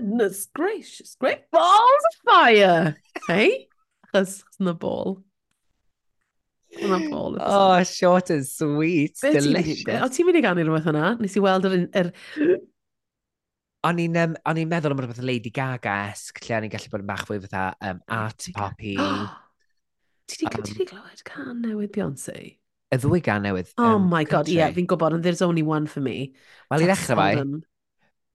[0.00, 2.96] Goodness gracious, great balls of fire!
[3.26, 3.66] Hei?
[4.14, 5.22] Achos na bol.
[6.80, 7.36] Na bol.
[7.38, 10.00] Oh, short and sweet, Be delicious.
[10.00, 11.10] O, ti'n mynd i gannu rhywbeth yna?
[11.20, 11.76] Nes i weld yr...
[12.00, 12.10] yr...
[13.84, 17.04] O'n i'n um, on i'n meddwl am rhywbeth Lady Gaga-esg, lle o'n i'n gallu bod
[17.04, 18.96] yn bach fwy fatha um, art poppy.
[20.32, 22.38] Ti di glywed can newydd Beyoncé?
[22.88, 23.76] Y ddwy gan newydd.
[23.76, 26.32] Oh um, my god, ie, yeah, fi'n gwybod, and there's only one for me.
[26.72, 27.34] Wel, i ddechrau fai,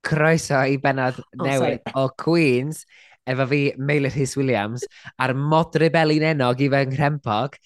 [0.06, 1.96] croeso i benod oh, newydd sorry.
[1.98, 2.84] o Queens
[3.26, 4.86] efo fi Meilir Rhys Williams
[5.18, 7.58] a'r mod rebelin enog i fy nghrempog.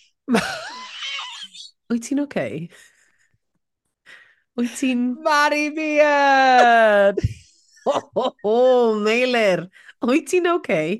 [1.89, 2.29] Wyt ti'n oce?
[2.29, 2.69] Okay?
[4.59, 5.03] Wyt ti'n...
[5.25, 7.21] Mari Beard!
[7.85, 8.57] ho, ho, ho,
[9.03, 9.67] Meilir!
[10.05, 10.59] Wyt ti'n oce?
[10.61, 10.97] Okay?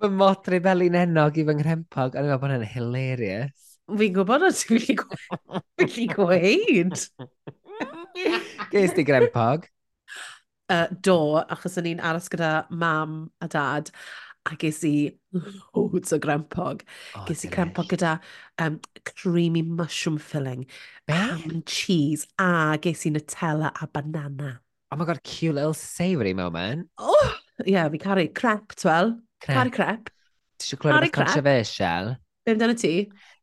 [0.00, 2.14] Fy mod rebelin enog i fy nghrempog.
[2.14, 3.70] Ond i'n gwybod bod hwnna'n hilarious.
[3.84, 7.06] Fi'n gwybod o ti'n gwybod gweud.
[8.70, 9.66] Ges di grempog?
[10.72, 13.90] uh, do, achos o'n i'n aros gyda mam a dad,
[14.44, 14.94] a ges i
[15.32, 16.84] loads o grempog.
[17.16, 18.18] Oh, ges i grempog gyda
[18.60, 18.80] um,
[19.14, 20.66] creamy mushroom filling,
[21.08, 21.14] eh?
[21.14, 24.60] ham and cheese, a ges i Nutella a banana.
[24.92, 26.88] Oh my god, cute little savoury moment.
[26.98, 29.16] Oh, ie, yeah, fi caru crep, twel.
[29.42, 30.12] Caru crep.
[30.60, 32.14] Ti eisiau clywed beth controversial?
[32.44, 32.94] Be amdano ti?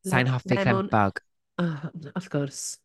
[0.07, 1.19] Sa'n hoffi crempog.
[1.61, 2.77] Oh, of gwrs.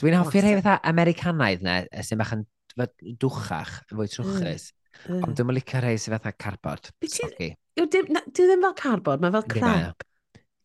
[0.00, 2.46] Dwi'n hoffi'r hei fatha Americanaidd na, sy'n bach yn
[2.78, 4.66] fatha dwchach, yn fwy mm, trwchus.
[5.04, 5.22] Mm.
[5.26, 6.90] Ond dwi'n licio rhai sy'n fatha carbod.
[7.04, 10.06] Dwi ddim fel carbod, mae fel crep.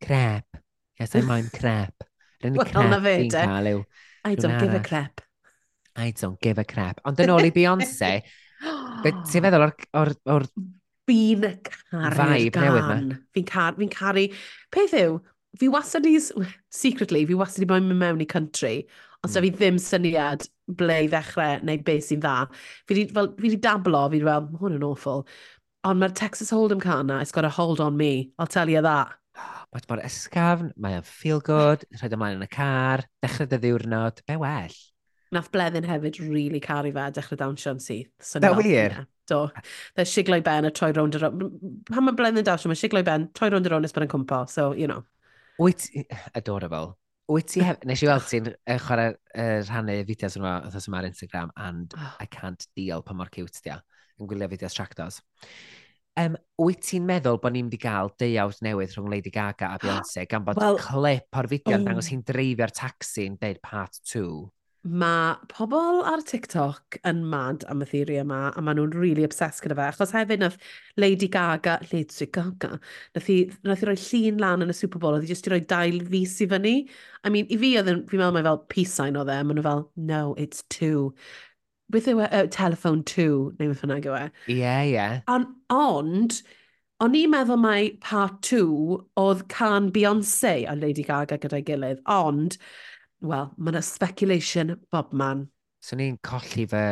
[0.04, 0.62] Crep.
[1.00, 2.06] Yes, I mind crep.
[2.44, 3.46] Rwy'n well, crep na fe, de.
[3.52, 3.84] Cael,
[4.26, 4.62] I don't arall.
[4.62, 5.22] give a crep.
[5.96, 7.02] I don't give a crep.
[7.08, 8.12] Ond yn ôl i Beyoncé,
[9.04, 10.48] ti'n feddwl o'r, or, or
[11.10, 11.44] fi'n
[12.56, 13.12] caru'r gan.
[13.36, 14.26] Fi'n car, fi caru...
[14.76, 15.20] Peth yw,
[15.60, 16.16] fi wastad i...
[16.74, 18.84] Secretly, fi wastad i bod mewn i country,
[19.24, 19.34] ond mm.
[19.34, 19.48] so hmm.
[19.48, 22.36] fi ddim syniad ble i ddechrau neu beth sy'n dda.
[22.86, 25.26] Fi wedi, fel, fi wedi dablo, fi wedi fel, hwn yn awful.
[25.88, 28.82] Ond mae'r Texas Hold'em car na, it's got a hold on me, I'll tell you
[28.82, 29.16] that.
[29.74, 34.38] Mae'r mor ysgafn, mae'n feel good, rhaid ymlaen yn y car, dechrau dy ddiwrnod, be
[34.42, 34.76] well.
[35.32, 38.10] Nath Bleddyn hefyd rili really caru fe a dechrau dawnsio am syth.
[38.20, 39.06] So da wir?
[39.30, 39.44] Do.
[39.96, 41.60] Dda siglau ben a troi rownd y rownd.
[41.92, 44.42] Pan mae Bleddyn dawnsio, mae siglau ben troi rownd y rownd nes bod yn cwmpo,
[44.50, 45.06] so, you know.
[45.62, 45.86] Wyt,
[46.34, 46.98] adorable.
[47.30, 51.02] Wyt ti hefyd, nes i weld ti'n uh, chwarae uh, rhannu fideos yma, oedd yma
[51.02, 52.16] ar Instagram, and oh.
[52.24, 53.78] I can't deal pa mor cute ti a,
[54.18, 55.20] yn gwylio fideos tractors.
[56.20, 59.80] Um, wyt ti'n meddwl bod ni'n mynd i gael deiawd newydd rhwng Lady Gaga a
[59.84, 61.92] Beyoncé gan bod well, clip o'r fideo yn oh.
[61.92, 62.16] dangos mm.
[62.16, 64.26] hi'n dreifio'r taxi yn deud part 2?
[64.88, 69.64] mae pobl ar TikTok yn mad am y theori yma, a maen nhw'n really obsessed
[69.66, 69.88] gyda fe.
[69.92, 70.56] Achos hefyd nath
[70.96, 72.80] Lady Gaga, Lady Gaga,
[73.16, 75.54] nath i, nath i roi llun lan yn y Super Bowl, oedd i jyst i
[75.54, 76.76] roi dail fus i fyny.
[77.24, 79.84] I mean, i fi, fi'n meddwl mae fel peace sign o dde, maen nhw fel,
[80.12, 81.12] no, it's two.
[81.92, 84.26] Beth yw e, uh, telephone two, neu beth bynnag yw e.
[84.56, 85.10] Ie, ie.
[85.76, 86.40] Ond,
[87.04, 92.56] o'n i'n meddwl mai part two oedd can Beyoncé a Lady Gaga gyda'i gilydd, ond
[93.20, 95.48] Wel, mae yna speculation bob man.
[95.84, 96.84] So ni'n colli fe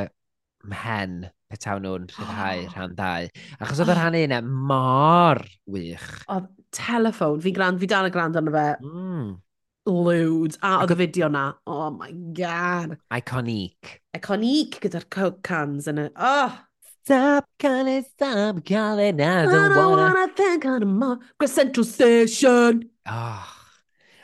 [0.67, 2.71] mhen petawn nhw'n rhyddhau oh.
[2.75, 3.27] rhan ddau.
[3.63, 6.07] Achos oedd y rhan un e mor wych.
[6.27, 8.69] Oedd telefon, fi'n gran, fi dal y gran arno fe.
[8.83, 9.35] Mm.
[9.87, 10.59] Loads.
[10.67, 11.45] A oedd y fideo na.
[11.65, 12.97] Oh my god.
[13.15, 13.99] Iconic.
[14.17, 15.07] Iconic gyda'r
[15.47, 16.09] cans yn y...
[16.15, 16.63] Oh!
[17.07, 20.11] Stop calling, stop calling, I don't, I don't wanna...
[20.11, 21.19] wanna think anymore.
[21.39, 22.89] Grand Central Station.
[23.05, 23.56] Oh.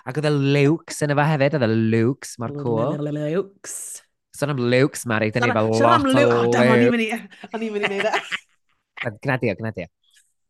[0.03, 3.08] Ac oedd y Lukes yn efo hefyd, oedd y Lukes, mae'r cool.
[3.08, 3.75] E Lukes.
[4.36, 6.58] Son am Lukes, Mari, dyn ni fel lot o Lukes.
[6.59, 8.24] O'n i'n mynd i neud e.
[9.24, 9.88] Gnadio, gnadio.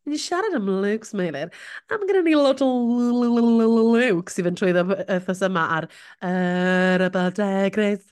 [0.10, 1.54] Ni siarad am Lukes, Meilir.
[1.94, 5.90] Am gyda ni lot o Lukes i fynd trwy ddethos yma ar
[6.32, 8.10] yr y ybadegrydd.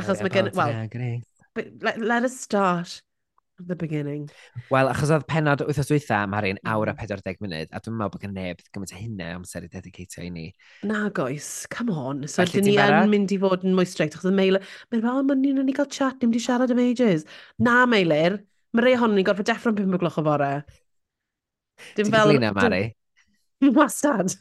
[0.00, 0.50] Achos mae gen...
[0.56, 3.02] Wel, let us start
[3.58, 4.28] the beginning.
[4.72, 7.00] Wel, achos oedd penod wythnos dwytha am harin awr a mm.
[7.02, 10.30] 40 munud, a dwi'n meddwl bod gen neb gymaint o hynna amser i dedicatio i
[10.34, 10.46] ni.
[10.88, 12.24] Na, goes, come on.
[12.26, 15.26] So, Felly, dyn ni yn mynd i fod yn mwystrect, achos y mailer, mae'n fel,
[15.28, 17.26] mae'n ni'n ni gael chat, ni'n mynd i siarad am ages.
[17.62, 18.40] Na, meilir,
[18.72, 20.52] mae rei hon ni'n gorfod deffro'n 5 o gloch o fore.
[21.98, 22.36] Dim fel...
[22.36, 22.86] Ti'n Mari?
[23.78, 24.34] Wastad.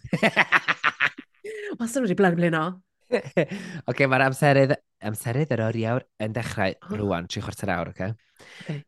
[1.80, 2.66] Wastad wedi blaen blino.
[3.12, 3.48] Oce,
[3.92, 6.96] okay, mae'r amserydd, amserydd yr oriawr yn dechrau oh.
[7.02, 8.08] rwan, tri chwarter awr, oce?
[8.08, 8.40] Okay?
[8.64, 8.80] Okay.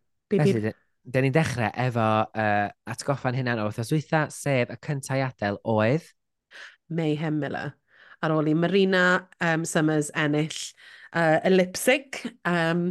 [0.42, 5.24] Felly, da ni'n dechrau efo uh, atgoffa'n hynna'n o wythnos dwytha, sef y cyntaf i
[5.26, 6.10] adael oedd...
[6.94, 7.74] Mayhem Miller.
[8.24, 9.06] Ar ôl i Marina
[9.44, 10.56] um, Summers ennill
[11.14, 12.86] uh, ellipsic, um,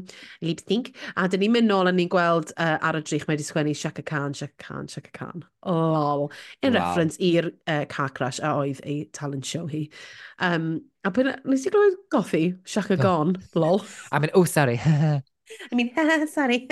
[0.45, 3.47] lipsync, a dyn ni'n mynd nôl a ni'n gweld uh, ar y drych mae wedi
[3.47, 5.45] sgwennu Shaka Khan, Shaka Khan, Shaka Khan.
[5.65, 6.31] Lol.
[6.63, 6.81] in wow.
[6.81, 9.87] reference i'r uh, car crash a oedd ei talent show hi.
[10.39, 13.83] Um, a pwy nes i glywed gothi, Shaka Gone, lol.
[14.13, 14.81] I mean, oh sorry.
[15.71, 15.93] I mean,
[16.33, 16.65] sorry.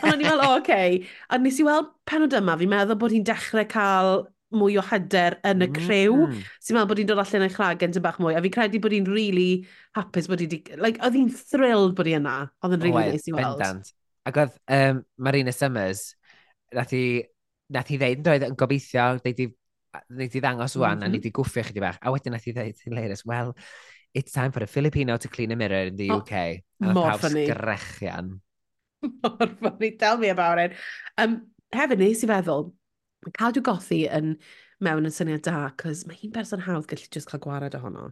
[0.00, 0.60] Ond o'n i fel, o, oce.
[0.60, 1.00] okay.
[1.30, 5.36] A nes i weld penod yma, fi'n meddwl bod hi'n dechrau cael mwy o hyder
[5.46, 6.16] yn y crew.
[6.16, 6.32] Mm.
[6.32, 6.46] -hmm.
[6.58, 8.34] Si'n meddwl bod hi'n dod allan o'i chragen yn bach mwy.
[8.34, 9.64] A fi'n credu bod hi'n really
[9.98, 10.48] hapus bod hi...
[10.80, 12.36] Like, oedd hi'n thrilled bod hi yna.
[12.64, 13.62] Oedd yn really nice i weld.
[13.62, 13.92] Bendant.
[14.28, 16.10] Ac oedd um, Marina Summers,
[16.76, 17.04] nath hi,
[17.72, 19.48] nath hi ddeud yn doedd yn gobeithio, ddeud i,
[20.10, 21.06] ddeud i ddangos wwan, mm -hmm.
[21.06, 21.22] a mhm.
[21.22, 22.02] ni i gwffio chi di bach.
[22.02, 23.54] A wedyn nath hi ddeud, Hilarious, well,
[24.14, 26.32] it's time for a Filipino to clean a mirror in the oh, UK.
[26.32, 27.46] A mor funny.
[29.22, 30.72] Mor funny, tell me about it.
[31.16, 32.66] Um, hefyd nes i feddwl,
[33.24, 34.34] mae cadw gothi yn
[34.84, 38.10] mewn yn syniad da, cos mae hi'n person hawdd gallu just cael gwared ohono.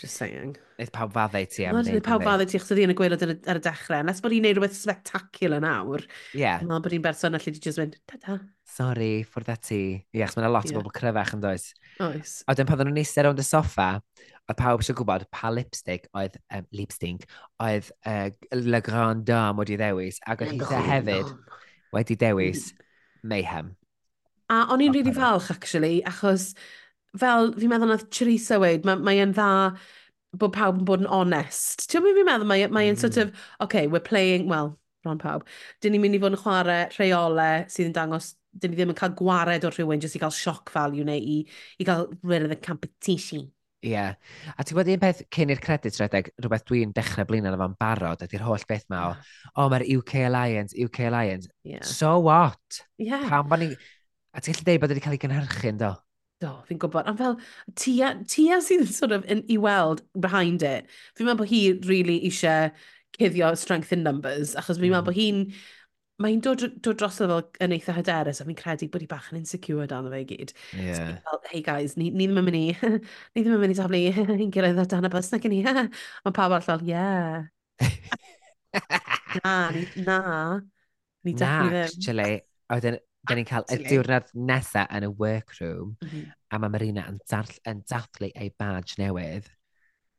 [0.00, 0.56] Just saying.
[0.78, 1.92] Neith pawb faddau ti am wneud.
[1.92, 4.00] Neith pawb faddau ti, chos oedd yn y gweilod ar y dechrau.
[4.08, 6.06] Nes bod hi'n neud rhywbeth spectacular nawr.
[6.32, 6.40] Ie.
[6.40, 6.64] Yeah.
[6.64, 8.38] Mae bod hi'n berson allu di just mynd, da-da.
[8.64, 9.80] Sorry, ffwrdd â ti.
[10.00, 11.66] Ie, chos mae'n lot o bobl cryfach yn does.
[12.06, 12.38] Oes.
[12.48, 13.90] A dyn pan oedden nhw'n eistedd rownd y soffa,
[14.46, 17.28] oedd pawb eisiau gwybod pa lipstick oedd, um, lipstick,
[17.60, 21.28] oedd uh, Le Grand Dame wedi ddewis, ac oedd Hitha hefyd
[21.92, 22.70] wedi dewis
[23.20, 23.74] Mayhem.
[24.50, 26.54] A o'n i'n really falch, actually, achos
[27.18, 29.50] fel fi'n meddwl nath Teresa weid, mae, mae yn dda
[30.38, 31.88] bod pawb yn bod yn onest.
[31.90, 32.94] Ti'n meddwl fi'n meddwl, mae, e, mae mm.
[32.94, 33.48] yn sort of, mm.
[33.66, 34.76] okay, we're playing, well,
[35.06, 35.46] ron pawb,
[35.82, 38.98] dyn ni'n mynd i fod yn chwarae rheolau sydd yn dangos dyn ni ddim yn
[38.98, 41.38] cael gwared o rhywun jyst i gael sioc value neu i,
[41.78, 43.48] i gael rid of the competition.
[43.80, 43.94] Ie.
[43.94, 44.16] Yeah.
[44.58, 47.78] A ti'n gwybod un peth cyn i'r credits redeg, rhywbeth dwi'n dechrau blin yna efo'n
[47.80, 49.54] barod, ydy'r holl beth ma o, ah.
[49.62, 51.48] o mae'r UK Alliance, UK Alliance.
[51.64, 51.86] Yeah.
[51.86, 52.82] So what?
[52.98, 53.24] Yeah.
[53.30, 53.72] Pam bod ni...
[54.36, 55.94] A ti'n gallu dweud bod wedi cael ei gynhyrchu'n do?
[56.40, 57.08] Do, fi'n gwybod.
[57.10, 57.34] Ond fel,
[57.76, 60.88] Tia, Tia sydd sort of in, i weld behind it.
[61.16, 62.70] Fi'n meddwl bod hi really eisiau
[63.18, 65.10] cuddio strength in numbers, achos fi'n meddwl mm.
[65.10, 65.44] bod hi'n...
[66.20, 69.06] Mae hi'n dod, dod dros o fel yn eitha hyderus, a fi'n credu bod hi
[69.08, 70.50] bach yn insecure dan o fe i gyd.
[70.76, 70.96] Yeah.
[70.96, 72.64] So, fel, hey guys, ni, ni ddim yn mynd i,
[73.36, 74.02] ni ddim yn mynd i taflu
[74.36, 75.62] un gilydd ar dan y bus, na gen i.
[75.64, 77.48] Mae pawb arall fel, yeah.
[79.44, 80.20] na, ni, na.
[81.24, 81.54] Ni na,
[81.84, 82.40] actually.
[82.68, 86.34] A wedyn, Da ni'n cael y diwrnod nesaf yn y workroom, mm -hmm.
[86.50, 89.50] a mae Marina yn, darll, yn dathlu ei badge newydd.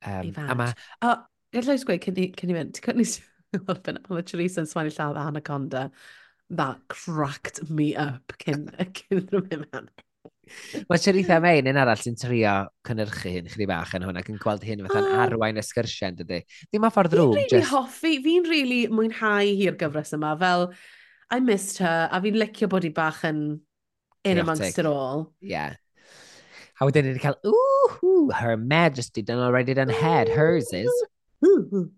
[0.06, 0.51] Um, ei badge.
[0.53, 0.75] A mae...
[1.01, 1.24] O, oh,
[1.56, 3.15] gallai gweud, cyn i fynd, ti'n cynnig
[3.59, 5.89] oedd y Teresa yn swannu llaw Anaconda,
[6.51, 8.69] that cracked me up cyn,
[9.00, 9.92] cyn rhywun mewn.
[10.89, 12.54] Mae Charitha Main yn arall sy'n trio
[12.88, 15.19] cynnyrchu hyn chdi bach yn hwnna, ac yn gweld hyn fatha'n oh.
[15.25, 16.42] arwain ysgyrsiau yn dydy.
[16.68, 17.36] Ddim ma ffordd rŵm.
[17.38, 17.71] Fi'n really just...
[17.71, 20.68] hoffi, fi'n really mwynhau hi'r gyfres yma, fel
[21.31, 23.62] I missed her, a fi'n licio bod hi bach yn
[24.24, 24.44] in Chaotic.
[24.44, 25.31] amongst it all.
[25.39, 25.75] Yeah.
[26.81, 30.92] A wedyn ni wedi cael, ooh, her majesty done already done had, hers is.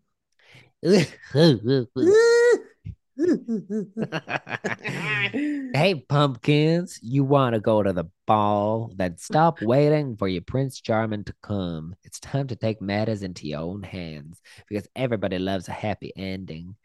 [5.74, 8.92] hey, pumpkins, you want to go to the ball?
[8.96, 11.96] Then stop waiting for your Prince Charming to come.
[12.04, 16.76] It's time to take matters into your own hands because everybody loves a happy ending.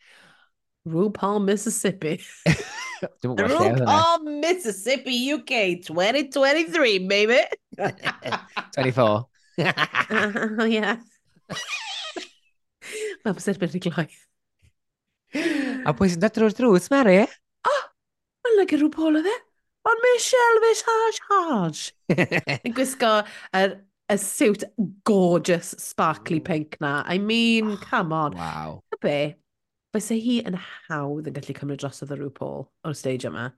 [0.88, 2.20] RuPaul, Mississippi.
[2.46, 7.40] the RuPaul, Mississippi, UK 2023, baby.
[8.74, 9.26] 24.
[9.58, 10.96] Oh, yeah.
[13.24, 14.06] Mae'n bwysig beth i gloi.
[15.84, 17.18] A pwy sy'n dod drwy'r drws, Mary?
[17.68, 17.82] Oh,
[18.44, 19.34] mae'n lygu rhyw pol o dde.
[19.88, 21.82] Ond Michelle fe Sarge Hodge.
[22.66, 23.12] Yn gwisgo
[23.56, 23.64] y,
[24.12, 24.64] y suit
[25.08, 27.02] gorgeous sparkly pink na.
[27.06, 28.36] I mean, come on.
[28.36, 28.82] Wow.
[29.00, 29.36] Be?
[29.98, 30.56] fysa hi yn
[30.88, 33.50] hawdd yn gallu cymryd drosodd y rhyw pol o'r stage yma.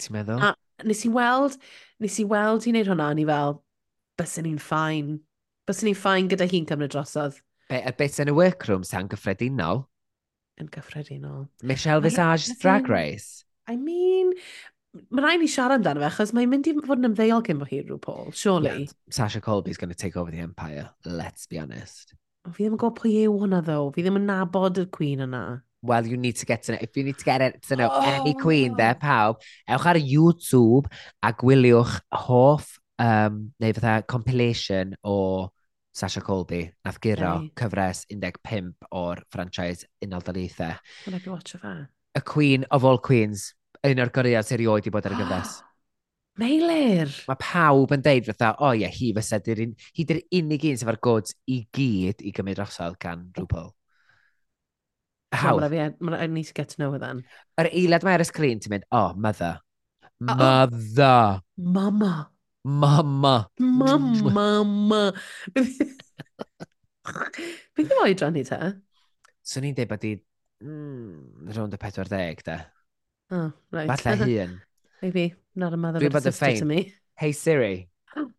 [0.00, 0.44] Ti'n meddwl?
[0.44, 1.58] A nes i weld,
[2.00, 3.58] nes i weld hi'n neud hwnna, ni fel,
[4.20, 5.14] bysyn ni'n ffain.
[5.68, 7.38] Bysyn ni'n ffain gyda hi'n cymryd drosodd.
[7.70, 9.84] Be, a beth yn y workroom sa'n gyffredinol?
[10.60, 11.46] Yn gyffredinol.
[11.62, 13.44] Michelle Visage I, Drag Race.
[13.70, 14.32] I mean,
[15.08, 17.70] mae rhaid ni siarad amdano fe, achos mae'n mynd i fod yn ymddeol cyn bod
[17.70, 18.86] hi rhyw Paul, surely.
[18.88, 22.16] Yeah, Sasha Colby's going to take over the empire, let's be honest.
[22.50, 23.90] Fi ddim yn gwybod pwy yw hwnna, ddo.
[23.94, 25.44] Fi ddim yn nabod y cwyn yna
[25.82, 27.88] well, you need to get to know, if you need to get it, to know
[27.90, 28.00] oh.
[28.02, 30.90] any queen there, pawb, ewch ar YouTube
[31.22, 35.50] a gwyliwch hoff, um, neu fatha compilation o
[35.92, 37.48] Sasha Colby, nath giro hey.
[37.58, 40.76] cyfres 15 o'r franchise Unol Daleithiau.
[41.06, 41.88] Wel, like watch o that.
[42.14, 43.54] Y Queen of all Queens,
[43.86, 45.56] un o'r goriad sy'n rioed i bod ar y gyfres.
[46.40, 47.10] Meilir!
[47.28, 50.78] Mae pawb yn deud fatha, o oh, ie, yeah, hi fysa, hi di'r unig un
[50.80, 53.74] sef ar gods i gyd i gymryd drosodd gan rhywbeth.
[55.30, 55.62] Hawdd.
[55.62, 57.22] Mae'n rhaid, ma e- I need to get to know her then.
[57.60, 59.60] Yr eiliad mae ar y sgrin, ti'n mynd, oh, mother.
[60.20, 61.40] Mother.
[61.56, 62.30] Mama.
[62.64, 63.34] Mama.
[63.58, 64.30] Mama.
[64.34, 65.02] Mama.
[67.10, 68.58] Beth ddim oedran ni te?
[69.42, 70.12] So ni'n dweud bod i
[70.62, 72.58] mm, rownd y 40, da.
[73.30, 73.88] Oh, right.
[73.90, 74.58] Falle hun.
[75.00, 76.92] Maybe, not a mother, but a sister to me.
[77.16, 77.88] Hey Siri.
[78.16, 78.30] Oh.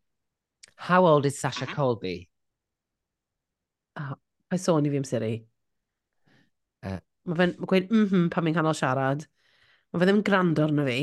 [0.75, 2.29] How old is Sasha Colby?
[3.97, 4.15] Oh,
[4.51, 5.33] I saw ni fi'n Siri.
[6.81, 9.27] Mae fe'n ma gweud mhm pan mi'n canol siarad.
[9.91, 11.01] Mae fe ddim yn gwrando arno fi.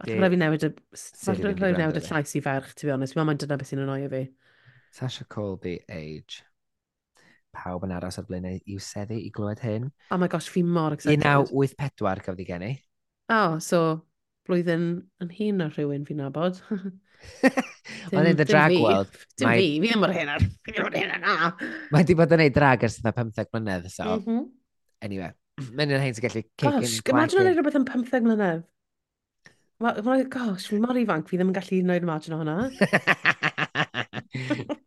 [0.00, 2.92] Falle rhaid fi newid y, falle rhaid fi newid y llais i ferch, to be
[2.92, 3.16] honest.
[3.16, 4.24] Mae'n meddwl dyna beth sy'n annoio fi.
[4.96, 6.42] Sasha Colby, age.
[7.56, 9.88] Pawb yn aros ar blaenau i'w seddi i glywed hyn.
[10.10, 11.22] Oh my gosh, fi mor excited.
[11.22, 12.72] 1984 cafodd ei geni.
[13.32, 13.80] Oh, so
[14.46, 14.90] blwyddyn
[15.22, 16.60] yn hun ar rhywun fi'n nabod.
[18.12, 18.82] Ond in the drag fi.
[18.82, 19.16] world...
[19.38, 19.62] Dim mae...
[19.62, 20.44] fi, fi ddim mor hyn ar...
[20.66, 21.50] Fi ddim mor hyn ar na.
[21.94, 24.04] Mae di bod yn ei drag ers yna 15 mlynedd, so...
[24.04, 24.46] Mm -hmm.
[25.06, 25.30] Anyway,
[25.76, 26.80] mynd yn hyn sy'n gallu cic in.
[26.80, 28.64] Gosh, imagine o'n neud rhywbeth yn 15 mlynedd.
[29.84, 32.56] Wel, ma, gosh, fi mor ifanc, fi ddim yn gallu wneud imagine o hwnna.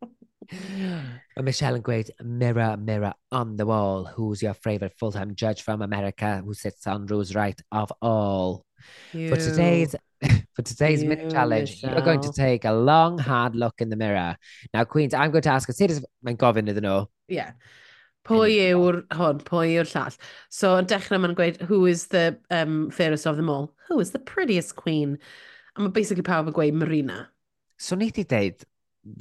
[0.49, 5.83] Mae Michelle yn gweud, mirror, mirror on the wall, who's your favourite full-time judge from
[5.85, 8.65] America who sits on rules right of all?
[9.13, 9.29] You.
[9.29, 9.95] For today's
[10.55, 11.93] for today's you, mini challenge, Michelle.
[11.93, 14.35] you're going to take a long, hard look in the mirror.
[14.73, 16.05] Now, Queens, I'm going to ask a series of...
[16.25, 17.05] Mae'n gofyn iddyn nhw.
[17.29, 17.53] Yeah.
[18.27, 20.17] Pwy yw'r hwn, pwy yw'r llall.
[20.53, 23.71] So, yn dechrau mae'n gweud, who is the um, fairest of them all?
[23.87, 25.17] Who is the prettiest queen?
[25.75, 27.21] A mae basically pawb yn gweud Marina.
[27.77, 28.65] So, ni di deud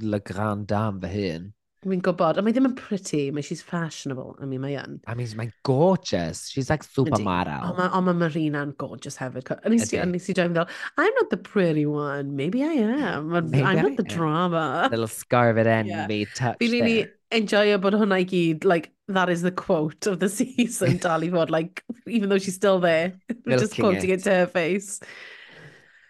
[0.02, 1.52] Le Grand Dame fy hun.
[1.86, 4.32] Fi'n gwybod, a mae ddim yn pretty, mae she's fashionable.
[4.42, 4.96] I mean, mae yn.
[5.06, 6.48] I mean, mae'n gorgeous.
[6.50, 7.68] She's like supermodel.
[7.68, 9.46] Ond mae ma Marina'n gorgeous hefyd.
[9.62, 10.00] A nes i, Ydi.
[10.02, 10.66] a nes i join fel,
[10.98, 12.34] I'm not the pretty one.
[12.34, 13.30] Maybe I am.
[13.30, 14.88] but Maybe I'm I not the am." drama.
[14.90, 16.02] Little scarlet Yeah.
[16.02, 16.96] envy touch Fi'n really
[17.30, 21.28] enjoyo bod hwnna i gyd, like, that is the quote of the season, dal i
[21.30, 23.12] fod, like, even though she's still there,
[23.46, 24.18] we're just quoting it.
[24.18, 24.98] it to her face.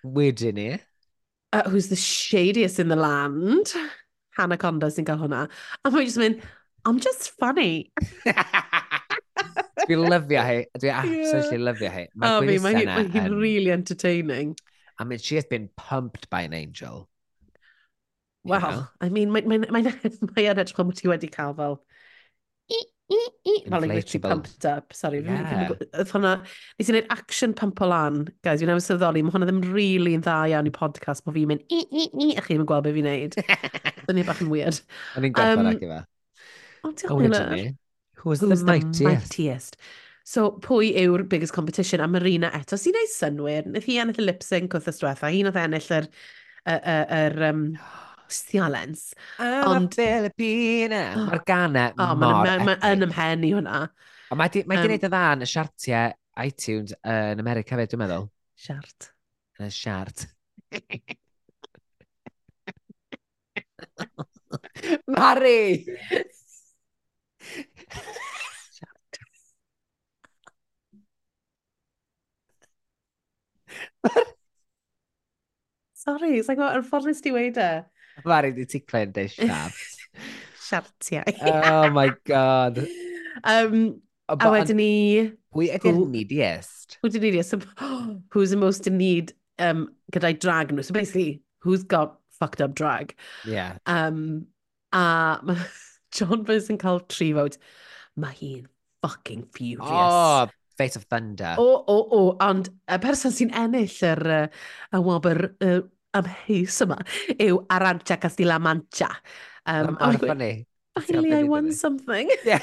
[0.02, 0.78] Wedyn ni.
[1.52, 3.72] Uh, who's the shadiest in the land?
[4.38, 5.46] Hannah Conda sy'n cael hwnna.
[5.84, 6.42] A mae'n just mynd,
[6.84, 7.92] I'm just funny.
[9.88, 10.58] Dwi'n lyfio hi.
[10.78, 11.66] Dwi absolutely yeah.
[11.68, 12.06] lyfio hi.
[12.14, 14.56] Mae oh, mae hi'n mae hi um, really entertaining.
[14.98, 17.08] I mean, she has been pumped by an angel.
[18.44, 18.86] Well, know?
[19.00, 21.80] I mean, mae'n mae, mae, mae edrych fel bod ti wedi cael fel
[23.08, 25.22] i, i, fel like literally pumped up, sorry.
[25.24, 25.72] Yeah.
[25.72, 26.34] Oedd hwnna,
[26.78, 30.24] nes i wneud action pump o lan, guys, fi'n ymwysyddoli, mae hwnna ddim really yn
[30.24, 32.84] dda iawn i podcast, mae fi'n mynd i, i, i, a chi ddim yn gweld
[32.84, 33.38] beth fi'n neud.
[34.08, 34.80] Dyna bach yn weird.
[35.16, 36.00] O'n i'n gwerthfawr ac efa.
[36.84, 37.68] O, diolch oh,
[38.18, 38.98] Who Who's the, was mightiest?
[38.98, 39.76] the mightiest?
[40.24, 42.02] So, pwy yw'r biggest competition?
[42.04, 43.68] A Marina eto, sy'n neud synwyr.
[43.72, 45.30] Nath hi ennill y lip sync wrth ystwetha.
[45.32, 46.08] Hi nath ennill yr...
[46.68, 47.62] yr, yr, yr um,
[48.32, 49.10] sialens.
[49.42, 49.96] Ond...
[49.98, 51.02] Filipina.
[51.28, 53.82] Mae'r ganau oh, mor ma, ma, ma, yn ymhen i hwnna.
[54.28, 57.78] A mae di, mae um, di wneud y dda yn y siartiau iTunes yn America
[57.78, 58.28] fe, dwi'n meddwl.
[58.58, 59.12] Siart.
[59.58, 60.26] Yn y siart.
[65.06, 65.84] Mari!
[68.76, 69.18] siart.
[75.94, 77.70] Sorry, it's like, what, yn ffordd nes ti weid e?
[78.24, 79.78] Mari di ticlen de siart.
[80.68, 81.24] Siartiau.
[81.42, 82.86] oh my god.
[83.44, 84.92] Um, But a wedyn ni...
[85.56, 86.98] Pwy ydy'r neediest?
[87.00, 87.54] Pwy did neediest?
[87.54, 87.60] So,
[88.32, 90.84] who's the most in need um, gyda'i drag nhw?
[90.84, 93.14] So basically, who's got fucked up drag?
[93.46, 93.78] Yeah.
[93.86, 94.48] Um,
[94.92, 95.56] a ma
[96.12, 97.56] John Burns yn cael tri fod.
[98.20, 98.68] Mae hi'n
[99.00, 99.88] fucking furious.
[99.88, 101.56] Oh, Fate of Thunder.
[101.56, 102.22] O, o, o.
[102.44, 104.46] Ond y person sy'n ennill yr uh,
[104.92, 105.80] y wobr uh,
[106.14, 106.98] amheus yma
[107.36, 109.10] yw Arantxa Castilla Mancha.
[109.66, 110.66] Um, um, oh, funny.
[110.98, 112.30] Finally, I won something.
[112.44, 112.62] Yeah.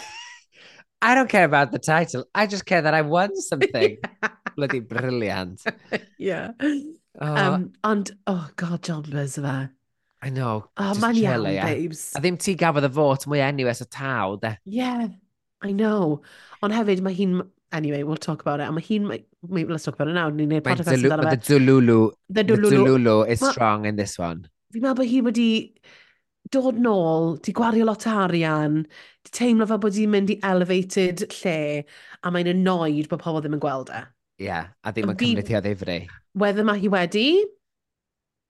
[1.01, 2.25] I don't care about the title.
[2.33, 3.97] I just care that I won something.
[4.23, 4.29] yeah.
[4.55, 5.61] Bloody brilliant.
[6.17, 6.51] yeah.
[6.59, 7.35] Oh.
[7.35, 9.69] Um, ond, oh god, John Burns yma.
[10.23, 10.69] I know.
[10.77, 11.67] Oh, mae'n iawn, yeah.
[11.67, 12.15] babes.
[12.17, 14.55] A ddim ti gafodd y fot mwy enw es y taw, de.
[14.65, 15.11] Yeah,
[15.61, 16.23] I know.
[16.65, 17.43] Ond hefyd, mae hi'n...
[17.75, 18.71] Anyway, we'll talk about it.
[18.71, 19.05] A mae hi'n
[19.49, 21.35] let's talk about it now, ni'n gwneud podcast amdano fe.
[21.35, 21.99] The Dululu,
[22.29, 24.45] the Dululu, the Dululu is ma, strong in this one.
[24.73, 25.49] Fi'n meddwl bod hi wedi
[26.53, 28.81] dod nôl, di gwario lot o arian,
[29.25, 31.85] di teimlo fel bod hi'n mynd i elevated lle,
[32.21, 34.03] a mae'n annoyed bod pobl ddim yn gweld e.
[34.41, 35.99] Ie, yeah, a ddim yn cymryd hi o ddifri.
[36.35, 37.27] Whether mae hi wedi,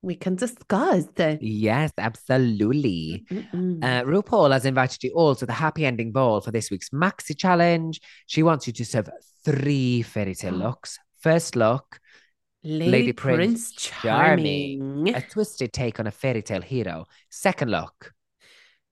[0.05, 1.05] we can discuss.
[1.41, 3.25] Yes, absolutely.
[3.31, 3.83] Mm-mm.
[3.83, 7.37] Uh, RuPaul has invited you all to the happy ending ball for this week's Maxi
[7.37, 7.99] Challenge.
[8.27, 9.09] She wants you to serve
[9.43, 10.99] three fairy tale looks.
[11.19, 11.99] First look,
[12.63, 15.13] Lady, Lady Prince, Prince Charming.
[15.15, 17.05] a twisted take on a fairy tale hero.
[17.29, 18.13] Second look,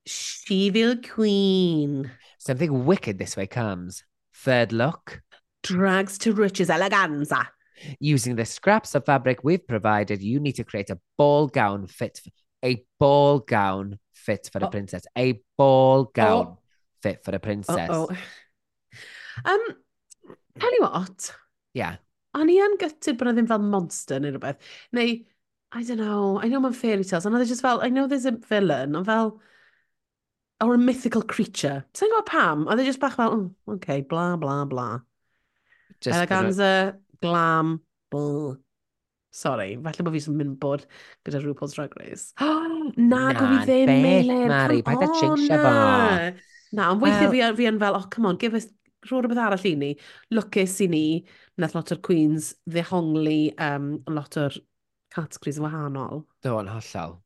[0.06, 2.12] She-Vil Queen.
[2.40, 4.04] something wicked this way comes.
[4.36, 5.22] Third look,
[5.62, 7.48] Drags to riches eleganza.
[8.00, 12.22] Using the scraps of fabric we've provided, you need to create a ball gown fit,
[12.64, 14.70] a ball gown fit for the oh.
[14.70, 16.12] princess, a ball oh.
[16.14, 16.60] gown oh.
[17.02, 17.90] fit for the princess.
[17.92, 18.18] Oh, oh.
[19.46, 19.62] Um,
[20.60, 21.34] tell you what.
[21.74, 21.96] Yeah.
[22.34, 24.62] O'n i yn gytid bod ddim fel monster neu rhywbeth.
[24.98, 25.20] Neu,
[25.74, 28.08] I don't know, I know mae'n fairy tales, and I e just fel, I know
[28.08, 29.40] there's a villain, ond fel,
[30.62, 31.84] or a mythical creature.
[31.94, 32.66] Sa'n gwybod pam?
[32.70, 35.00] Oedd e just bach fel, oh, okay, blah, blah, blah.
[36.02, 37.78] Just Eleganza, glam
[38.14, 38.54] bl.
[39.34, 40.86] Sorry, falle bod fi sy'n mynd bod
[41.26, 42.36] gyda RuPaul's Drag Race.
[42.44, 44.48] Oh, na, na gwy ddim, Melin.
[44.52, 45.74] Mari, paid a jinxio fo.
[46.74, 48.70] Na, ond weithiau well, fi, fi yn fel, oh, come on, give us
[49.08, 49.90] rhywbeth beth arall i ni.
[50.34, 51.04] Lwcus i ni,
[51.60, 54.58] nath lot o'r Queens ddehongli um, lot o'r
[55.14, 56.24] categories wahanol.
[56.46, 57.20] Do, yn hollol.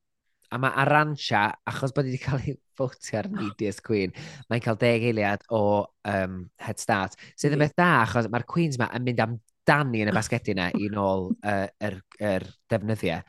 [0.47, 3.35] A mae Arantia, achos bod wedi cael ei ffwtio ar oh.
[3.35, 4.15] Medias Queen,
[4.47, 5.61] mae'n cael deg eiliad o
[6.07, 7.19] um, Head Start.
[7.35, 9.35] Sydd yn beth da, achos mae'r Queens yma yn mynd am
[9.67, 13.21] Danny yn y basgedi yna i nôl uh, er, er defnyddiau.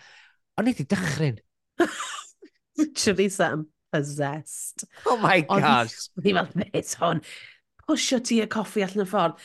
[0.59, 1.41] O'n i wedi dychryn.
[2.99, 4.85] Charissa yn possessed.
[5.07, 6.09] Oh my gosh.
[6.23, 7.23] Fi fel beth hwn.
[7.89, 9.43] Pwysio ti y coffi allan y ffordd.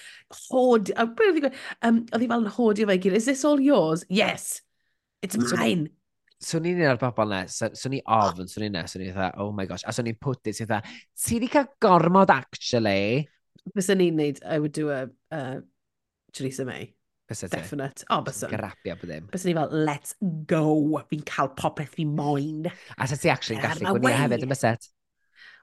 [0.50, 0.94] Hod.
[1.00, 1.50] Oedd
[1.82, 3.18] Um, Oedd hi fel yn hodio fe gyd.
[3.20, 4.06] Is this all yours?
[4.10, 4.62] Yes.
[5.24, 5.90] It's so, mine.
[6.44, 9.54] Swn i'n un o'r bobl na, swn i ofn, swn i'n swn i'n dda, oh
[9.56, 10.80] my gosh, a swn i'n pwti, swn i'n dda,
[11.24, 13.24] ti wedi cael gormod actually?
[13.78, 15.62] Fyswn i'n neud, I would do a, a
[16.34, 16.92] Theresa May.
[17.30, 17.58] Bysa ti?
[17.58, 18.06] Definite.
[18.12, 18.50] O, bysa.
[18.52, 19.28] Grapio bod ddim.
[19.32, 20.16] Bysa ni fel, let's
[20.50, 20.66] go.
[21.12, 22.66] Fi'n cael popeth fi moyn.
[22.98, 24.90] A sa ti actually Get gallu gwnio e hefyd yn byset?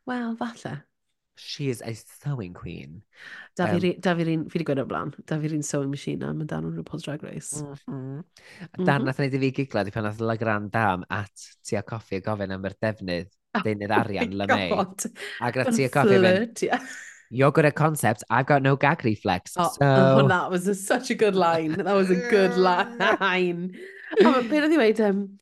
[0.08, 0.78] Wel, falle.
[1.40, 3.02] She is a sewing queen.
[3.56, 6.42] Da um, fi um, fi wedi gwneud o blaen, da fi'r un sewing machine am
[6.44, 7.62] amdano yn RuPaul's Drag Race.
[7.62, 8.24] Mm -hmm.
[8.76, 9.06] Dan, mm -hmm.
[9.08, 12.20] nath ni di fi giglad i pan nath La Grand Dam at ti a coffi
[12.20, 14.74] a gofyn am yr defnydd oh deunydd arian oh Lymei.
[15.40, 16.76] Ac nath ti a coffi yn...
[17.30, 19.54] you're good at concepts, I've got no gag reflex.
[19.56, 19.78] Oh, so...
[19.82, 21.72] oh, that was a, such a good line.
[21.72, 22.98] That was a good line.
[24.20, 25.38] oh, but i weid, um,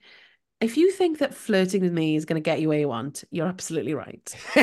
[0.61, 3.25] if you think that flirting with me is going to get you where you want,
[3.31, 4.35] you're absolutely right.
[4.57, 4.63] a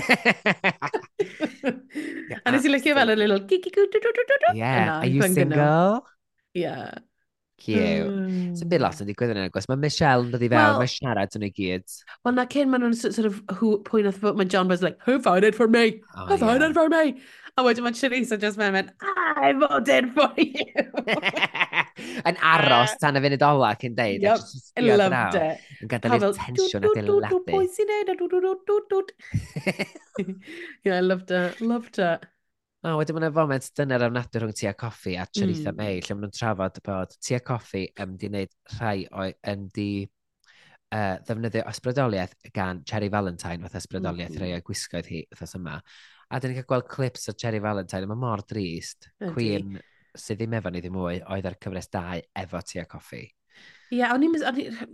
[2.51, 4.57] nes i licio fel y little gigi goo doo doo doo doo doo.
[4.57, 6.05] yeah, are you single?
[6.53, 6.91] Yeah.
[7.57, 8.07] cute.
[8.07, 8.57] Mm.
[8.57, 8.85] So, byd hmm.
[8.85, 9.69] lot yn digwydd yn agos.
[9.71, 11.97] Mae Michelle yn dod i fewn, well, mae siarad yn y gyd.
[12.25, 14.99] Wel, na cyn maen nhw'n sort of who, pwy nath bod, mae John was like,
[15.07, 16.01] who voted for me?
[16.15, 16.77] Oh, who voted yeah.
[16.77, 17.17] for me?
[17.55, 20.85] A wedyn mae Charisse yn just mewn, I voted for you.
[22.25, 24.23] yn aros tan y funud ola cyn deud.
[24.25, 24.39] Yep,
[24.77, 25.65] I loved it.
[25.81, 27.31] Yn gadael i'r tensiwn a diladu.
[27.31, 28.61] Dw, dw, dw, dw, dw, dw, dw,
[30.75, 32.34] dw, dw, dw, dw, dw,
[32.85, 35.77] A oh, wedyn mae'n foment dyna'r ofnadwy rhwng tia coffi a Charitha mm.
[35.79, 39.87] May, lle maen nhw'n trafod bod tia coffi yn di wneud rhai o yn di
[40.03, 44.43] uh, ddefnyddio ysbrydoliaeth gan Cherry Valentine, fath ysbrydoliaeth mm.
[44.43, 45.79] rhai o'i gwisgoedd hi, fath yma.
[46.29, 49.33] A dyn ni'n cael gweld clips o Cherry Valentine, mae mor drist, Ydy.
[49.33, 49.73] Queen
[50.13, 53.23] sydd ddim efo ni ddim mwy, oedd ar cyfres 2 efo tia coffi.
[53.95, 54.35] Ie, yeah, o'n i'n...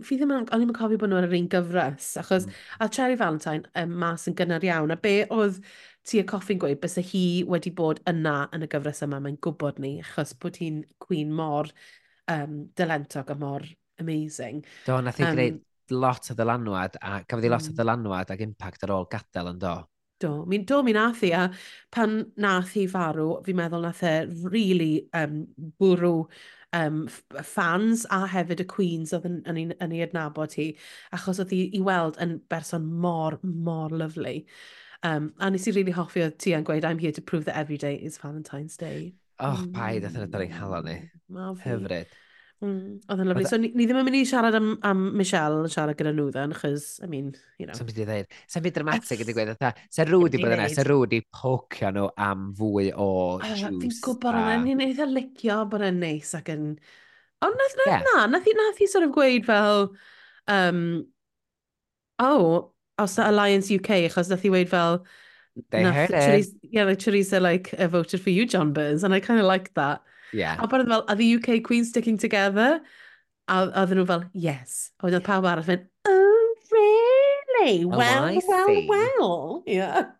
[0.06, 0.44] Fi ddim yn...
[0.54, 2.60] O'n i'n cofio bod nhw ar yr un gyfres, achos mm.
[2.84, 5.58] a Cherry Valentine um, mas yn gynnar iawn, a be oedd
[6.06, 9.80] ti y coffi'n gweud bys hi wedi bod yna yn y gyfres yma, mae'n gwybod
[9.82, 11.70] ni, achos bod hi'n queen mor
[12.30, 13.66] um, dylentog a mor
[14.02, 14.62] amazing.
[14.86, 15.58] Do, nath i um, greu
[15.98, 17.78] lot o ddylanwad, a cafodd hi lot o hmm.
[17.80, 19.76] ddylanwad ac impact ar ôl gadael yn do.
[20.22, 21.48] Do, mi'n do mi nath hi, a
[21.90, 25.42] pan nath hi farw, fi'n meddwl nath e really um,
[25.82, 26.28] bwrw
[26.72, 27.08] um,
[27.42, 30.70] fans a hefyd y Queens oedd yn, yn, yn ei adnabod hi,
[31.16, 34.40] achos oedd hi i weld yn berson mor, mor lyflu.
[35.02, 37.58] Um, a nes i really hoffi oedd ti yn gweud, I'm here to prove that
[37.58, 39.14] every day is Valentine's Day.
[39.42, 39.72] Och, mm.
[39.74, 40.98] paid, athyn nhw'n halon ni.
[41.64, 42.12] Hyfryd.
[42.62, 43.42] Mm, oedd yn lyflu.
[43.42, 46.12] E- so, ni, ni ddim yn mynd i siarad am, am Michelle yn siarad gyda
[46.14, 47.74] nhw then, chys, I mean, you know.
[47.74, 48.36] Sa'n byd i ddweud.
[48.52, 51.90] Sa'n byd dramatig ydy gweud, fatha, sa'n rwyd i bod yna, sa'n rwyd i pocio
[51.96, 53.08] nhw am fwy o
[53.42, 53.72] juice.
[53.82, 54.60] Fi'n gwybod yna, e.
[54.68, 56.68] ni'n eitha e licio bod yn neis ac yn...
[57.42, 58.06] Ond nath, na, yeah.
[58.06, 59.88] na, nath, nath i sort of gweud fel,
[60.46, 60.84] um,
[62.22, 62.70] oh,
[63.02, 65.02] os da Alliance UK, achos nath i weid fel,
[65.70, 66.46] They heard it.
[66.62, 69.74] Yeah, like Teresa, like, uh, voted for you, John Burns, and I kind of like
[69.74, 70.00] that.
[70.32, 70.56] Yeah.
[70.58, 72.80] A bod e fel, are the UK Queens sticking together?
[73.48, 74.90] A oedden nhw fel, yes.
[75.00, 77.84] A wedyn pawb arall fynd, oh, really?
[77.84, 78.86] Oh, well, I well, see.
[78.88, 79.62] well.
[79.66, 80.10] Yeah.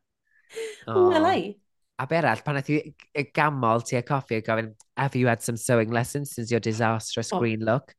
[0.87, 1.09] Oh.
[1.09, 1.57] Well, I.
[1.99, 5.43] A be arall, pan aeth i gamol ti a coffi a gofyn, have you had
[5.43, 7.39] some sewing lessons since your disastrous oh.
[7.39, 7.95] green look?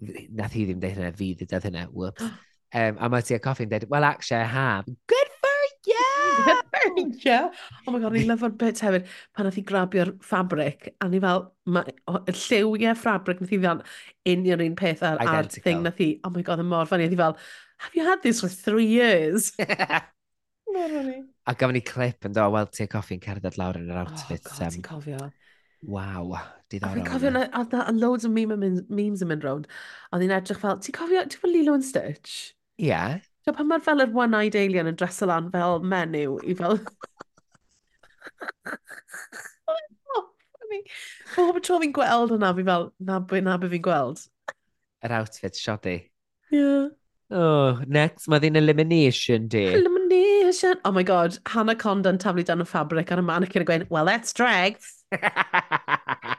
[0.00, 2.22] Nath hi ddim deud hynna, fi ddweud hynna, whoops.
[2.74, 4.84] um, a mae ti a coffi'n dweud, well, actually, I have.
[5.06, 6.60] Good for you!
[7.24, 7.48] yeah.
[7.86, 9.06] Oh my god, ni'n lyfo'r bit hefyd.
[9.36, 13.60] Pan nath i grabio'r ffabric, a ni fel, ma, o, y lliwiau ffabric nath i
[13.62, 13.82] fel
[14.34, 17.10] union un peth ar, ar thing nath i, oh my god, y mor fan i,
[17.16, 17.36] fel,
[17.84, 19.52] have you had this for three years?
[21.48, 24.42] a gafon ni clip yn do, wel, ti'n coffi'n cerdded lawr yn yr outfit.
[24.44, 25.30] Oh, god, um, ti'n cofio.
[25.88, 26.36] Waw,
[26.72, 26.92] diddorol.
[26.92, 29.68] A fi'n cofio, na, a, a, a loads o meme, memes yn mynd rownd.
[30.12, 32.38] Oedd hi'n edrych fel, ti'n cofio, ti'n cofio Lilo and Stitch?
[32.78, 32.90] Ie.
[32.90, 33.18] Yeah.
[33.48, 36.74] So pan mae'r fel yr one-eyed alien yn dreso lan fel menyw i fel...
[39.72, 40.26] oh.
[41.32, 44.20] Bob tro fi'n gweld hwnna, fi fel, na be, na be fi'n gweld.
[45.00, 45.96] Yr outfit shoddy.
[46.52, 46.92] Yeah.
[47.32, 49.72] Oh, next, mae ddyn elimination day.
[49.80, 50.76] Elimination.
[50.84, 54.04] Oh my god, Hannah Condon taflu dan y ffabric ar y mannequin a gweud, well,
[54.12, 54.76] let's drag.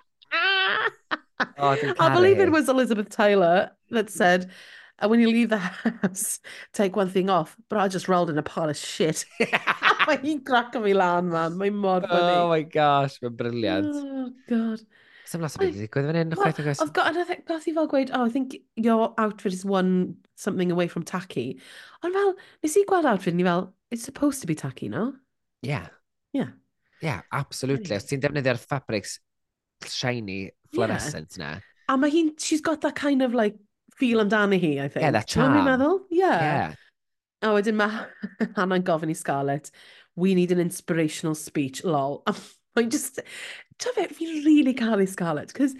[1.58, 4.52] Oh, I believe it was Elizabeth Taylor that said,
[5.00, 6.40] And when you leave the house,
[6.74, 7.56] take one thing off.
[7.70, 9.26] But I just rolled in a pile of shit.
[9.40, 11.58] Mae hi'n graco fi lan, man.
[11.58, 12.36] Mae mor funny.
[12.36, 13.94] Oh my gosh, mae'n briliant.
[13.94, 14.82] Oh, God.
[15.30, 16.82] Sam las o beth i ddigwydd fan hyn, chwaith agos.
[16.82, 20.72] I've got another, gath i fel gweud, oh, I think your outfit is one something
[20.72, 21.60] away from tacky.
[22.02, 22.34] Ond fel,
[22.66, 25.14] nes i gweld outfit ni fel, it's supposed to be tacky, no?
[25.62, 25.88] Yeah.
[26.34, 26.58] Yeah.
[27.02, 27.96] Yeah, absolutely.
[27.96, 29.20] Os ti'n defnyddio'r fabrics
[29.86, 31.46] shiny, fluorescent yeah.
[31.46, 31.94] na.
[31.94, 33.56] A mae hi'n, she's got that kind of like
[34.00, 35.04] feel amdani hi, I think.
[35.04, 35.54] Yeah, that charm.
[35.54, 36.00] Ti'n meddwl?
[36.10, 36.40] Yeah.
[36.40, 36.74] yeah.
[37.44, 38.06] A wedyn mae
[38.58, 39.72] Hannah'n gofyn i Scarlett,
[40.16, 42.24] we need an inspirational speech, lol.
[42.78, 43.20] Mae'n just,
[43.82, 45.76] ta fe, fi'n really caru Scarlett, because,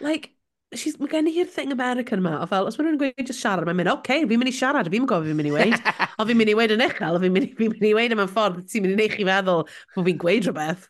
[0.00, 0.32] like,
[0.74, 3.42] she's, mae gen i hi'r thing American yma, o fel, os maen nhw'n gweud just
[3.42, 5.88] siarad, mae'n mynd, oce, okay, fi'n mynd i siarad, fi'n gofyn fi'n mynd i weid,
[6.20, 8.30] o fi'n mynd i weid yn uchel, o fi'n mynd, fi mynd i weid yma'n
[8.32, 9.64] ffordd, ti'n mynd i neud chi feddwl
[9.96, 10.88] bod fi'n gweud rhywbeth.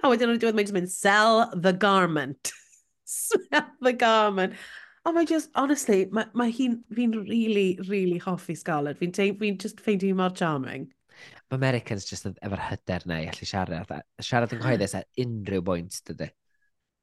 [0.00, 2.54] a wedyn o'n i diwedd, mae'n mynd, sell the garment.
[3.08, 4.56] sell the garment.
[5.08, 8.98] Ond mae just, honestly, mae, mae hi'n, fi'n really, really hoffi Scarlett.
[9.00, 10.90] Fi'n fi, fi'n just ffeindio hi mor charming.
[11.48, 13.94] Mae Americans just efo'r hyder neu allu siarad.
[14.20, 16.28] Siarad yn cyhoeddus ar unrhyw bwynt, dydy.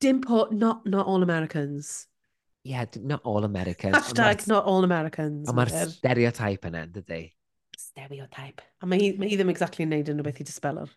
[0.05, 2.05] Dim po, not, not all Americans.
[2.65, 3.95] Yeah, not all Americans.
[3.95, 5.49] Hashtag not all Americans.
[5.49, 7.23] Ond mae'r stereotype yna, dydy.
[7.79, 8.61] Stereotype.
[8.81, 10.93] A mae hi, mae hi ddim exactly yn neud yn rhywbeth i dispeler.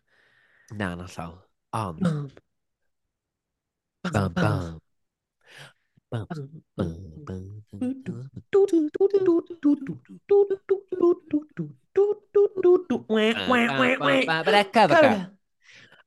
[0.75, 1.39] Na, na llaw.
[1.79, 2.05] Ond...
[2.05, 2.29] Bam.
[4.13, 4.77] Bam, bam.
[6.09, 6.17] A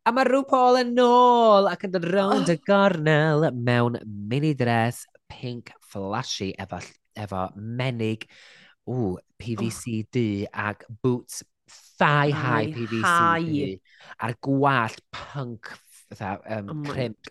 [0.09, 6.49] mae rhyw Paul yn ôl ac yn rownd y gornel mewn mini dress pink flashy
[6.57, 6.81] efo,
[7.13, 8.25] efo menig
[8.89, 11.43] ww, PVC du ac boots
[12.01, 13.77] thigh high PVC du
[14.17, 15.69] a'r gwallt punk
[16.09, 17.21] fatha, um, oh crimp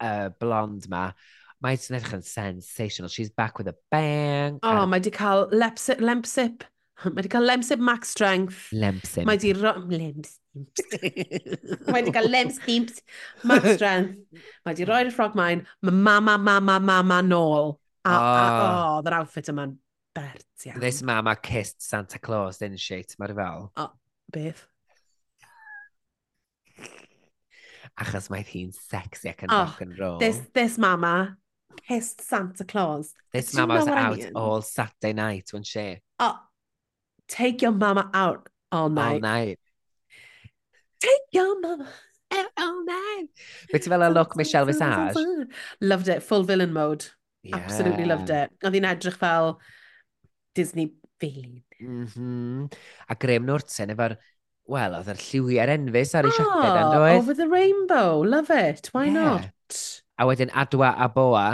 [0.00, 1.10] uh, blond ma
[1.64, 3.10] Mae hi'n edrych yn sensational.
[3.12, 4.58] She's back with a bang.
[4.62, 6.66] O, oh, mae di cael lepsip, lempsip.
[7.06, 8.68] Mae di cael lemsip max strength.
[8.72, 9.24] Lemsip.
[9.28, 9.54] Mae di...
[9.56, 10.42] Lemsip.
[11.92, 12.60] mae di cael lems
[13.44, 14.20] max strength.
[14.64, 15.64] Mae di roi'r ffrog maen.
[15.84, 17.76] Mae mama, mama, mama nôl.
[18.06, 18.22] A, oh.
[18.22, 19.74] a, oh, outfit yma'n
[20.14, 20.80] bert iawn.
[20.80, 23.02] This mama kissed Santa Claus, didn't she?
[23.18, 23.70] Mae'r fel.
[23.76, 23.92] Oh,
[24.32, 24.64] beth?
[27.96, 30.18] achos mae hi'n sexy ac yn oh, rock and roll.
[30.20, 31.36] This, this mama
[31.76, 33.14] pissed Santa Claus.
[33.32, 34.32] This mama was out I mean?
[34.34, 35.98] all Saturday night, wasn't she?
[36.18, 36.38] Oh,
[37.28, 39.12] take your mama out all night.
[39.12, 39.58] All night.
[41.00, 41.88] Take your mama
[42.32, 43.26] out all night.
[43.72, 45.16] Be ti fel a look Michelle Visage?
[45.80, 46.22] Loved it.
[46.22, 47.06] Full villain mode.
[47.42, 47.56] Yeah.
[47.56, 48.50] Absolutely loved it.
[48.64, 49.60] Oedd hi'n edrych fel
[50.54, 51.62] Disney villain.
[51.80, 52.72] Mm -hmm.
[53.08, 54.16] A Graham Norton efo'r
[54.66, 57.20] Wel, oedd yr lliwiau'r enfus ar ei siaped e, oh, yn dweud.
[57.20, 59.14] Over the rainbow, love it, why yeah.
[59.14, 59.76] not?
[60.16, 61.48] a wedyn Adwa a Boa.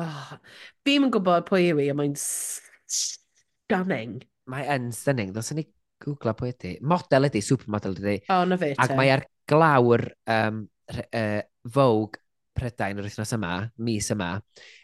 [0.00, 0.40] Ah, oh,
[0.86, 4.20] fi'n gwybod pwy yw i, a mae'n stunning.
[4.52, 5.66] Mae yn stunning, ddos ni
[6.02, 6.74] googla pwy ydy.
[6.84, 8.18] Model ydy, supermodel ydy.
[8.26, 8.72] O, oh, na fe.
[8.80, 11.40] Ac mae ar glawr um, uh,
[11.74, 12.20] Vogue
[12.52, 14.34] Prydain yr wythnos yma, mis yma,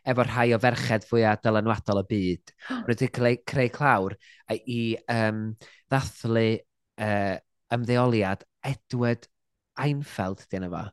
[0.08, 2.52] efo rhai o ferched fwyaf dylanwadol y byd.
[2.88, 4.16] Rydw wedi creu creu clawr
[4.56, 4.80] i
[5.12, 5.42] um,
[5.92, 7.34] ddathlu uh,
[7.76, 9.28] ymddeoliad Edward
[9.78, 10.86] Einfeld, dyn fo,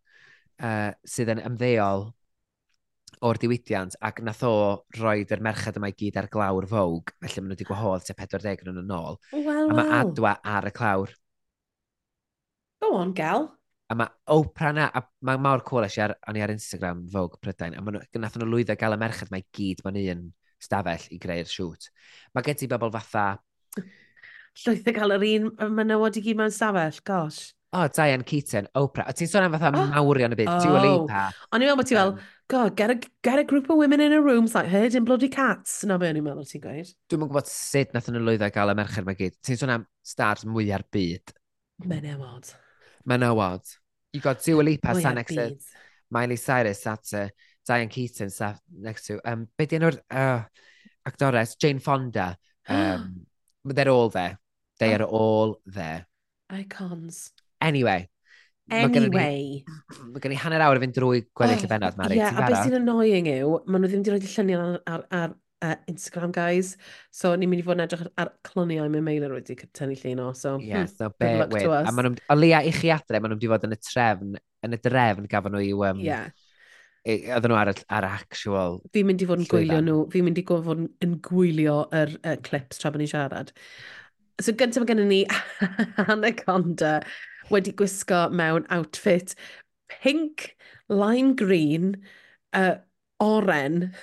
[0.68, 2.10] uh, sydd yn ymddeol
[3.26, 4.54] o'r diwydiant ac nath o
[5.00, 8.16] roed yr merched yma i gyd ar glawr fowg, felly maen nhw wedi gwahodd te
[8.18, 9.20] 40 yn yn ôl.
[9.36, 11.14] Wow, a mae adwa ar y clawr.
[12.84, 13.50] Go on, gal.
[13.90, 17.38] A mae Oprah na, a mae mawr cool eisiau ar, o'n i ar Instagram fowg
[17.42, 20.24] Prydain, a maen nhw, nath nhw lwyddo gael y merched mae gyd mewn un
[20.62, 21.92] stafell i greu'r siwt.
[22.34, 23.28] Mae gen ti bobl fatha...
[24.56, 27.52] Llwyth gael yr un menywod i gyd mewn stafell, gosh.
[27.76, 29.10] O, oh, Diane Keaton, Oprah.
[29.12, 29.90] O, ti'n sôn am fatha oh.
[29.92, 30.62] mawrion y byd, oh.
[30.64, 31.24] Dua Lipa.
[31.52, 34.00] O'n i'n meddwl bod ti fel, um, God, get a, get a group of women
[34.00, 35.84] in a room, it's like herding bloody cats.
[35.84, 36.92] Na be o'n i'n meddwl ti'n gweud.
[37.10, 39.34] Dwi'n mwyn gwybod sut nath nhw lwyddo gael y merched mae gyd.
[39.42, 41.34] Ti'n sôn am stars mwy ar byd.
[41.90, 42.52] Menewod.
[43.10, 43.74] Menewod.
[44.14, 45.50] You got Dua Lipa sat next to
[46.14, 47.30] Miley Cyrus sat to
[47.66, 49.20] Diane Keaton sat next to...
[49.26, 50.44] Um, be di enw'r uh,
[51.10, 51.58] actores?
[51.58, 52.36] Jane Fonda.
[52.68, 53.28] Um,
[53.64, 54.40] they're all there.
[54.80, 56.08] They are all there.
[56.50, 57.32] Icons.
[57.62, 58.10] Anyway,
[58.72, 59.64] Anyway.
[60.10, 62.18] Mae gen i hanner awr i fynd drwy gweddill y oh, benod, Mari.
[62.18, 65.36] Ie, a beth sy'n annoying yw, maen nhw ddim wedi rhoi lluniau ar, ar, ar
[65.66, 66.72] uh, Instagram, guys.
[67.14, 70.24] So, ni'n mynd i fod yn edrych ar, ar cloniau mae Mailer wedi tynnu llun
[70.24, 70.32] o.
[70.38, 71.68] So, yeah, hmm, so be, wait.
[71.70, 74.40] A maen nhw, o leia i chi adre, maen nhw wedi fod yn y trefn,
[74.66, 75.76] yn y drefn gafon nhw i...
[75.92, 76.34] Um, yeah.
[77.06, 78.80] Oedden nhw ar, ar actual...
[78.96, 82.34] Fi'n mynd i fod yn gwylio nhw, fi'n mynd i fod yn gwylio yr uh,
[82.46, 83.54] clips tra bod ni'n siarad.
[84.42, 85.22] So gyntaf mae gennym ni
[86.12, 86.98] Anaconda
[87.52, 89.36] wedi gwisgo mewn outfit
[89.90, 90.56] pink,
[90.90, 92.04] lime green,
[92.54, 92.76] uh,
[93.20, 93.94] oren,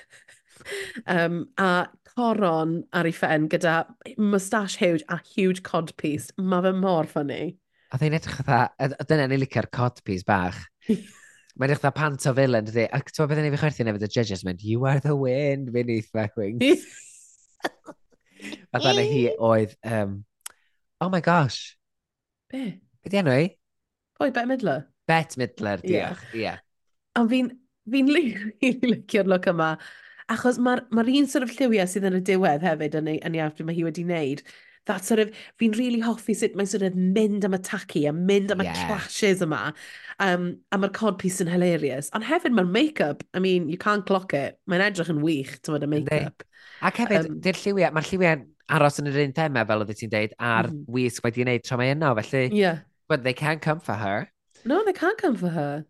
[1.07, 3.83] um, a coron ar ei ffen gyda
[4.19, 6.31] moustache huge a huge codpiece.
[6.39, 7.41] Mae fe mor ffynnu.
[7.93, 10.61] A ddyn edrych fatha, dyna ni licio'r codpiece bach.
[11.59, 12.87] Mae'n edrych fatha pant o villain, dydy.
[12.97, 16.09] Ac ti'n beth ni'n fi chwerthu nefyd y judges mynd, you are the wind, beneath
[16.17, 16.87] my wings.
[18.73, 20.23] a dyna hi oedd, um,
[21.01, 21.77] oh my gosh.
[22.53, 22.81] Be?
[23.03, 23.47] Beth enw i?
[24.23, 24.87] Oi, Bet Midler.
[25.11, 26.27] Bet Midler, diolch.
[26.31, 26.45] Ie.
[26.45, 26.61] Yeah.
[27.19, 27.49] Ond fi'n
[27.91, 28.03] fi
[28.93, 29.73] licio'r look yma,
[30.31, 33.39] achos mae'r ma un sort of lliwiau sydd yn y diwedd hefyd yn ei, yn
[33.39, 34.45] ei after mae hi wedi wneud.
[34.91, 38.13] That sort of, fi'n really hoffi sut mae'n sort of mynd am y tacky a
[38.15, 38.87] mynd am y yeah.
[38.87, 39.61] clashes yma.
[40.23, 42.11] Um, a mae'r codpiece yn hilarious.
[42.15, 44.59] Ond hefyd mae'r make-up, I mean, you can't clock it.
[44.71, 46.47] Mae'n edrych yn wych, ti'n bod y make-up.
[46.87, 50.15] Ac hefyd, um, di'r lliwiau, mae'r lliwiau aros yn yr un thema, fel oedd ti'n
[50.15, 50.83] deud, a'r mm.
[50.95, 52.47] wisg wedi wneud tra mae yno, felly...
[52.63, 54.29] Yeah But they can't come for her.
[54.65, 55.85] No, they can't come for her.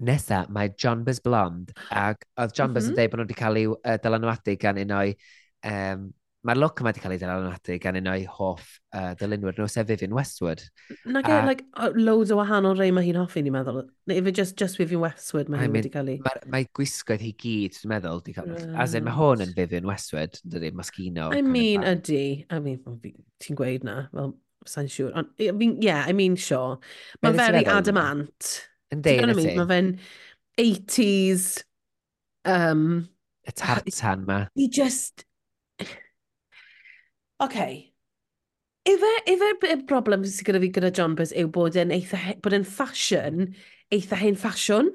[0.00, 2.98] Nesa, mae John Buzz Blond, ac oedd John Buzz mm -hmm.
[2.98, 5.14] yn dweud bod nhw wedi cael ei uh, dylanwadu gan un o'i...
[5.62, 6.10] Um,
[6.42, 9.86] mae'r look yma wedi cael ei dylanwadu gan un o'i hoff uh, dylunwyr nhw, sef
[9.86, 10.64] Vivian Westwood.
[11.04, 11.62] Na ge, a, like,
[11.94, 13.84] loads o wahanol rei mae hi'n hoffi, ni'n meddwl.
[14.10, 16.18] Neu if just, just Vivian Westwood mae I mean, wedi cael ei...
[16.24, 18.50] Mae, mae gwisgoedd hi gyd, dwi'n meddwl, di cael...
[18.50, 18.74] Right.
[18.74, 21.30] As in, mae hwn yn Vivian Westwood, dydy, Moschino.
[21.30, 22.24] I mean, ydy.
[22.50, 22.82] I mean,
[23.38, 24.08] ti'n gweud na.
[24.10, 24.34] Well,
[24.68, 25.12] Sa'n siŵr.
[25.18, 26.78] Ond, I mean, yeah, I mean, sure.
[27.22, 28.52] Mae'n very adamant.
[28.94, 29.46] Yndi, yndi.
[29.58, 29.92] Mae fe'n
[30.60, 31.46] 80s...
[32.44, 33.08] Um,
[33.46, 34.46] y tartan ma.
[34.54, 35.24] He just...
[37.42, 37.58] OK.
[38.86, 42.54] Ife, ife y broblem sydd gyda fi gyda John Buzz yw bod yn eitha, bod
[42.56, 43.52] yn fashion,
[43.94, 44.90] eitha hen ffasiwn.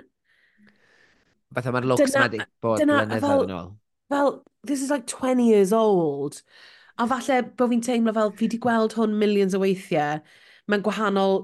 [1.56, 3.70] Fatha mae'r looks dyna, ma di bod blynyddoedd yn ôl.
[4.12, 4.34] Fel,
[4.68, 6.42] this is like 20 years old.
[6.98, 10.22] A falle bod fi'n teimlo fel fi wedi gweld hwn millions o weithiau
[10.68, 11.40] mewn gwahanol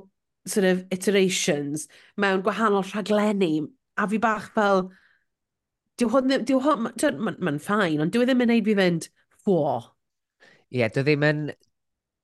[0.50, 1.88] sort of iterations,
[2.18, 4.88] mewn gwahanol rhaglenni, a fi bach fel,
[6.02, 8.76] dyw hwn, dyw hwn, mae'n ma ma ffain, ond dyw e ddim yn neud fi
[8.80, 9.10] fynd,
[9.46, 9.60] fwo.
[10.74, 11.44] Ie, yeah, dyw e ddim yn,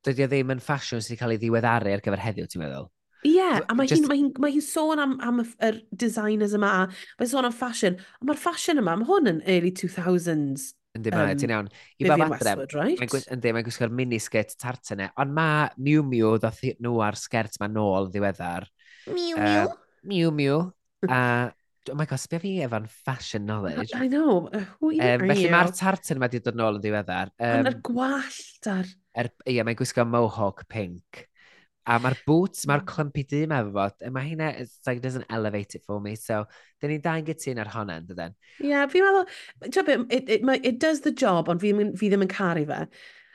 [0.07, 2.89] dydy o ddim yn ffasiwn sydd wedi cael ei ddiweddaru ar gyfer heddiw, ti'n meddwl?
[3.27, 4.07] Ie, yeah, a mae Just...
[4.09, 5.71] hi'n hi, ma hi sôn am, am y
[6.03, 6.73] designers yma,
[7.19, 11.35] mae'n sôn am ffasiwn, ond mae'r ffasiwn yma, mae hwn yn early 2000s Yndi, mae,
[11.35, 11.67] um, ti'n iawn.
[12.01, 13.13] I ba fadrem, right?
[13.35, 15.11] yndi, mae'n gwisgo'r minisgit tartan e.
[15.21, 18.65] ond mae Miu Miu ddoth nhw ar sgert mae nôl ddiweddar.
[19.07, 19.69] Miu Miu?
[19.69, 19.77] Uh,
[20.09, 20.59] Miu Miu.
[21.13, 21.21] A
[21.89, 23.93] oh my god, sbio fi efo'n fashion knowledge.
[23.95, 24.49] I know,
[24.79, 25.33] who um, are felly you?
[25.33, 27.31] Felly mae'r tartan mae wedi dod nôl yn ddiweddar.
[27.39, 28.89] Um, ond yr gwallt ar...
[29.19, 31.23] Er, ie, mae'n gwisgo mohawk pink.
[31.87, 32.89] A mae'r boots, mae'r hmm.
[32.91, 36.43] clumpy dîm efo fo, mae hynna, it's like, doesn't elevate it for me, so,
[36.81, 38.35] dyn ni'n da'n gytun ar honna, ynddo then.
[38.59, 39.25] Ie, yeah, fi'n meddwl,
[39.63, 39.79] it,
[40.11, 42.83] it, it, it does the job, ond fi, fi ddim yn caru fe.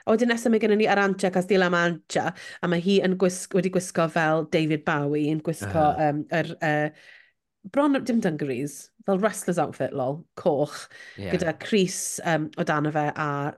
[0.04, 2.28] A wedyn nesaf mae gennym ni Arantxa Castilla Mancha,
[2.60, 6.08] a mae hi yn gwisg, wedi gwisgo fel David Bowie, yn gwisgo uh -huh.
[6.12, 6.56] um, yr...
[6.60, 7.20] Uh,
[7.72, 11.32] bron dim dungarees, fel wrestler's outfit lol, coch, yeah.
[11.32, 13.54] gyda Cris um, o dan fe a...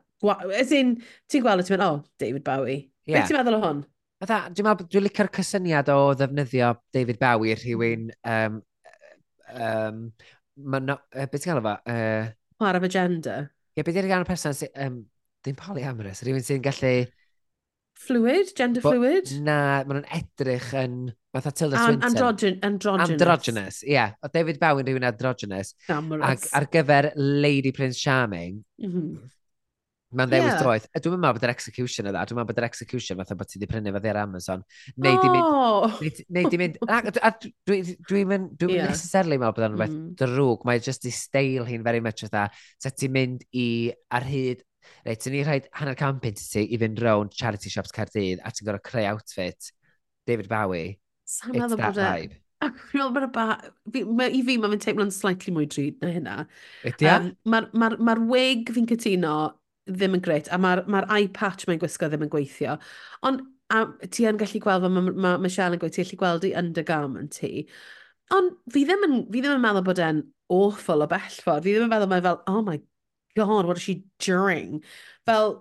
[0.56, 0.96] As in,
[1.28, 2.86] ti'n gweld e, ti'n mynd, oh, David Bowie.
[3.04, 3.20] Yeah.
[3.20, 3.82] Beth ti'n meddwl o hwn?
[4.22, 8.08] Fatha, dwi'n meddwl, dwi'n licio'r cysyniad o ddefnyddio David Bowie rhywun...
[8.24, 8.62] Um,
[9.52, 10.00] um,
[10.56, 11.74] ma no, uh, beth ti'n gael efo?
[11.92, 12.30] Uh,
[12.62, 13.50] War of gender.
[13.76, 14.72] Ie, beth yw'r gan o person sy'n...
[14.86, 14.96] Um,
[15.44, 16.94] dim polyamorous, rhywun sy'n gallu...
[17.96, 18.54] Fluid?
[18.56, 19.34] Gender bo, fluid?
[19.44, 20.96] Na, maen nhw'n edrych yn...
[21.36, 22.08] Fatha Tilda Swinton.
[22.08, 23.12] Androgyn, androgynous.
[23.12, 23.92] Androgynous, ie.
[23.98, 24.16] Yeah.
[24.24, 25.74] O David Bowie yn rhywun androgynous.
[25.92, 26.24] Amorous.
[26.48, 29.32] Ac ar gyfer Lady Prince Charming, mm -hmm.
[30.14, 30.60] Mae'n ddewis yeah.
[30.62, 30.84] doedd.
[31.02, 33.68] Dwi'n meddwl bod yr execution yna, dwi'n meddwl bod yr execution fatha bod ti wedi
[33.72, 34.62] prynu fyddi ar Amazon.
[35.02, 36.22] Neu di mynd...
[36.36, 36.78] Neu di mynd...
[38.06, 38.52] Dwi'n mynd...
[38.60, 38.92] Dwi'n yeah.
[38.92, 39.98] necessarily meddwl bod o'n rhywbeth mm.
[39.98, 40.14] Mm-hmm.
[40.22, 40.62] drwg.
[40.70, 42.46] Mae just i steil hi'n very much fatha.
[42.82, 43.66] Ta ti'n mynd i
[44.14, 44.62] ar hyd...
[45.02, 48.70] Reit, ti'n ni rhaid hanner campyn ti i fynd rown charity shops Cardydd a ti'n
[48.70, 49.72] gorau creu outfit
[50.30, 51.00] David Bowie.
[51.26, 52.30] Sa'n meddwl bod e...
[52.62, 53.50] Ac fi'n meddwl bod y ba...
[53.90, 56.40] Fi, ma, I fi, mae'n teimlo'n slightly mwy drud na hynna.
[56.86, 57.10] Ydy?
[57.10, 59.38] Um, Mae'r ma, ma wig fi'n cytuno
[59.86, 62.76] ddim yn greit, a mae'r ma, eye patch mae'n gwisgo ddim yn gweithio.
[63.26, 66.48] Ond a, ti yn gallu gweld, mae ma, ma Michelle yn gweud, ti'n gallu gweld
[66.48, 67.52] i undergarment ti.
[68.34, 71.66] Ond fi ddim yn, fi ddim yn meddwl bod e'n awful o bell ffordd.
[71.66, 72.80] Fi ddim yn meddwl mae fel, oh my
[73.38, 74.82] god, what is she doing?
[75.28, 75.60] Fel,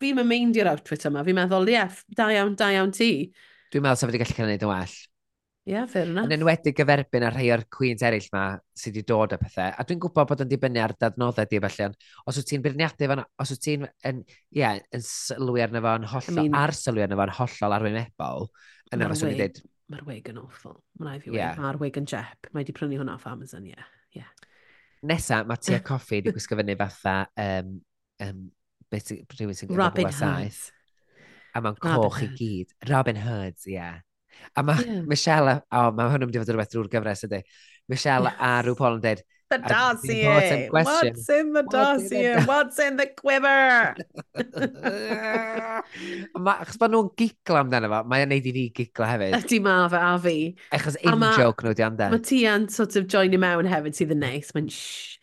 [0.00, 1.24] fi'n mynd i'r outfit yma.
[1.26, 3.10] Fi'n meddwl, ie, yeah, da iawn, da iawn ti.
[3.72, 4.96] Dwi'n meddwl sef wedi gallu cael ei wneud yn well.
[5.64, 6.26] Ie, yeah, fair enough.
[6.28, 8.42] Yn enwedig gyferbyn ar rhai o'r Queens eraill ma
[8.76, 9.70] sydd wedi dod â pethau.
[9.72, 13.08] A dwi'n gwybod bod yn dibynnu ar dadnoddau di felly, ond os wyt ti'n beirniadu
[13.08, 14.20] fan, os wyt ti'n yn,
[14.52, 17.78] yeah, yn sylwi arno fo yn hollol, I mean, ar sylwi arno fo yn hollol
[17.78, 18.46] arwynebol,
[18.92, 19.64] yn yr oswn i dweud...
[19.94, 20.78] Mae'r wig yn awful.
[21.00, 21.56] Mae'n rhaid fi yeah.
[21.64, 22.52] Mae'r wig yn jep.
[22.52, 23.72] Mae wedi prynu hwnna off Amazon, ie.
[23.72, 23.90] Yeah.
[24.20, 24.48] yeah.
[25.08, 27.76] Nesa, mae tia coffi wedi gwisgo fyny fatha um,
[28.24, 28.48] um,
[28.92, 30.66] beth rhywun sy'n gwybod saith.
[31.56, 32.82] A mae'n coch i gyd.
[32.90, 33.78] Robin Hood, ie.
[33.78, 34.04] Yeah.
[34.54, 35.04] A mae yeah.
[35.10, 37.40] Michelle, o, oh, mae hwnnw'n mynd i fod yn rhywbeth drwy'r gyfres ydy.
[37.92, 38.40] Michelle yes.
[38.40, 40.68] a rhyw Paul yn dweud, The dossier.
[40.70, 42.42] What's in the dossier?
[42.44, 43.94] What's in the quiver?
[46.44, 49.36] ma, achos bod nhw'n giglo amdano fo, mae'n neud i fi giglo hefyd.
[49.38, 50.36] Ydy ma fe a fi.
[50.74, 52.16] Achos in-joke nhw di amdano.
[52.16, 54.50] Mae ti yn sort of join i mewn hefyd sydd yn neis.
[54.56, 55.20] Mae'n shh.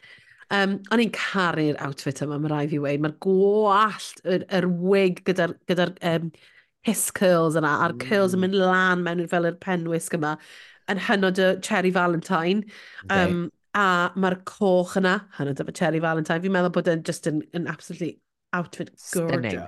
[0.52, 2.98] Um, o'n i'n caru'r outfit yma, mae rai fi wei.
[3.02, 6.32] Mae'r gwallt, yr, yr wig gyda'r gyda, um,
[6.88, 8.04] hiss curls yna, a'r mm.
[8.08, 8.48] curls yn mm.
[8.48, 10.36] mynd lan mewn fel yr penwisg yma,
[10.92, 12.66] yn hynod y Cherry Valentine.
[13.10, 13.50] Um.
[13.72, 17.70] A mae'r coch yna, hynod y Cherry Valentine, fi'n meddwl bod yn just yn, yn
[17.72, 18.18] absolutely
[18.52, 19.32] outfit gorgeous.
[19.32, 19.62] Stunning.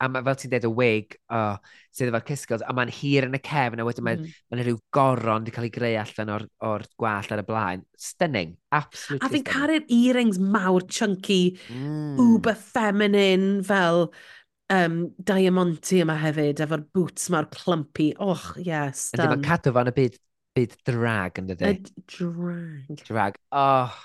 [0.00, 1.58] A mae fel ti'n dweud y wig, oh,
[1.92, 4.38] sydd efo'r cysgils, a mae'n hir yn y cefn, a wedyn mae'n mm.
[4.48, 7.84] mae rhyw goron wedi cael ei greu allan o'r, or gwallt ar y blaen.
[8.00, 12.16] Stunning, absolutely A fi'n caru'r earrings mawr, chunky, mm.
[12.16, 14.06] uber feminine, fel
[14.74, 18.10] um, Diamonti yma hefyd, efo'r boots ma'r clumpy.
[18.22, 19.08] Och, yes.
[19.16, 20.20] Ydy, mae cadw fan y byd,
[20.58, 21.72] byd drag yn dydy.
[21.74, 23.04] Y drag.
[23.08, 23.40] Drag.
[23.50, 23.98] Oh.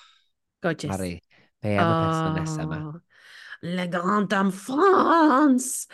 [0.65, 0.91] Gorgeous.
[0.91, 1.13] Mari,
[1.61, 2.81] be am y person nesaf yma?
[2.81, 3.01] Oh,
[3.65, 5.87] Le Grand Dame France!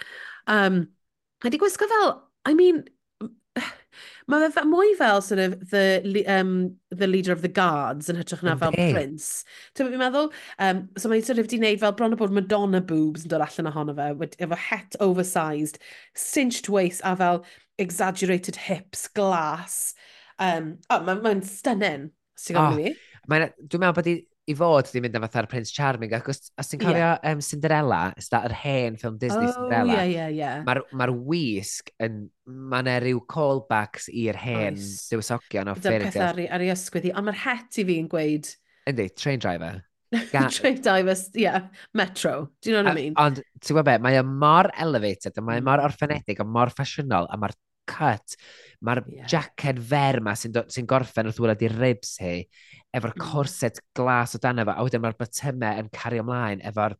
[0.47, 0.87] Um,
[1.45, 2.83] Ydy gwisgo fel, I mean,
[4.31, 8.43] Mae fe mwy fel sort of the, um, the leader of the guards yn hytrach
[8.45, 9.43] na fel prince.
[9.75, 10.31] Ti'n fi'n meddwl?
[10.59, 13.45] Um, so mae'n sort of di wneud fel bron o bod Madonna boobs yn dod
[13.45, 15.79] allan ohono fe, efo het oversized,
[16.17, 17.43] cinched waist a fel
[17.81, 19.95] exaggerated hips, glas.
[20.39, 22.11] Um, oh, mae'n ma, ma stunning.
[22.41, 22.97] Ti'n gofyn oh, i mi?
[23.29, 24.13] Dwi'n meddwl bod
[24.49, 27.19] i fod di mynd am fatha'r Prince Charming, ac os, os ti'n cofio yeah.
[27.29, 30.63] um, Cinderella, is that yr hen ffilm Disney oh, Cinderella, yeah, yeah, yeah.
[30.67, 35.05] mae'r ma wisg yn, mae yna rhyw callbacks i'r hen Oes.
[35.11, 36.07] dywysogion o ffyrdd.
[36.07, 38.51] Dyna peth ar, ar ei ysgwydd i, ond mae'r het i fi'n gweud...
[38.89, 39.83] Yndi, train driver.
[40.33, 40.47] Ga...
[40.51, 43.19] train driver, yeah, metro, do you know what I mean?
[43.21, 45.69] Ond, ti'n gwybod be, mae o mor elevated, mae o mm.
[45.69, 47.55] mor orffenedig, o mor ffasiynol, a mae'r
[47.89, 48.35] cut.
[48.85, 49.29] Mae'r yeah.
[49.29, 52.41] jacket fer yma sy'n sy gorffen wrth wylad i'r ribs hi,
[52.93, 53.23] efo'r mm.
[53.31, 56.97] corset glas o dan efo, a wedyn mae'r batymau yn cario ymlaen efo'r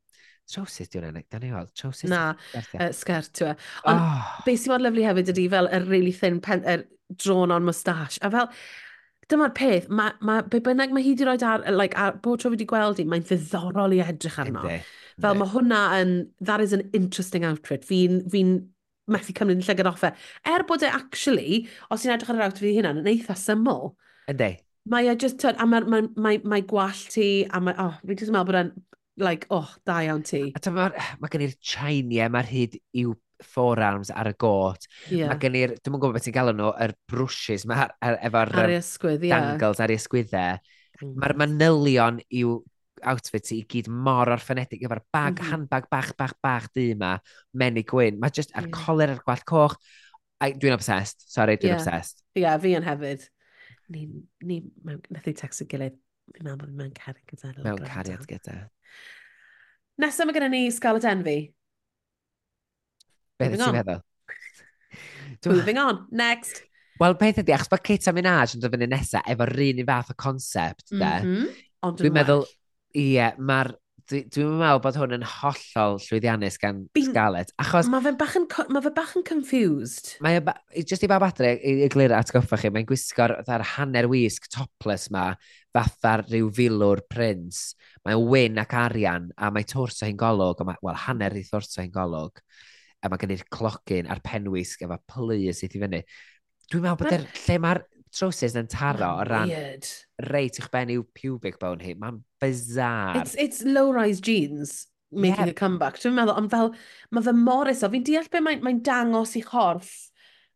[0.52, 2.10] Trowsus diwn ennill, da ni weld, trowsus.
[2.12, 3.58] Na, uh, sgert yw e.
[3.88, 4.32] Ond oh.
[4.44, 6.84] beth sy'n bod lyflu hefyd ydy fel y really thin pen, er,
[7.24, 8.20] drawn on moustache.
[8.26, 8.50] A fel,
[9.32, 12.52] dyma'r peth, mae ma, be bynnag mae hi wedi rhoi ar, like, ar bod tro
[12.52, 14.66] wedi gweld hi, mae'n ddiddorol i edrych arno.
[14.66, 14.82] Inde,
[15.22, 17.86] Fel mae hwnna yn, that is an interesting outfit.
[17.88, 18.44] Fi'n fi,
[19.14, 20.12] methu cymryd yn llygad off e.
[20.50, 23.94] Er bod e actually, os ti'n edrych ar yr awt fi hynna'n yn eitha syml.
[24.32, 24.54] Ynddi.
[24.92, 28.18] Mae e just, tyd, a mae, mae, mae, mae gwall ti, a mae, oh, fi
[28.18, 28.72] just yn meddwl bod e'n,
[29.22, 30.48] like, oh, da iawn ti.
[30.58, 30.90] A ta, mae,
[31.22, 33.14] mae gen i'r chainiau, mae'r hyd i'w
[33.46, 34.88] forearms ar y got.
[35.10, 35.30] Yeah.
[35.30, 38.56] Mae gen i'r, dwi'n gwybod beth ti'n galw nhw, yr brwsys, mae efo'r...
[38.56, 39.96] Ar, ar, ar, ar, ar, ar, ar,
[41.38, 42.62] ar, ar, ar,
[43.08, 45.52] outfit i gyd mor orffenedig efo'r bag, mm -hmm.
[45.52, 47.18] handbag bach, bach, bach di yma,
[47.54, 48.20] menig gwyn.
[48.20, 48.76] Mae just ar yeah.
[48.76, 49.78] coler ar gwallt coch.
[50.42, 51.82] Dwi'n obsessed, sorry, dwi'n yeah.
[51.82, 52.24] obsessed.
[52.36, 53.28] Ie, yeah, fi yn hefyd.
[53.92, 54.08] Ni,
[54.42, 55.98] ni, nath i text o gilydd.
[56.32, 57.52] Fi'n meddwl bod mewn cariad gyda.
[57.66, 58.56] Mewn cariad gyda.
[60.02, 61.40] Nesaf mae gennym ni Scarlett Envy.
[63.42, 64.02] Beth ti'n meddwl?
[65.52, 66.64] Moving on, next.
[67.02, 69.86] Wel, peth ydi, achos bod Kate a Minaj yn dod fyny nesaf efo'r un i
[69.88, 70.98] fath o concept, de.
[71.02, 71.62] Mm -hmm.
[71.88, 72.61] Ond dwi'n meddwl, well.
[72.98, 73.74] Ie, mae'r
[74.12, 77.54] dwi'n dwi meddwl bod hwn yn hollol llwyddiannus gan Bin, Scarlett.
[77.62, 77.88] Achos...
[77.92, 80.16] Mae fe'n bach, yn, ma fe bach yn confused.
[80.26, 80.56] Mae e ba,
[80.88, 83.38] just i bab adre, i, i glir atgoffa chi, mae'n gwisgo'r
[83.76, 85.30] hanner wisg topless ma,
[85.76, 87.64] fatha'r rhyw filwr prins.
[88.08, 92.44] Mae'n wyn ac arian, a mae torso hi'n golwg, wel, hanner i torso hi'n golwg.
[93.02, 96.04] A mae gen i'r clogyn a'r penwisg efo plys sydd i fyny.
[96.72, 97.18] Dwi'n meddwl bod ma...
[97.18, 99.90] er, lle mae'r trowsus yn taro o ran weird.
[100.32, 101.96] reit i'ch ben i'w pubic bone hi.
[101.98, 103.22] Mae'n bizar.
[103.22, 105.52] It's, it's low-rise jeans making yeah.
[105.52, 106.00] a comeback.
[106.00, 106.72] Dwi'n meddwl, ond fel,
[107.12, 109.92] mae fy moris o, fi'n deall be mae'n mae dangos i chorff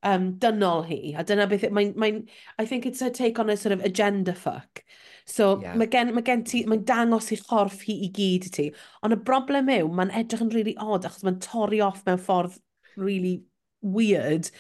[0.06, 2.22] um, dynol hi, a dyna beth, mae'n, mae,
[2.60, 4.84] I think it's a take on a sort of agenda fuck.
[5.26, 5.76] So, yeah.
[5.76, 8.70] mae gen, mae gen ti, mae'n dangos i chorff hi i gyd i ti,
[9.04, 12.60] ond y broblem yw, mae'n edrych yn really odd, achos mae'n torri off mewn ffordd
[12.96, 13.40] really
[13.82, 14.52] weird,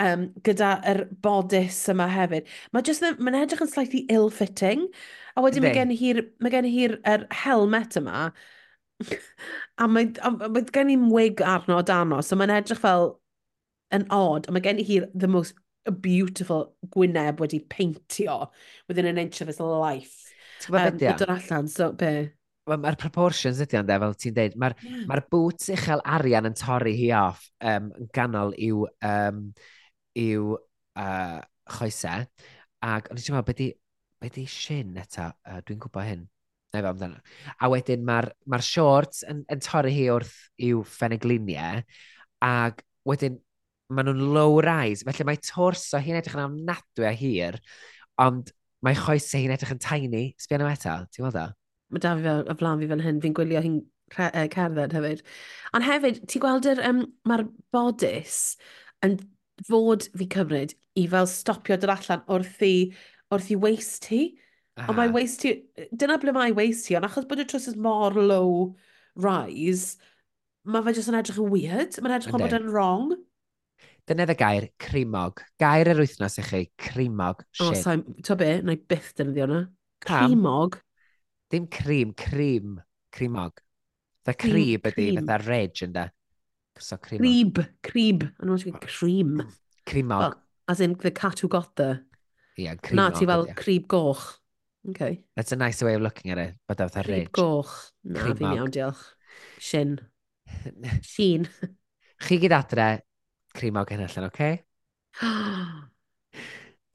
[0.00, 2.48] um, gyda yr bodys yma hefyd.
[2.72, 4.86] Mae just mae'n edrych yn slightly ill-fitting,
[5.34, 6.22] a wedyn mae gen hi'r
[6.70, 8.28] hi er helmet yma,
[9.78, 10.10] a mae,
[10.44, 13.14] mae gen i'n wig arno dano, so mae'n edrych fel
[13.94, 15.58] yn odd, a mae gen i hi'r the most
[16.00, 18.48] beautiful Gwyneb wedi peintio
[18.88, 20.16] within an inch of his life.
[20.70, 22.32] Um, Dod allan, so be?
[22.64, 24.92] Mae'r proportions ydy ond, fel ti'n deud, mae'r yeah.
[24.94, 25.08] Hmm.
[25.10, 29.50] ma boots uchel arian yn torri hi off um, ganol i'w um,
[30.20, 31.40] i'w uh,
[31.78, 32.26] choesau.
[32.84, 33.70] Ac o'n i'n teimlo, be di,
[34.20, 35.30] be di shin eto?
[35.46, 36.26] Uh, Dwi'n gwybod hyn.
[36.74, 37.22] Na i fe amdano.
[37.62, 40.34] A wedyn mae'r ma shorts yn, yn torri hi wrth
[40.66, 41.84] i'w ffenegliniau.
[42.44, 43.38] Ac wedyn
[43.94, 45.06] maen nhw'n low rise.
[45.06, 47.60] Felly mae torso hi'n edrych yn amnadwy a hir.
[48.22, 48.50] Ond
[48.84, 50.24] mae choesau hi'n edrych yn tiny.
[50.40, 51.48] Sbian am eto, ti'n gweld o?
[51.94, 53.78] Mae da fi fel, y flan fi fel hyn, fi'n gwylio hi'n
[54.14, 55.22] cerdded hefyd.
[55.76, 58.40] Ond hefyd, ti'n gweld yr, um, mae'r bodys
[59.04, 59.16] yn
[59.68, 62.74] fod fi cymryd i fel stopio dod allan wrth i,
[63.32, 64.22] wrth i waist hi.
[64.74, 64.88] Ah.
[64.88, 65.54] Ond mae waist hi,
[65.94, 68.74] dyna ble mae waist hi, ond achos bod y trwsus mor low
[69.22, 69.94] rise,
[70.66, 72.00] mae fe jyst yn edrych yn weird.
[72.00, 73.14] Mae'n edrych yn bod yn wrong.
[74.04, 75.40] Dyna y gair, crimog.
[75.60, 77.44] Gair yr wythnos i chi, crimog.
[77.60, 79.60] O, oh, sa'n, to be, na i byth dynyddio yna.
[80.04, 80.80] Crimog.
[81.52, 82.80] Dim crim, crim.
[83.14, 83.62] Crimog.
[84.24, 86.04] Dda crib ydy, fatha reg ynddo.
[86.78, 87.20] So cream.
[87.20, 87.66] Crib.
[87.82, 88.30] Crib.
[88.40, 88.80] I know what you mean.
[88.80, 89.42] Cream.
[89.86, 90.18] Creamog.
[90.18, 92.04] Well, as in the cat who got there.
[92.56, 92.94] Yeah, creamog.
[92.94, 94.40] Na, ti fel crib goch.
[94.90, 95.22] Okay.
[95.36, 97.06] That's a nice way of looking at it, but that's a rich.
[97.06, 97.92] Crib goch.
[98.04, 98.38] Na, creamog.
[98.38, 99.04] fi'n iawn, diolch.
[99.58, 99.98] Shin.
[101.02, 101.48] Shin.
[102.24, 102.88] Chi gyd adre,
[103.54, 104.30] crimog yn allan, oce?
[104.32, 104.62] Okay?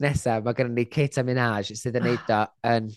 [0.00, 2.88] Nesa, mae gennym ni Kate Minaj sydd yn neud o yn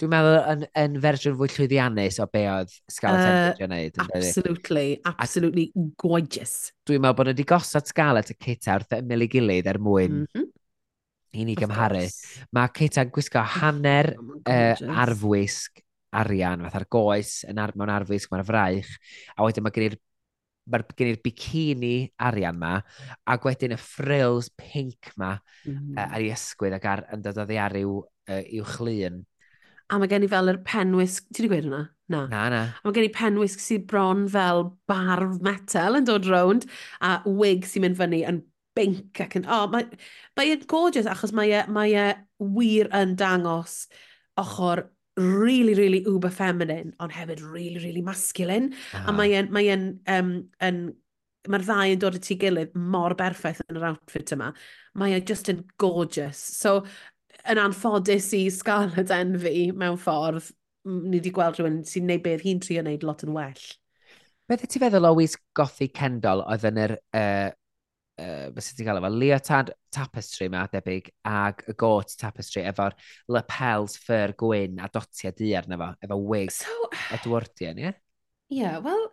[0.00, 4.00] Dwi'n meddwl yn, yn fersiwn fwy llwyddiannus o be oedd Scarlett uh, Edwards yn gwneud.
[4.04, 6.54] Absolutely, absolutely a, gorgeous.
[6.88, 10.16] Dwi'n meddwl bod nhw wedi gosod Scarlett y Cita wrth ymyl i gilydd er mwyn
[10.22, 10.48] mm -hmm.
[11.38, 12.02] i ni of gymharu.
[12.02, 12.46] Course.
[12.56, 15.84] Mae Cita'n gwisgo oh, hanner oh, uh, arfwisg
[16.14, 18.90] arian, fatha'r goes yn ar, mewn arfwisg, mae'r fraich,
[19.34, 20.00] a wedyn mae gen i'r
[20.70, 22.78] mae'r gen i'r bikini arian ma,
[23.28, 25.94] ac wedyn y frills pink ma mm -hmm.
[25.98, 29.22] uh, ar ei ysgwydd ac ar, yn dod o ddiariw uh, i'w chlun
[29.90, 31.82] a mae gen i fel yr penwisg, ti wedi gweud hwnna?
[32.12, 32.24] Na.
[32.28, 32.62] Na, na.
[32.80, 36.66] A mae gen i penwisg sydd bron fel barf metal yn dod rownd,
[37.04, 38.42] a wig sy'n mynd fyny yn
[38.76, 39.46] binc ac yn...
[39.48, 39.86] Oh, mae,
[40.38, 42.08] mae e'n gorgeous achos mae e, mae e
[42.56, 43.84] wir yn dangos
[44.40, 48.74] ochr really, really uber feminine, ond hefyd really, really masculine.
[48.92, 49.08] Ah.
[49.08, 49.50] A mae e'n...
[49.54, 50.84] Mae e'n um, yn,
[51.44, 54.46] mae'r ddau yn dod at ei gilydd mor berffaith yn yr outfit yma.
[54.96, 56.40] Mae e just yn gorgeous.
[56.40, 56.78] So,
[57.50, 60.50] yn anffodus i Scarlett Envy mewn ffordd,
[60.84, 63.66] ni wedi gweld rhywun sy'n neud beth hi'n trio wneud lot yn well.
[64.48, 67.50] Beth ti feddwl o wisgothi Kendall oedd yn yr, uh,
[68.20, 72.96] uh, beth ti'n cael efo, leotard tapestry ma, debyg ag y Goat tapestry efo'r
[73.32, 77.88] lapels ffyr gwyn a dotiau di arno fo, efo wig so, Edwardian, ie?
[77.88, 78.00] Yeah?
[78.52, 79.06] Ie, yeah, wel,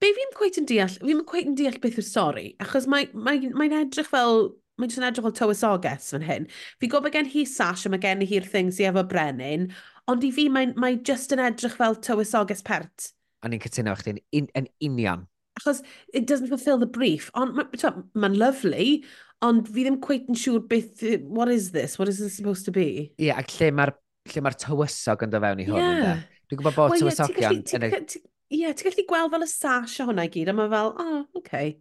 [0.00, 3.48] be fi'n cweith yn deall, fi'n cweith yn deall beth yw'r stori, achos mae'n mae,
[3.56, 4.50] mae edrych fel
[4.80, 6.50] Mae jyst yn edrych o tywysoges fan hyn.
[6.80, 9.68] Fi gobe gen hi Sash a mae gen hi'r thing sy'n efo Brenin,
[10.10, 13.10] ond i fi mae, mae just yn edrych fel tywysoges pert.
[13.44, 15.26] A ni'n cytuno chdi'n un, yn union.
[15.60, 15.82] Achos
[16.14, 19.02] it doesn't fulfill the brief, ond mae'n ma lovely,
[19.44, 22.72] ond fi ddim cweit yn siŵr beth, what is this, what is this supposed to
[22.72, 23.10] be?
[23.20, 23.94] Ie, yeah, ac lle mae'r
[24.30, 25.80] lle mae'r tywysog yn do fewn i hwn.
[25.80, 26.26] Yeah.
[26.50, 27.40] Dwi'n gwybod bod well, tywysogion...
[27.40, 30.56] Ie, yeah, ti'n gallu, ti gallu gweld fel y sash o hwnna i gyd, a
[30.56, 31.76] mae fel, oh, okay.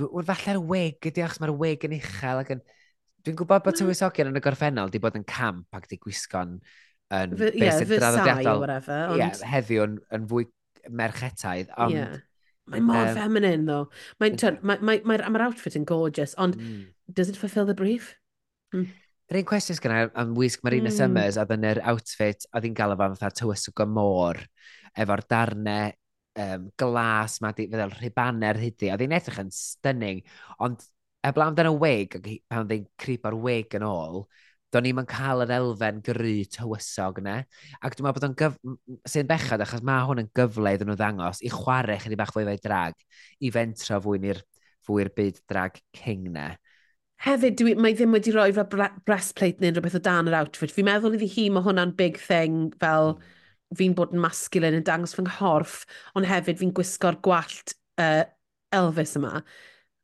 [0.00, 2.62] Falle'r wig ydi, achos mae'r wig yn uchel ac yn...
[3.20, 6.54] Dwi'n gwybod bod tywysogion yn y gorffennol di bod yn camp ac di gwisgo'n
[7.16, 8.62] yn Fy, yeah, draddodiadol.
[8.62, 9.12] whatever.
[9.12, 9.20] Ond...
[9.20, 10.46] Yeah, heddiw yn, yn fwy
[10.88, 11.96] merchetaidd, ond...
[11.98, 12.18] Yeah.
[12.70, 13.90] Mae'n mor um, feminine, though.
[14.22, 16.82] Mae'n mae, mae, mae, mae outfit yn gorgeous, ond mm.
[17.12, 18.12] does it fulfill the brief?
[18.76, 18.86] Mm.
[19.30, 20.96] Yr un cwestiwn gyda am wisg Marina mm.
[20.96, 24.40] Summers, oedd yn yr outfit, oedd hi'n gael o fan fatha tywysog o môr,
[24.98, 25.92] efo'r darnau
[26.40, 30.22] um, glas ma, di, fel rhibanner hyddi, oedd hi'n edrych yn stunning,
[30.62, 30.84] ond
[31.26, 32.16] eblaw amdano wig,
[32.48, 34.24] pan oedd hi'n crip o'r wig yn ôl,
[34.70, 37.40] do'n ni'n cael yr elfen gry tywysog yna.
[37.82, 38.58] Ac dwi'n meddwl bod o'n gyf...
[39.10, 42.46] sy'n bechad, achos mae hwn yn gyfle iddyn nhw ddangos i chwarae chyni bach fwy
[42.48, 42.98] fe drag,
[43.42, 44.42] i fentro fwy ni'r
[44.86, 46.52] fwy'r byd drag king na.
[47.20, 48.70] Hefyd, dwi, mae ddim wedi rhoi fel
[49.04, 50.72] breastplate neu rhywbeth o dan yr outfit.
[50.72, 53.18] Fi'n meddwl iddi hi, mae hwnna'n big thing fel...
[53.18, 53.36] Mm
[53.78, 55.82] fi'n bod yn masculine yn dangos fy nghorff,
[56.18, 58.24] ond hefyd fi'n gwisgo'r gwallt uh,
[58.74, 59.40] Elvis yma.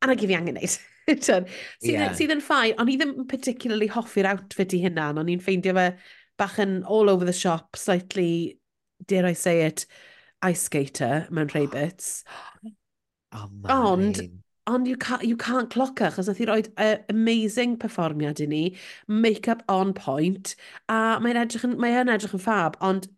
[0.01, 0.77] A na gif i angen neud.
[1.07, 1.47] sydd,
[1.87, 2.13] yeah.
[2.15, 5.75] sydd yn ffai, ond i ddim yn particularly hoffi'r outfit i hynna, ond i'n ffeindio
[5.77, 5.89] fe
[6.37, 8.59] bach yn all over the shop, slightly,
[9.07, 9.85] dare I say it,
[10.45, 12.23] ice skater mewn rhai bits.
[13.35, 14.21] Oh, ond,
[14.67, 18.47] ond you can't, you can't clock her, chos nath i roi uh, amazing perfformiad i
[18.47, 18.61] ni,
[19.11, 20.53] make-up on point,
[20.87, 23.09] a mae'n edrych yn, mae yn edrych yn fab, ond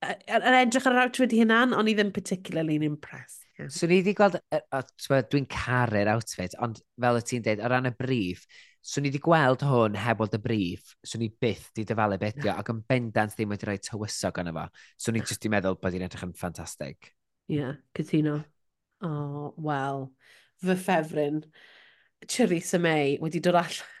[0.00, 3.44] yn edrych ar yr outfit hynna'n, ond i ddim particularly yn impressed.
[3.58, 3.68] Yeah.
[3.68, 7.92] So ni wedi gweld, dwi'n caru'r outfit, ond fel y ti'n dweud, o ran y
[7.98, 8.46] brif,
[8.80, 12.54] so ni wedi gweld hwn heb weld y brif, so ni byth di dyfalu bedio,
[12.54, 14.66] ac yn bendant ddim wedi rhoi tywysog yna fo.
[14.96, 17.12] So ni jyst di meddwl bod hi'n edrych yn ffantastig.
[17.50, 18.40] Ie, yeah, cytuno.
[19.04, 20.08] Oh, wel,
[20.64, 21.44] fy ffefryn,
[22.28, 23.99] Theresa May wedi dod allan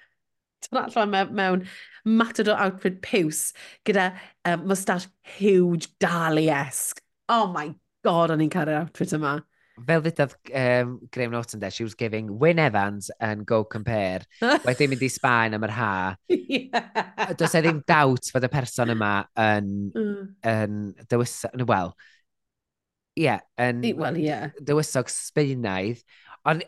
[0.66, 1.68] Dyna allan mewn, mewn
[2.04, 3.52] matador outfit piws
[3.88, 4.10] gyda
[4.44, 5.08] um, mustache
[5.38, 7.00] huge dali-esque.
[7.28, 7.70] Oh my
[8.04, 9.38] god, o'n i'n caru'r outfit yma.
[9.86, 14.26] Fel ddudodd um, Graham Norton de, she was giving Wyn Evans and go compare.
[14.66, 15.92] Wedyn mynd i Sbaen am yr ha.
[16.28, 17.32] yeah.
[17.38, 20.24] Does e ddim dawt fod y person yma yn, mm.
[20.52, 21.64] yn dywysog...
[21.70, 21.94] Wel,
[23.16, 23.24] ie.
[23.24, 24.50] Yeah, yn, well, yeah.
[24.60, 26.04] Dywysog Sbaenaidd.
[26.50, 26.66] Ond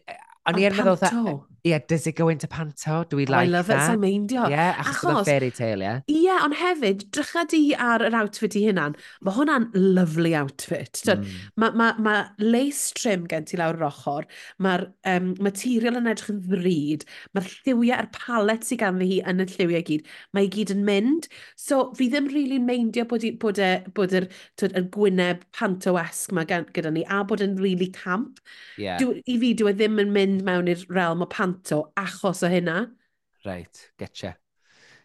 [0.48, 3.04] o'n i yn meddwl yeah, does it go into panto?
[3.04, 3.36] Do we like that?
[3.38, 3.90] Oh, I love that?
[3.90, 4.46] it, sa'n meindio.
[4.48, 6.00] Ie, Yeah, achos, achos fairy tale, yeah.
[6.10, 11.02] Ie, yeah, ond hefyd, drycha di ar yr outfit i hynna'n, Mae hwnna'n lovely outfit.
[11.06, 11.28] Mm.
[11.62, 14.26] Mae ma, ma lace trim gen ti lawr yr ochr,
[14.62, 17.06] mae'r um, material yn edrych yn ddrud,
[17.36, 20.82] mae'r lliwiau a'r palet sydd ganddi hi yn y lliwiau gyd, mae i gyd yn
[20.88, 21.30] mynd.
[21.54, 24.26] So, fi ddim really meindio bod, i, bod, e, bod yr,
[24.58, 28.42] twyd, yr gwyneb panto-esg mae gyda ni, a bod yn really camp.
[28.82, 28.98] Yeah.
[28.98, 32.42] Dw, I fi, dwi e ddim yn mynd mewn i'r realm o panto Santo achos
[32.42, 32.86] o hynna.
[33.44, 34.32] Right, getcha.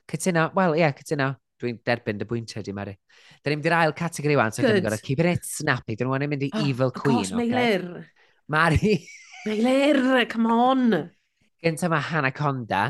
[0.07, 1.33] Cytuno, wel, ie, yeah, cytuno.
[1.57, 2.93] Dwi'n derbyn dy bwyntiau di, Mari.
[3.41, 5.97] Da ni'n mynd i'r ail categori wan, so dwi'n gorau keep it snappy.
[5.97, 7.23] Dyn nhw'n mynd i oh, Evil Queen.
[7.23, 7.49] Gosh, okay?
[7.49, 7.87] Meilir.
[8.53, 8.93] Mari.
[9.47, 10.87] Meilir, come on.
[11.65, 12.83] Gynta mae Hannah Conda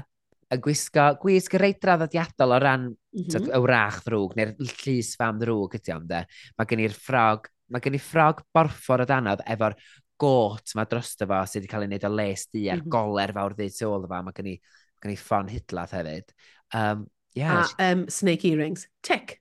[0.53, 3.47] yn gwisgo gwisg reit draddodiadol o ran mm -hmm.
[3.55, 6.21] y wrach ddrwg, neu'r llys fam ddrwg ydy ond e.
[6.59, 9.75] Mae gen i'r ffrog, mae gen i ffrog borffor o danodd efo'r
[10.21, 12.93] got ma drosto fo sydd wedi cael ei wneud o les di ar mm -hmm.
[12.95, 14.55] goler fawr ddeud tu ôl fo, mae gen i,
[15.03, 16.33] gen i ffon hidlath hefyd.
[16.73, 18.87] Um, yeah, a um, snake earrings.
[19.01, 19.37] Tech.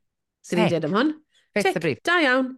[0.47, 1.13] Sydd wedi dweud am hwn.
[1.57, 2.03] Beth y brif.
[2.05, 2.55] Da iawn.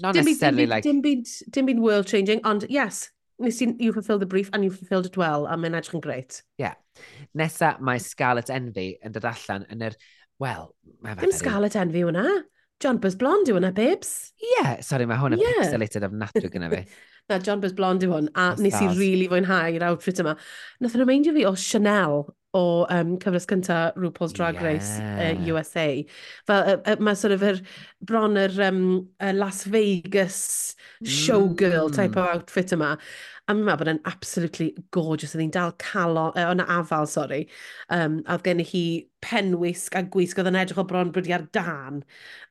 [0.00, 0.82] Not dim necessarily byd, like...
[0.82, 4.64] Dim byd, dim byd world changing, ond yes, nes i, you fulfilled the brief and
[4.64, 6.40] you fulfilled it well, a mae'n edrych yn greit.
[6.60, 6.78] Yeah.
[7.36, 9.98] Nesa mae Scarlet Envy yn dod allan yn yr,
[10.40, 10.72] well...
[11.20, 12.24] Dim Scarlet Envy hwnna.
[12.80, 14.32] John Buzz Blond yw hwnna, babes.
[14.40, 15.58] Yeah, sorry, mae hwn yn yeah.
[15.60, 16.84] pixelated ofnadwy gyda fi.
[17.30, 20.34] Na, John Buzz Blond yw hwn, a That's nes i rili really fwynhau'r outfit yma.
[20.82, 22.24] Nath yn remind fi o Chanel
[22.58, 24.64] o um, cyfres cynta RuPaul's Drag yeah.
[24.64, 26.04] Race uh, USA.
[26.46, 27.60] Fel, uh, uh, mae sort of yr
[28.02, 28.80] bron yr um,
[29.22, 30.40] uh, Las Vegas
[31.06, 31.94] showgirl mm.
[32.00, 32.96] type o outfit yma.
[33.46, 35.36] A mi'n meddwl bod e'n absolutely gorgeous.
[35.36, 37.44] Oedd hi'n dal calon, uh, o'na afal, sorry.
[37.94, 38.84] Um, a oedd gen i hi
[39.22, 42.02] penwisg a gwisg oedd yn edrych o bron bryd ar dan.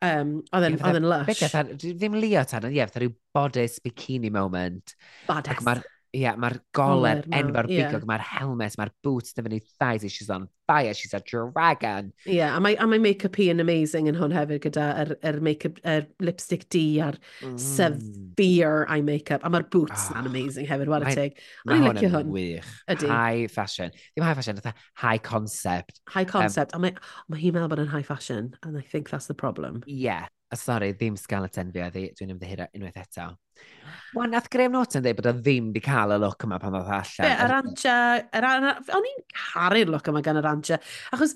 [0.05, 1.43] Um, oedd e'n lush.
[1.43, 4.95] Beth ddim Leo tan, ond ie, yeah, rhyw bodys bikini moment.
[5.27, 5.63] Bodys.
[5.65, 7.89] Mae'r yeah, ma goler oh, enfawr yeah.
[7.89, 12.11] bigog, mae'r helmet, mae'r boots, dyfa ni thighs, she's on fire, she's a dragon.
[12.25, 15.36] Yeah, a mae, a mae make-up hi yn amazing yn hwn hefyd gyda yr, er,
[15.36, 17.59] er make-up, er lipstick di a'r mm.
[17.61, 21.38] severe eye make-up, a mae'r boots oh, na'n amazing hefyd, what a tig.
[21.69, 22.34] Mae hwn yn hwn.
[22.34, 22.73] wych.
[22.89, 23.11] Ydy.
[23.13, 23.93] High fashion.
[24.15, 24.73] Ddim high fashion, dda
[25.05, 26.01] high concept.
[26.09, 29.13] High concept, um, a mae, mae hi'n meddwl bod yn high fashion, and I think
[29.13, 29.84] that's the problem.
[29.86, 30.25] Yeah,
[30.58, 33.28] Sorry, ddim skeleton fi oddi, dwi'n ymddihiro unwaith eto.
[34.18, 36.89] Wan, nath Graham Norton dweud bod o ddim wedi cael y look yma pan oedd
[36.89, 37.26] allan.
[37.28, 37.97] Be, yr antia,
[38.39, 40.80] yr o'n i'n caru'r look yma gan yr antia.
[41.14, 41.36] Achos,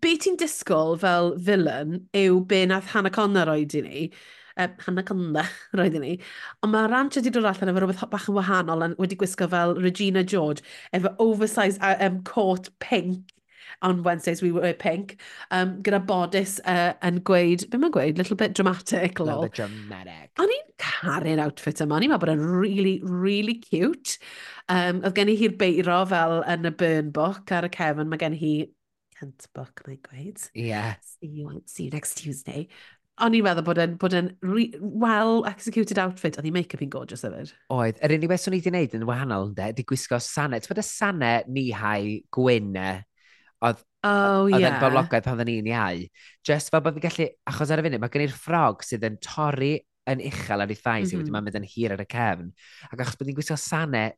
[0.00, 4.06] be ti'n disgwyl fel villain yw be nath Hannah Connor roed i ni,
[4.54, 6.10] Uh, Hannah Connor roed i ni,
[6.62, 9.74] ond mae'r antia wedi dod allan efo rhywbeth bach yn wahanol yn wedi gwisgo fel
[9.82, 10.62] Regina George,
[10.94, 13.33] efo oversized um, coat pink
[13.84, 15.16] on Wednesdays we were pink,
[15.50, 19.44] um, gyda bodys uh, yn gweud, beth mae'n gweud, little bit dramatic, lol.
[19.44, 20.30] Little bit dramatic.
[20.42, 24.16] O'n i'n caru'r outfit yma, o'n i'n meddwl bod yn really, really cute.
[24.72, 28.24] Um, oedd gen i hi'r beiro fel yn y burn book ar y cefn, mae
[28.24, 28.56] gen hi
[29.14, 30.40] Kent book, mae'n gweud.
[30.58, 30.96] Yeah.
[31.06, 32.66] See you, see you next Tuesday
[33.22, 37.52] o'n i'n meddwl bod yn, bod yn well-executed outfit, oedd ei make-up i'n gorgeous hefyd.
[37.74, 40.62] Oedd, yr unig beth swn i wedi gwneud yn wahanol, ynddo, di gwisgo sanau.
[40.62, 42.72] Ti'n bod y sanau ni hau gwyn
[43.64, 44.74] Oedd oh, oedd yeah.
[44.74, 46.04] yn boblogaidd pan oedden ni'n iau.
[46.46, 49.20] Just fel bod fi gallu, achos ar y funud, mae gen i'r ffrog sydd yn
[49.24, 49.74] torri
[50.10, 51.10] yn uchel ar ei thai, mm -hmm.
[51.10, 52.52] sydd wedi mynd yn hir ar y cefn.
[52.90, 54.12] Ac achos bod ni'n gwisgo sanau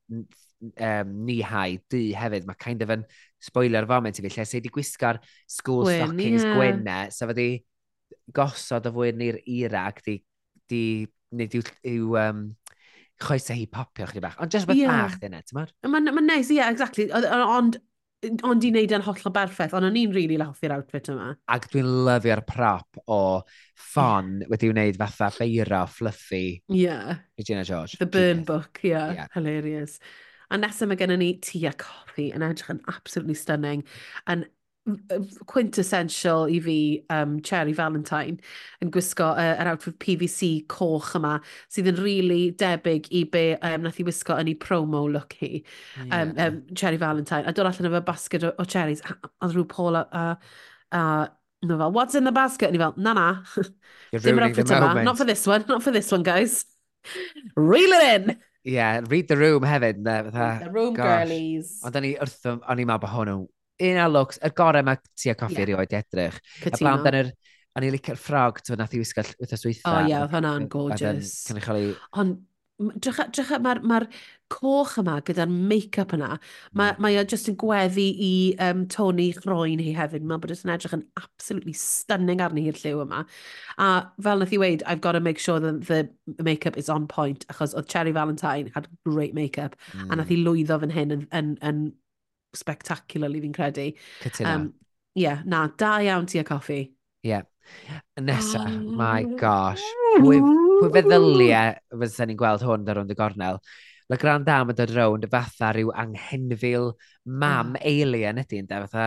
[0.65, 3.07] um, ni hau, du hefyd, mae kind of yn
[3.43, 5.21] spoiler foment i fi, lle sydd wedi gwisgo'r
[5.59, 7.09] school Gwyn, stockings yeah.
[7.11, 7.51] so sef wedi
[8.35, 10.19] gosod o fwy ni'r ira ac di,
[10.71, 10.85] di,
[11.37, 12.47] nid yw, yw um,
[13.23, 14.39] choesau hi popio chdi bach.
[14.43, 15.05] Ond jyst bod yeah.
[15.05, 15.73] bach dyna, ti'n mor?
[15.87, 17.09] Mae'n ma neis, ie, yeah, exactly.
[17.13, 17.79] Ond
[18.47, 21.33] ond i wneud e'n hollol berffaith, ond o'n i'n rili really hoffi'r outfit yma.
[21.53, 23.21] Ac dwi'n lyfio'r prop o
[23.89, 26.63] ffon wedi wneud fatha beira fluffy.
[26.73, 27.23] Yeah.
[27.39, 27.99] Regina George.
[27.99, 28.47] The Burn Genius.
[28.47, 29.13] Book, yeah.
[29.13, 29.33] yeah.
[29.35, 29.99] Hilarious.
[30.51, 33.83] A nesaf mae gennym ni Tia Coffi yn edrych yn absolutely stunning.
[34.27, 34.47] And
[35.47, 38.39] quintessential i fi um, Cherry Valentine
[38.83, 41.37] yn gwisgo uh, yr outfit PVC coch yma
[41.73, 45.51] sydd yn really debyg i be um, nath i wisgo yn ei promo look hi
[45.57, 46.21] yeah.
[46.21, 49.67] um, um, Cherry Valentine a dod allan efo basket o, o cherries a, a rhyw
[49.69, 50.27] Paul a, a,
[50.97, 51.05] a
[51.67, 53.29] no fel what's in the basket ni fel na na
[54.13, 55.11] dim yr outfit yma moment.
[55.11, 56.63] not for this one not for this one guys
[57.57, 59.99] reel it in Yeah, read the room hefyd.
[60.03, 60.15] Ne,
[60.59, 61.07] the room Gosh.
[61.07, 61.69] girlies.
[61.87, 63.45] Ond o'n i wrth o'n i'n meddwl bod hwn
[63.83, 65.69] un a looks, y gorau mae ti a coffi yeah.
[65.69, 66.41] erioed edrych.
[66.63, 66.77] Cytuno.
[66.77, 67.33] A blaen dan yr,
[67.77, 69.87] a ni licio'r ffrog, ti'n nath i wisgo wythnos wytha.
[69.91, 71.33] O oh, ie, yeah, oedd hwnna'n gorgeous.
[71.51, 71.91] Cynrychioli...
[72.23, 72.39] Ond,
[72.77, 74.01] drych, drych, mae'r ma
[74.53, 76.37] coch yma gyda'r make-up yna,
[76.77, 77.01] mae, mm.
[77.03, 80.25] mae o just yn gweddi i um, Tony chroen hi hefyd.
[80.25, 83.25] Mae'n bod e yn edrych yn absolutely stunning arni i'r lliw yma.
[83.83, 83.91] A
[84.23, 86.09] fel nath i weid, I've got to make sure that the
[86.43, 90.11] make-up is on point, achos oedd Cherry Valentine had great make-up, mm.
[90.11, 90.37] a nath hmm.
[90.39, 91.87] i lwyddo fan hyn yn, yn, yn
[92.59, 93.91] spectacularly fi'n credu.
[94.23, 94.55] Cytuno.
[94.55, 94.71] Um,
[95.17, 96.85] yeah, na, da iawn ti a coffi.
[97.23, 97.47] Yeah.
[98.21, 98.97] Nesa, oh.
[98.97, 99.37] my ah.
[99.41, 99.85] gosh.
[100.21, 103.61] Pwy pwy feddyliau fydden ni'n gweld hwn ar ond y gornel.
[104.07, 106.93] Le grand dam yn dod rownd y fatha rhyw anghenfil
[107.27, 107.81] mam mm.
[107.83, 109.07] alien ydy, ynda, fatha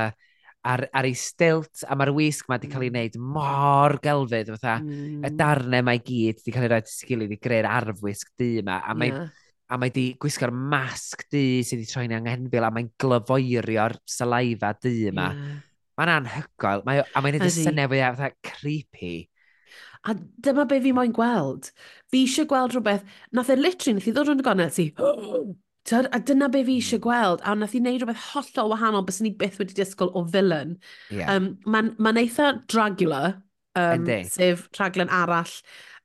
[0.67, 2.97] ar, ar ei stilt, a mae'r wisg ma wedi cael ei hmm.
[2.97, 4.97] wneud mor gelfydd, fatha mm.
[5.21, 5.37] y hmm.
[5.39, 8.97] darnau mae gyd wedi cael ei roi at sgilydd i greu'r arfwisg du yma, a
[8.97, 9.29] mae yeah
[9.69, 14.93] a mae di gwisgo'r masg du sydd wedi troi'n anghenfil a mae'n glyfoerio'r saliva du
[15.11, 15.29] yma.
[15.29, 15.57] Yeah.
[15.99, 19.13] Mae'n anhygoel, mae, a mae'n edrych syniad fwy fatha creepy.
[20.07, 21.73] A dyma be fi moyn gweld.
[22.09, 23.03] Fi eisiau gweld rhywbeth,
[23.35, 24.87] nath e literally nath i ddod rhywun y gonel ti,
[26.15, 27.05] a dyna be fi eisiau hmm.
[27.05, 30.77] gweld, a nath i wneud rhywbeth hollol wahanol, bys ni byth wedi disgwyl o villain.
[31.11, 31.35] Yeah.
[31.35, 33.41] Um, Mae'n ma eitha Dragula,
[33.77, 35.51] um, sef rhaglen arall,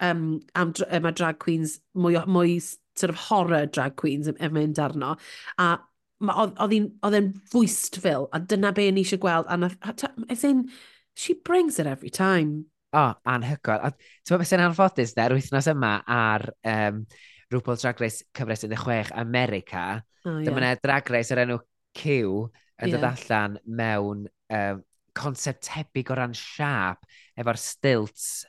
[0.03, 2.59] um, am, um, mae drag queens mwy, mwy
[2.97, 5.17] sort of horror drag queens yn mynd arno.
[5.59, 5.75] A
[6.25, 9.51] oedd e'n fwystfil, a dyna be ni eisiau gweld.
[9.51, 9.75] And
[10.31, 10.69] as in,
[11.15, 12.67] she brings it every time.
[12.95, 13.83] O, oh, anhygoel.
[13.83, 17.05] A ti'n meddwl, beth sy'n anffodus, de, yr wythnos yma ar um,
[17.51, 20.47] RuPaul's Drag Race cyfres 16 America, oh, yeah.
[20.47, 21.59] dyma Drag Race yr enw
[21.99, 22.15] Q
[22.83, 22.95] yn yeah.
[22.95, 24.25] dod allan mewn
[24.55, 24.83] um,
[25.15, 27.03] concept tebyg o ran siap,
[27.39, 28.45] efo'r stilts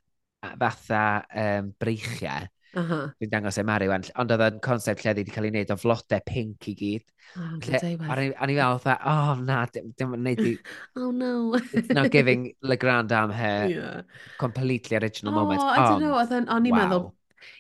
[0.62, 2.50] fatha um, breichiau.
[2.76, 3.04] Uh -huh.
[3.20, 4.04] Dwi'n dangos e Mari wan.
[4.20, 7.06] Ond oedd yn concept lle wedi cael ei wneud o flodau pink i gyd.
[7.40, 10.56] Oh, lle, a ni fel, oh na, dim yn wneud i...
[11.00, 11.56] oh no.
[11.72, 14.02] it's not giving Le Grand Am her yeah.
[14.38, 15.62] completely original oh, moment.
[15.62, 16.82] Oh, I don't know, o'n i'n wow.
[16.82, 17.08] meddwl...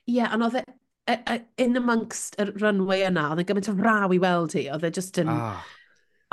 [0.09, 0.65] Ie, yeah, ond oedd e,
[1.07, 1.39] e, e...
[1.63, 4.91] In amongst y runway yna, oedd e'n gymaint o raw i weld hi, oedd e
[4.99, 5.31] just yn...
[5.31, 5.63] Oh.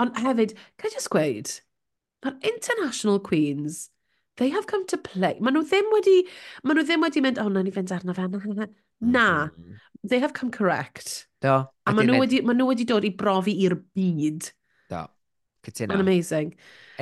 [0.02, 1.54] Ond hefyd, can I just gweud,
[2.24, 3.91] mae'r International Queens
[4.36, 5.36] they have come to play.
[5.40, 6.16] Maen nhw ddim wedi,
[6.64, 8.28] maen nhw ddim wedi mynd, oh, na ni fynd arno fe.
[9.02, 9.50] Na, na.
[10.06, 11.26] they have come correct.
[11.42, 11.66] Do.
[11.86, 14.52] A maen nhw, wedi, maen nhw wedi dod i brofi i'r byd.
[14.92, 15.06] Do.
[15.66, 15.94] Cytuno.
[15.94, 16.52] Mae'n amazing.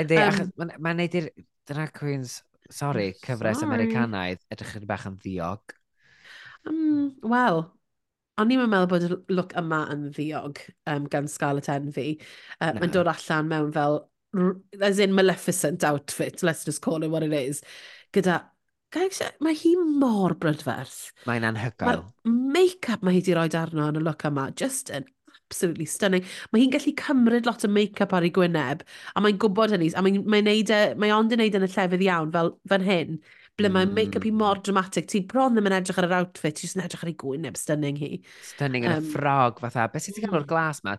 [0.00, 1.28] Ydy, um, mae'n ma neud i'r
[1.68, 2.40] drag queens,
[2.72, 3.68] sorry, cyfres sorry.
[3.68, 5.76] Americanaidd, edrych yn bach yn ddiog.
[6.68, 7.62] Um, Wel,
[8.40, 12.14] o'n i'n meddwl bod y look yma yn ddiog um, gan Scarlett Envy.
[12.58, 14.00] Um, mae'n dod allan mewn fel
[14.80, 17.62] as in Maleficent outfit, let's just call it what it is,
[18.12, 18.42] gyda
[18.90, 21.12] Mae hi mor brydferth.
[21.28, 22.00] Mae'n anhygoel.
[22.26, 25.06] Mae'r make-up mae hi wedi rhoi arno yn y look yma, just yn
[25.50, 26.26] absolutely stunning.
[26.50, 28.82] Mae hi'n gallu cymryd lot o make-up ar ei gwyneb,
[29.14, 31.70] a mae'n gwybod hynny, a mae'n mae, mae, mae ond yn neud e yn y
[31.70, 33.20] llefydd iawn fel fan hyn,
[33.60, 33.94] ble mae mm.
[33.96, 34.42] make-up hi hmm.
[34.42, 35.06] mor dramatic.
[35.10, 37.58] Ti bron ddim yn edrych ar yr outfit, ti jyst yn edrych ar ei gwyneb
[37.60, 38.10] stunning hi.
[38.50, 39.86] Stunning yn um, y ffrog fatha.
[39.92, 40.52] Beth sydd wedi cael o'r hmm.
[40.52, 40.96] glas ma?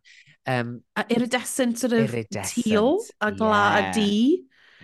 [0.51, 2.65] Um, a iridescent sort of iridescent.
[2.65, 3.79] teal a gla yeah.
[3.79, 4.19] a di.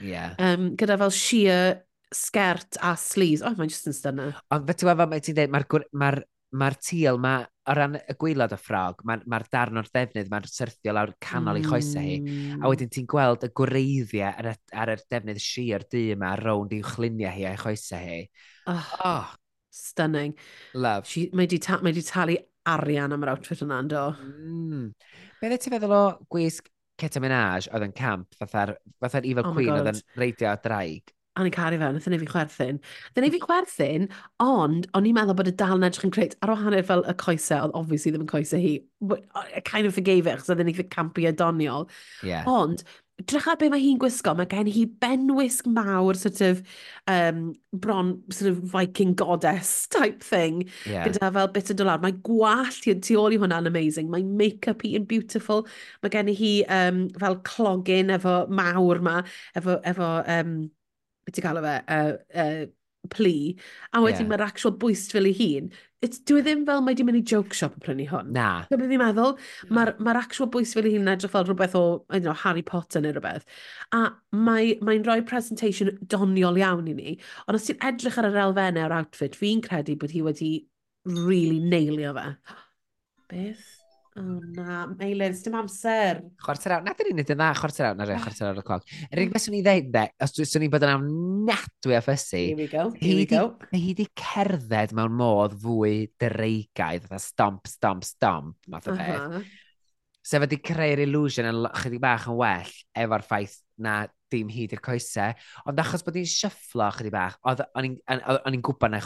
[0.03, 0.33] Yeah.
[0.37, 3.43] Um, gyda fel sheer sgert a sleeves.
[3.45, 4.33] Oh, mae'n just yn stunning.
[4.53, 6.11] Ond beth ti'n wefan, mae ti'n dweud, mae'r ma
[6.57, 10.47] mae'r teal, mae o ran y gwaelod y ffrog, mae'r ma, darn o'r ddefnydd, mae'r
[10.51, 11.63] syrthio lawr canol mm.
[11.63, 12.67] i choesau hi, a mm.
[12.67, 14.53] wedyn ti'n gweld y gwreiddiau ar,
[14.83, 18.21] ar y defnydd si o'r dŷ yma, rownd i'w chluniau hi a'i choesau hi.
[18.71, 19.35] Oh, oh.
[19.77, 20.33] Stunning.
[20.73, 21.05] Love.
[21.05, 22.37] She, mae di, ta, mae di talu
[22.67, 24.07] arian am yr outfit yna, ynddo.
[24.17, 24.87] Mm.
[25.41, 26.03] Beth ti'n feddwl o
[26.33, 31.13] gwisg Ceta Minaj oedd yn camp, fatha'r fatha Evil oh Queen oedd yn reidio draig?
[31.37, 32.79] a ni'n caru fe, wnaethon ni fi chwerthin.
[33.15, 34.07] Dyn ni fi chwerthin,
[34.43, 37.17] ond o'n i'n meddwl bod y dal yn edrych yn creit ar wahanol fel y
[37.23, 38.77] coesau, oedd obviously ddim yn coesau hi.
[39.01, 41.91] But I kind of forgave it, chos oedd ni'n campi a doniol.
[42.25, 42.47] Yeah.
[42.49, 42.83] Ond,
[43.25, 46.61] drach ar be mae hi'n gwisgo, mae gen hi benwisg mawr, sort of,
[47.09, 51.07] um, bron, sort of Viking goddess type thing, yeah.
[51.07, 52.01] gyda fel bit o dolar.
[52.03, 55.65] Mae gwallt hi'n tu ôl i hwnna'n amazing, mae make-up hi yn beautiful,
[56.03, 59.21] mae gen hi um, fel clogin efo mawr ma,
[59.57, 60.57] efo, efo um,
[61.27, 62.65] beth i'n cael o fe, uh, uh,
[63.07, 63.53] plu,
[63.93, 64.31] a wedyn yeah.
[64.31, 65.69] mae'r actual bwyst fel ei hun,
[66.03, 68.31] it's, dwi e ddim fel mae di mynd i joke shop yn prynu hwn.
[68.35, 68.47] Na.
[68.67, 69.33] Dwi'n e byd fi'n meddwl,
[69.73, 72.37] mae'r ma, actual bwyst fel ei hun yn edrych fel rhywbeth o I don't know,
[72.43, 73.47] Harry Potter neu rhywbeth.
[73.95, 74.03] A
[74.35, 77.17] mae'n mae rhoi presentation doniol iawn i ni,
[77.47, 80.53] ond os ti'n edrych ar yr elfennau o'r outfit, fi'n credu bod hi wedi
[81.07, 82.29] really nailio fe.
[83.31, 83.76] Beth?
[84.17, 86.23] O oh, na, Eilir, dim amser.
[86.41, 88.23] Chwarter awr, nad ydyn ni'n yn dda, chwarter awr, na re, ah.
[88.23, 88.87] chwarter awr y cloc.
[89.11, 92.39] Yr unig beth swn i ddeud, de, os swn i'n bod yn awnadwy a ffysu,
[92.47, 93.43] Here we go, here we go.
[93.69, 99.21] Mae hi wedi cerdded mewn modd fwy dyreigaidd, fatha stomp, stomp, stomp, math o beth.
[99.21, 99.43] Uh-huh.
[99.43, 100.17] Uh.
[100.27, 104.81] Sef wedi creu'r illusion yn chydig bach yn well efo'r ffaith na dim hyd i'r
[104.83, 105.35] coesau.
[105.69, 108.99] Ond achos bod hi'n syfflo chydig bach, o'n i'n gwybod na...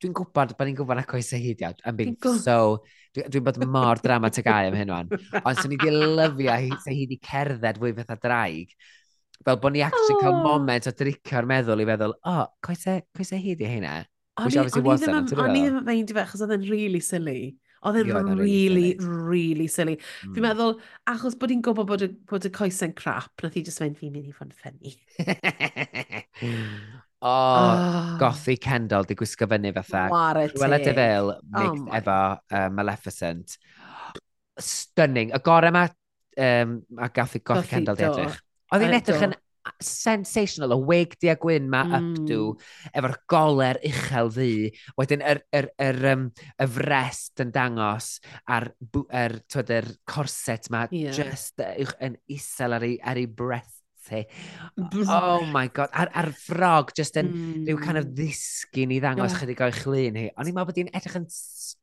[0.00, 1.78] Dwi'n gwybod bod ni'n gwybod na coesau hyd iawn.
[1.82, 2.56] I'm Am bing, so
[3.16, 5.12] dwi'n dwi bod mor drama tegau am hyn o'n.
[5.42, 8.72] Ond sy'n ni di lyfio hi, se hi di cerdded fwy fatha draig.
[9.42, 10.22] Fel bod ni actually oh.
[10.22, 13.98] cael moment o dricio'r meddwl i feddwl, o, oh, coesau, coesau hyd i hynna.
[14.40, 17.52] O'n i ddim yn meindio fe, achos oedd e'n really silly.
[17.82, 19.96] Oedd e'n really, really silly.
[19.98, 20.28] Mm.
[20.28, 20.44] Fi'n hmm.
[20.46, 20.76] meddwl,
[21.10, 24.12] achos bod hi'n gwybod bod y, bod y coesau'n crap, nath hi just mynd, fi'n
[24.14, 24.92] mynd i fod yn ffynnu.
[27.22, 30.08] O, oh, gothi Kendall di gwisgo fyny fatha.
[30.10, 30.58] Wara ti.
[30.58, 33.54] Wela Deville mixed oh efo uh, Maleficent.
[34.58, 35.30] Stunning.
[35.30, 35.86] Y gorau ma,
[36.42, 38.40] um, a gathi gothi Kendall di edrych.
[38.74, 39.36] Oedd hi'n edrych yn
[39.82, 41.92] sensational, y weg di a gwyn ma mm.
[41.92, 42.28] up hmm.
[42.30, 42.40] to,
[42.92, 46.24] efo'r goler uchel ddi, wedyn yr, yr, yr, um,
[46.62, 48.14] y frest yn dangos
[48.50, 48.70] a'r
[49.08, 51.14] er, twyd, er corset ma, yeah.
[51.14, 54.24] just uh, yn isel ar ei, ar ei breath ti.
[55.06, 57.68] Oh my god, a'r, ar ffrog, just yn mm.
[57.68, 58.16] rhyw kind of hmm.
[58.18, 59.42] ddisgyn i ddangos yeah.
[59.42, 60.28] chydig o'i chlun hi.
[60.36, 61.28] O'n i'n meddwl bod hi'n edrych yn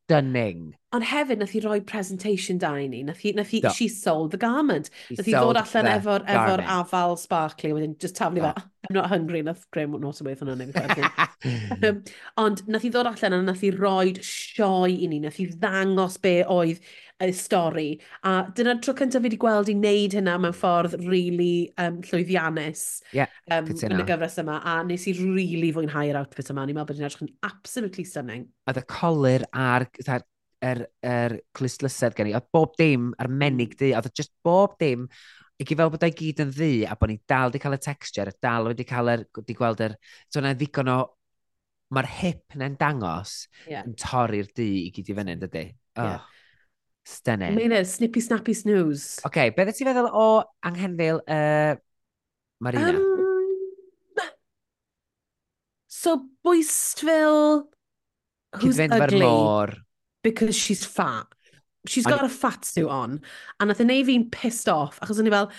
[0.10, 0.70] stunning.
[0.96, 3.04] Ond hefyd, nath hi roi presentation da i ni.
[3.06, 3.74] Nath hi, nath hi, no.
[3.76, 4.90] she sold the garment.
[5.08, 8.54] She nath hi ddod allan efo'r efo afal sparkly, wedyn just taflu yeah.
[8.58, 8.66] fo.
[8.90, 11.92] I'm not hungry, nath Graham not am beth hwnna neu
[12.42, 16.18] Ond nath hi ddod allan a nath hi roi sioi i ni, nath hi ddangos
[16.24, 16.82] be oedd
[17.20, 17.90] y stori.
[18.28, 22.86] A dyna tro cyntaf fi wedi gweld i wneud hynna mewn ffordd really, um, llwyddiannus
[23.16, 24.60] yeah, um, yn y gyfres yma.
[24.64, 26.66] A nes i rili really fwynhau'r outfit yma.
[26.66, 28.48] Ni'n meddwl bod hi'n edrych yn absolutely stunning.
[28.70, 30.26] Oedd y colir a'r yr,
[30.72, 35.08] yr, yr clustlysedd gen i, oedd bob dim ar menig di, oedd just bob dim
[35.60, 37.84] i gi fel bod o'i gyd yn ddi a bod ni dal wedi cael y
[37.84, 39.96] texture, dal wedi cael yr, wedi gweld yr,
[40.32, 41.00] so yna ddigon o,
[41.96, 43.84] mae'r hip na'n dangos yeah.
[43.84, 45.66] yn torri'r di i gyd i fyny, dydy?
[46.00, 46.14] Oh.
[46.14, 46.36] Yeah.
[47.10, 47.56] Stunning.
[47.58, 49.18] Mae'n snippy snappy snooze.
[49.24, 50.26] Oce, okay, beth ti'n feddwl o
[50.70, 51.74] anghenfil uh,
[52.62, 53.00] Marina?
[53.00, 54.30] Um,
[55.88, 57.66] so Boystville,
[58.62, 59.22] Who's ugly?
[59.22, 59.74] Môr.
[60.24, 61.26] Because she's fat.
[61.88, 63.22] She's got a fat suit on.
[63.60, 65.50] And nath y neu fi'n pissed off, achos o'n i fel,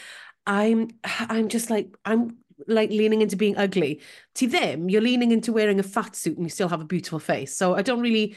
[0.47, 0.89] I'm,
[1.33, 4.01] I'm just like, I'm like leaning into being ugly.
[4.37, 7.19] To them, you're leaning into wearing a fat suit and you still have a beautiful
[7.19, 7.55] face.
[7.57, 8.37] So I don't really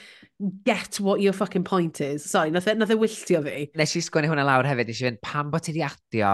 [0.64, 2.24] get what your fucking point is.
[2.24, 3.70] Sorry, nath e, nath e wylltio fi.
[3.76, 6.34] Nes i sgwennu hwnna lawr hefyd, nes i fynd, pam bod ti di adio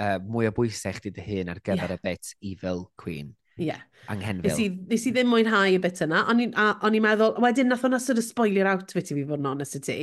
[0.00, 2.00] uh, mwy o bwysau chdi dy hun ar gyfer yeah.
[2.00, 3.34] y bit Evil Queen?
[3.58, 3.70] Ie.
[3.70, 3.82] Yeah.
[4.12, 4.48] Anghenfil.
[4.48, 8.20] Nes i, i ddim mwynhau y bit yna, o'n i'n meddwl, wedyn nath o'na sort
[8.20, 9.98] of spoiler out fi ti fi fod yn honest y ti.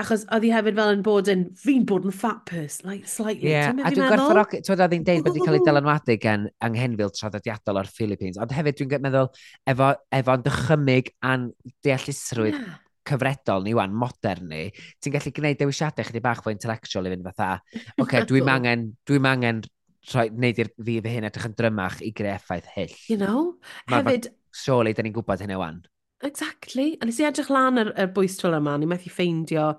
[0.00, 3.50] Achos oedd hi hefyd fel yn bod yn, fi'n bod yn fat person, like, slightly.
[3.52, 6.46] Yeah, a dwi'n gwerth roc, ti'n oedd hi'n deud bod wedi cael ei dylanwadu gan
[6.64, 9.28] anghenfil traddodiadol o'r Philippines, ond hefyd dwi'n meddwl,
[9.74, 11.50] efo, efo'n dychymyg a'n
[11.84, 14.64] deallusrwydd yeah cyfredol ni wan, modern ni,
[15.02, 17.48] ti'n gallu gwneud dewisiadau chdi bach fwy intellectual i fynd fatha,
[17.80, 19.62] oce, okay, dwi'n angen, dwi'n angen
[20.10, 22.94] rhoi, wneud i'r fi fy hyn edrych yn drymach i greu effaith hyll.
[23.10, 23.42] You know?
[23.90, 24.30] Ma, Hefyd...
[24.52, 25.78] Surely, da ni'n gwybod hynny wan.
[26.22, 26.96] Exactly.
[27.00, 29.72] A nes i edrych lan yr, yr bwystwyl yma, ni methu ffeindio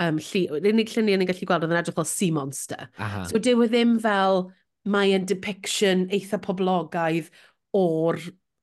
[0.00, 0.44] um, lli...
[0.60, 2.88] Unig lluniau ni'n gallu gweld oedd yn edrych fel sea monster.
[3.02, 3.24] Aha.
[3.30, 4.44] So dyw e ddim fel
[4.90, 7.32] mae yn depiction eitha poblogaidd
[7.76, 8.20] o'r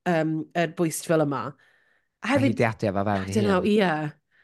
[0.09, 1.43] um, er bwystfil yma.
[2.23, 2.55] A hefyd...
[2.55, 3.75] Hydiadau fe fewn i hynny.
[3.75, 3.91] Ie.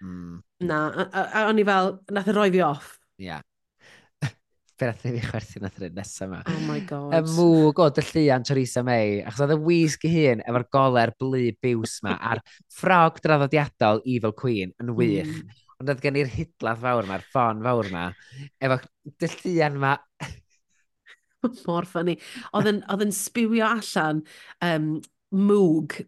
[0.03, 0.35] Mm.
[0.67, 2.93] Na, a, a, a o'n i fel, nath y roi fi off.
[3.17, 3.31] Ie.
[3.31, 3.47] Yeah
[4.83, 6.41] be nath ni fi chwerthu nath rydyn nesaf yma.
[6.49, 7.15] Oh my god.
[7.15, 11.13] Y mwg o dyllian Theresa May, achos oedd y e wisg i hun efo'r goler
[11.19, 12.41] blu biws ma a'r
[12.73, 15.31] ffrog draddodiadol Evil Queen yn wych.
[15.31, 15.59] Mm.
[15.79, 18.05] Ond oedd gen i'r hidladd fawr ma'r ffon fawr ma,
[18.63, 18.79] efo
[19.23, 19.95] dyllian ma
[21.67, 22.17] mor ffynnu.
[22.55, 24.23] Oedd yn sbiwio allan
[24.63, 24.89] um,
[25.33, 26.01] mwg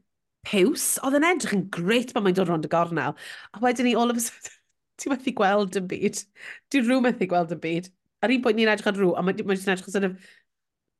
[0.45, 0.95] piws.
[1.03, 3.17] Oedd yn edrych yn greit pan mae'n dod rond y gornel.
[3.55, 4.59] A wedyn ni, all of a sudden,
[5.01, 6.23] ti methu gweld yn byd.
[6.71, 7.91] Di rhyw methu gweld yn byd
[8.25, 10.15] ar un pwynt ni'n edrych ar rhyw, a mae'n ma edrych sort of,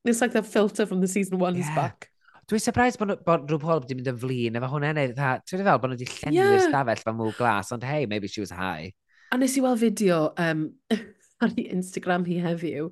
[0.06, 1.74] it's like the filter from the season one's yeah.
[1.74, 2.10] back.
[2.46, 5.32] Dwi'n surprised bod, bod RuPaul wedi mynd yn flin efo hwnna neu dda.
[5.42, 6.68] Ti'n fel bod nhw wedi llenwi'r yeah.
[6.68, 8.92] stafell fan mwg glas, ond hey, maybe she was high.
[9.34, 10.68] A nes i weld fideo um,
[11.42, 12.86] ar ei Instagram hi heddiw,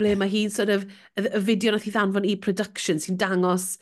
[0.00, 0.86] ble mae hi'n sort of,
[1.20, 3.74] y, y fideo nath i ddanfon i production sy'n dangos,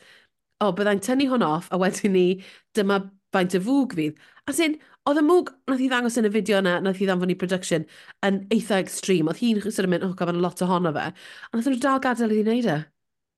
[0.59, 2.27] o, oh, byddai'n tynnu hwn off, a wedyn ni,
[2.75, 2.99] dyma
[3.33, 4.19] faint y fwg fydd.
[4.51, 7.31] As in, Oedd y mwg, nath i ddangos yn y fideo yna, nath i ddanfon
[7.33, 7.83] i production,
[8.23, 9.27] yn eitha extreme.
[9.27, 11.09] Oedd hi'n sort of mynd, oh, gafodd lot ohono fe.
[11.11, 12.77] A nath nhw dal gadael iddi wneud e.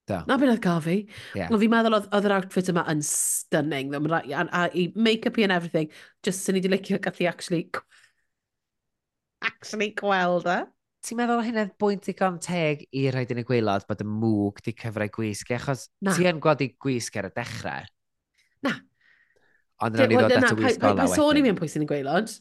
[0.06, 0.20] Do.
[0.30, 1.00] Na beth oedd gael fi.
[1.34, 1.50] Yeah.
[1.50, 3.90] Ond fi'n meddwl oedd oedd yr outfit yma yn stunning.
[3.90, 5.90] Ddim, a, a, a i make-up i and everything,
[6.26, 7.66] just sy'n ni di licio gallu actually...
[9.46, 10.60] actually gweld e.
[11.06, 14.76] Ti'n meddwl hynna bwynt digon teg i roed yn y gweilod bod y mwg di
[14.78, 15.58] cyfrau gwisg?
[15.58, 17.90] Achos ti yn gweld i gwisg ar y dechrau.
[18.66, 18.78] Na,
[19.84, 21.16] Ond yna ni ddod eto wisgola wedyn.
[21.18, 22.36] Sôn i mi am pwy sy'n ei gweilod.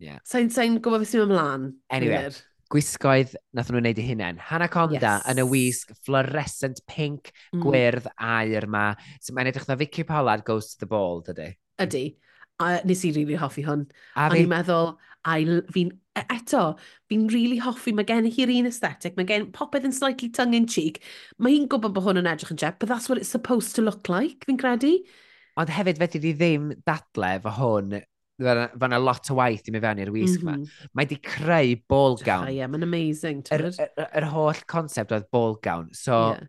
[0.00, 0.22] Yeah.
[0.26, 1.66] Sa'n so, gwybod beth sy'n ymlaen.
[1.94, 2.30] Anyway,
[2.70, 4.40] gwisgoedd nath nhw'n neud i hunain.
[4.50, 5.28] Hanaconda yes.
[5.30, 7.62] yn y wisg fluorescent pink mm.
[7.64, 8.90] gwyrdd air ma.
[9.22, 11.52] So mae'n edrych na Vicky Pollard goes to the ball, dydy?
[11.82, 12.04] Ydy.
[12.60, 13.86] A nes i rili really hoffi hwn.
[14.14, 14.42] A, a fi...
[14.42, 14.92] ni'n meddwl,
[15.72, 16.64] fi'n e, eto,
[17.10, 20.58] fi'n rili really hoffi, mae gen hi'r un aesthetic, mae gen popeth yn slightly tongue
[20.58, 21.00] in cheek.
[21.38, 23.84] Mae hi'n gwybod bod hwn yn edrych yn jet, but that's what it's supposed to
[23.86, 24.98] look like, fi'n credu.
[25.60, 27.98] Ond hefyd fe di ddim dadle fo hwn,
[28.40, 30.56] fe yna lot o waith i mi fewn i'r wisg yma.
[30.56, 30.92] Mm -hmm.
[30.96, 32.48] Mae di creu ball gown.
[32.48, 33.42] Ie, yeah, mae'n amazing.
[33.52, 35.90] Yr, yr, yr, yr, holl concept oedd ball gown.
[35.96, 36.46] So, yeah.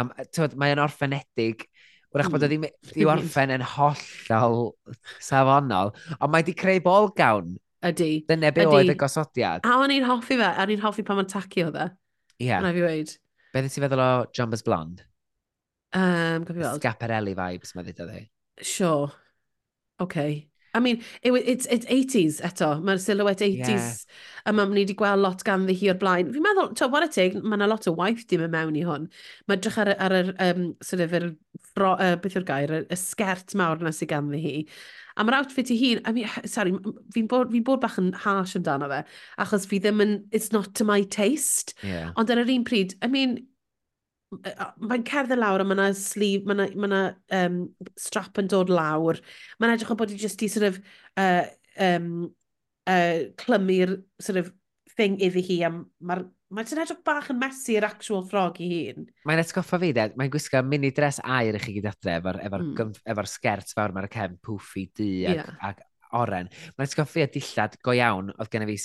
[0.00, 1.66] am, tywed, mae'n orffenedig.
[2.12, 2.50] Wrach bod o mm.
[2.52, 4.58] ddim i'w orffen yn hollol
[5.24, 7.54] safonol, ond mae di creu ball gown.
[7.82, 8.10] Ydy.
[8.28, 9.64] Dyna be oedd y gosodiad.
[9.66, 11.88] A o'n i'n hoffi fe, a o'n i'n hoffi pan mae'n tacio dde.
[12.36, 12.50] Ie.
[12.50, 12.60] Yeah.
[12.60, 13.16] Hwna fi weid.
[13.52, 15.08] Beth ti feddwl o Jumbas Blonde?
[15.92, 16.46] Um,
[16.78, 18.30] Scaparelli vibes, mae ddweud.
[18.62, 19.12] Sure.
[20.00, 20.48] Okay.
[20.74, 22.80] I mean, it, it's, it's 80s eto.
[22.80, 23.90] Mae'r silhouette 80s yeah.
[24.48, 26.30] a mae'n ni wedi gweld lot gan ddi hi o'r blaen.
[26.32, 28.86] Fi'n meddwl, to, what a teg, mae yna lot o waith dim yn mewn i
[28.88, 29.04] hwn.
[29.50, 31.28] Mae drych ar, ar yr, um, sort of, yr,
[31.74, 34.56] fro, uh, beth yw'r gair, y sgert mawr yna sydd gan ddi hi.
[35.12, 36.72] A mae'r outfit i hun, I mean, sorry,
[37.12, 39.02] fi'n bod, fi bod bach yn harsh amdano fe,
[39.44, 41.76] achos fi ddim yn, it's not to my taste.
[41.84, 42.14] Yeah.
[42.16, 43.42] Ond ar yr un pryd, I mean,
[44.32, 47.02] mae'n cerdded lawr a mae yna sleeve, mae yna ma, yna
[47.38, 47.58] um,
[48.00, 49.20] strap yn dod lawr.
[49.60, 50.78] Mae'n edrych o bod i just i sort of,
[51.20, 51.44] uh,
[51.80, 52.30] um,
[52.90, 54.52] uh, clymu'r sort of
[54.96, 59.06] thing iddi hi a mae'r Mae'n sy'n edrych bach yn mesu'r actual ffrog i hun.
[59.24, 60.02] Mae'n atgoffa fi, de.
[60.20, 62.90] Mae'n gwisgo mini dress air i chi gyd adre, efo'r efo mm.
[63.08, 65.54] efo sgert fawr mae'r cefn pwffi du ac, yeah.
[65.70, 65.80] ac
[66.20, 66.50] oren.
[66.76, 68.76] Mae'n atgoffa fi a dillad go iawn oedd gen i fi,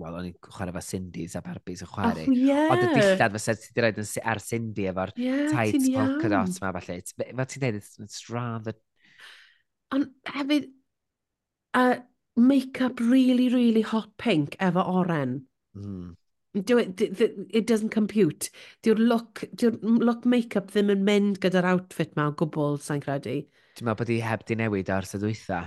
[0.00, 2.26] wel, o'n i'n chwarae fe Cindy's a Barbies yn chwarae.
[2.26, 2.68] Oh, yeah.
[2.72, 6.62] Ond y dillad fysa ti wedi rhaid yn ar Cindy efo'r yeah, tights polka dots
[6.62, 7.00] ma, falle.
[7.10, 8.76] Fel ti'n dweud, it's, it's rather...
[9.94, 10.70] Ond hefyd,
[11.74, 11.98] a uh,
[12.40, 15.42] make-up really, really hot pink efo oren.
[15.76, 16.16] Mm.
[16.66, 18.50] Do it, it doesn't compute.
[18.82, 23.36] Diw'r look, diw look make-up ddim yn mynd gyda'r outfit ma o gwbl, sa'n credu.
[23.78, 25.60] Dwi'n meddwl bod i heb di newid ar sydd weitha?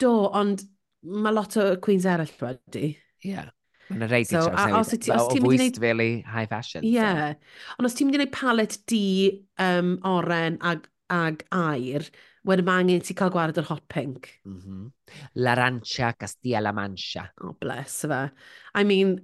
[0.00, 0.66] Do, ond
[1.06, 2.90] mae lot o Queens eraill wedi.
[3.24, 3.30] Ie.
[3.32, 3.48] Yeah.
[3.90, 5.80] Mae'n rhaid so, i os, ti, os ti'n mynd i wneud...
[5.82, 6.84] Really high fashion.
[6.84, 6.96] Ie.
[6.96, 7.34] Yeah.
[7.34, 7.76] So.
[7.78, 9.04] Ond os ti'n mynd i wneud palet di,
[9.62, 12.08] um, oren ag, ag air,
[12.46, 14.32] wedyn mae angen ti cael gwared yr hot pink.
[14.46, 14.90] Mm -hmm.
[15.34, 17.30] La Castilla La Mancha.
[17.42, 18.30] Oh, bless fe.
[18.74, 19.18] I mean,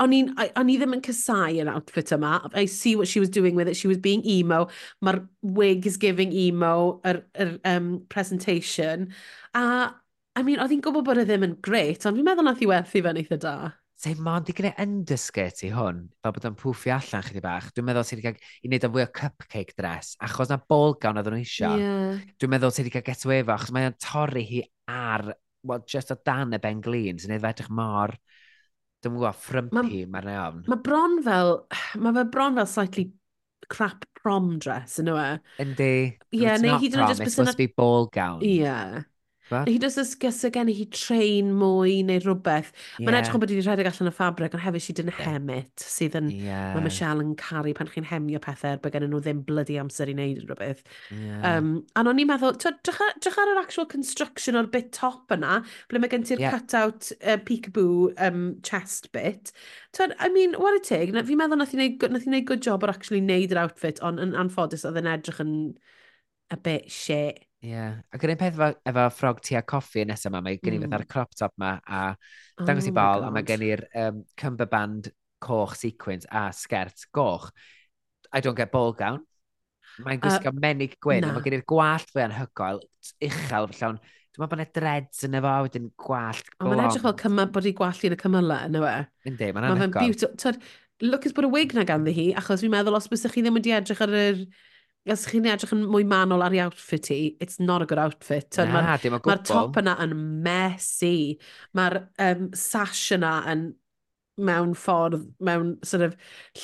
[0.00, 2.48] o'n i ddim yn casau yr outfit yma.
[2.54, 3.76] I see what she was doing with it.
[3.76, 4.68] She was being emo.
[5.04, 9.12] Mae'r wig is giving emo yr, yr um, presentation.
[9.54, 9.92] A
[10.40, 12.68] I mean, oedd hi'n gwybod bod e ddim yn greit, ond fi'n meddwl nath i
[12.70, 13.54] werthu fe'n eitha da.
[14.00, 17.66] Sei, ma'n i e underskirt i hwn, fel bod o'n pwffio allan chydig bach.
[17.76, 20.96] Dwi'n meddwl ti wedi cael i wneud o'n fwy o cupcake dress, achos na bol
[21.02, 21.76] gawn oedd nhw eisiau.
[21.76, 22.22] Yeah.
[22.40, 25.26] Dwi'n meddwl ti wedi cael get away efo, achos mae'n torri hi ar,
[25.68, 28.16] well, just o dan y ben glin, sy'n neud edrych mor
[29.04, 30.64] dwi'n gwybod, ffrympy, ma, mae'n iawn.
[30.68, 31.54] Mae bron fel,
[32.00, 33.06] mae fe bron fel slightly
[33.72, 35.28] crap prom dress, yn yw e?
[35.64, 35.92] Yndi.
[36.36, 37.38] Yeah, neu hyd yn oed just...
[37.38, 38.44] It must be ball gown.
[38.44, 39.04] Yeah.
[39.68, 42.70] Hyd os oes gysa gen i hi train mwy neu rhywbeth.
[42.70, 43.06] Yeah.
[43.06, 45.20] Mae'n edrych yn bod wedi rhedeg allan y ffabric, ond hefyd si dyn yeah.
[45.26, 46.70] hemet, sydd yn, yeah.
[46.76, 50.16] mae Michelle yn caru pan chi'n hemio pethau, bod gen nhw ddim blydi amser i
[50.16, 50.84] wneud rhywbeth.
[51.10, 51.42] Yeah.
[51.50, 56.02] Um, a o'n i'n meddwl, drach ar yr actual construction o'r bit top yna, ble
[56.02, 56.56] mae gen ti'r yeah.
[56.56, 59.52] cut-out uh, peekaboo um, chest bit.
[59.96, 63.22] Twyd, I mean, what a tig, fi'n meddwl nath i wneud good job o'r actually
[63.22, 65.54] wneud yr outfit, ond yn anffodus oedd yn edrych yn
[66.50, 67.46] a bit shit.
[67.60, 67.68] Ie.
[67.68, 67.96] Yeah.
[68.14, 70.78] Ac yr un peth efo, efo ffrog tu a coffi nesaf yma, mae gen i
[70.78, 70.86] mm.
[70.86, 72.04] fydd ar y crop top ma a
[72.62, 75.10] dangos oh i bol, a mae gen i'r um, cymberband
[75.44, 77.50] coch sequins a sgert goch.
[78.32, 79.20] I don't get ball gown.
[80.00, 81.34] Mae'n gwisgo uh, menig gwyn, na.
[81.34, 82.80] a mae gen i'r gwallt fwy anhygoel,
[83.28, 86.78] uchel, llawn, dwi'n meddwl bod yna dreads yn efo, wedyn gwallt blond.
[86.78, 88.88] Mae'n edrych fel cyma, bod i gwallt yn y cymylau, yn yw?
[88.88, 89.28] E?
[89.28, 89.84] Yndi, mae'n anhygoel.
[89.84, 90.40] Mae'n beautiful.
[90.40, 90.64] Twyd,
[91.10, 93.76] lwcus bod y wig na ganddi hi, achos fi'n meddwl os bysych chi ddim wedi
[93.76, 94.44] edrych ar yr...
[94.46, 94.69] Er
[95.08, 98.58] os chi'n edrych yn mwy manol ar ei outfit i, it's not a good outfit.
[98.58, 99.44] Na, ma dim o gwbl.
[99.48, 100.12] Top yna yn
[100.44, 101.38] messy.
[101.76, 103.70] Mae'r um, sash yna yn
[104.40, 106.16] mewn ffordd, mewn sort of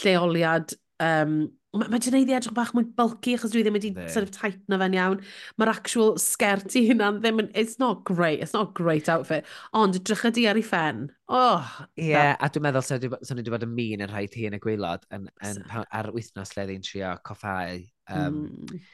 [0.03, 1.39] lleoliad um,
[1.81, 4.07] Mae ma Danaiddi edrych bach mwy bulky achos dwi ddim wedi ne.
[4.13, 5.21] sort of tightno fe'n iawn.
[5.61, 7.51] Mae'r actual skirt i hynna ddim yn...
[7.55, 9.47] It's not great, it's not a great outfit.
[9.77, 11.07] Ond drych ydi ar ei ffen.
[11.29, 11.65] Oh,
[11.99, 12.45] Ie, yeah, that...
[12.47, 15.07] a dwi'n meddwl sef ni wedi bod yn mîn yn rhaid hi yn y gweilod
[15.17, 18.85] yn, yn, ar wythnos le ddyn trio coffau um, mm.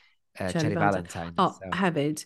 [0.40, 1.34] uh, Cherry Valentine.
[1.36, 1.72] O, oh, so.
[1.82, 2.24] hefyd,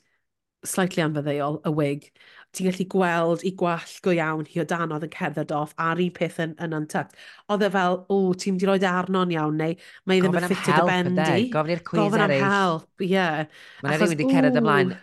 [0.67, 2.11] slightly anfyddeuol, y wig
[2.57, 6.01] ti'n gallu gweld i gwall go iawn hi o dan oedd yn cerdded off a'r
[6.03, 7.17] un peth yn, yn untucked.
[7.53, 9.77] Oedd e fel, o, ti'n mynd i roed arno'n iawn, neu
[10.09, 11.49] mae e ddim yn ffitio dy bendi.
[11.53, 13.11] Gofyn i'r cwiz Gofyn am help, ie.
[13.13, 13.45] Yeah.
[13.85, 14.95] Mae'n rhywun wedi cerdded ymlaen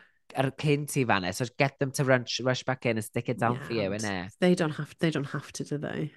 [0.41, 3.37] ar cyn ti fan so get them to rush, rush back in and stick it
[3.37, 4.31] down yeah, for you, innit?
[4.39, 6.11] They don't have, they don't have to, do they?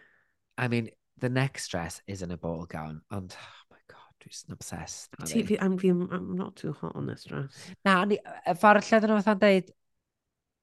[0.57, 3.66] I mean, the next dress is in a ball gown, and oh
[4.26, 5.11] Dwi'n obsessed.
[5.24, 7.55] Ti, fi, I'm, I'm, I'm not too hot on this dress.
[7.84, 8.18] Na, ni,
[8.59, 9.68] ffordd lle dyn nhw fatha'n dweud,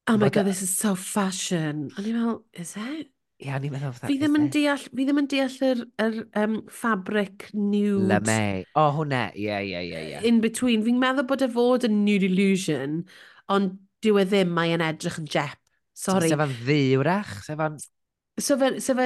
[0.08, 1.90] oh my god, this is so fashion.
[1.98, 3.10] A ni'n meddwl, is it?
[3.44, 6.60] Ie, yeah, ni'n meddwl Fi ddim yn deall, fi ddim yn deall yr, yr um,
[6.72, 8.06] fabric nude.
[8.08, 8.44] Le Lame.
[8.74, 10.04] O, oh, hwnna, ie, ie, ie.
[10.14, 10.22] ie.
[10.30, 10.86] In between.
[10.86, 13.02] Fi'n meddwl bod e fod yn nude illusion,
[13.54, 15.60] ond dyw e ddim, mae yn edrych yn jep.
[15.94, 16.32] Sorry.
[16.32, 17.36] Sef yn ddiwrach?
[17.48, 17.82] Sefa'n...
[18.42, 19.06] So fe'n so fe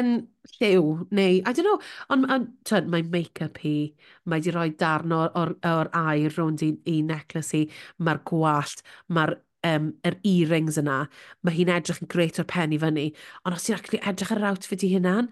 [0.53, 1.81] lliw, neu, I don't know,
[2.15, 3.89] ond on, on mae make-up hi,
[4.23, 7.65] mae di rhoi darn o'r, or, or air rownd i, i necklace hi,
[8.07, 9.35] mae'r gwallt, mae'r
[9.65, 11.03] um, er earrings yna,
[11.43, 13.07] mae hi'n edrych yn greit o'r pen i fyny.
[13.45, 15.29] Ond os ti'n actually edrych ar yr outfit i hynna'n,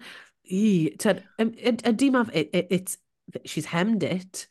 [0.50, 0.66] i,
[1.02, 4.46] tyd, ydy ma, it, it, it, she's hemmed it,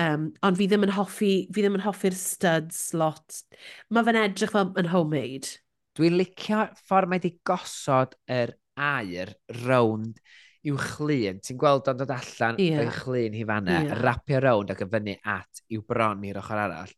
[0.00, 3.42] um, ond fi ddim yn hoffi, fi ddim yn hoffi'r studs lot.
[3.90, 5.56] Mae fe'n edrych fel yn homemade.
[5.98, 10.20] Dwi'n licio ffordd mae wedi gosod yr air rownd
[10.68, 11.40] i'w chlun.
[11.44, 12.82] Ti'n gweld o'n dod allan yeah.
[12.82, 13.98] o'i chlun hi fanna, yeah.
[14.04, 16.94] rapio rownd ac yn fyny at i'w bron i'r ochr arall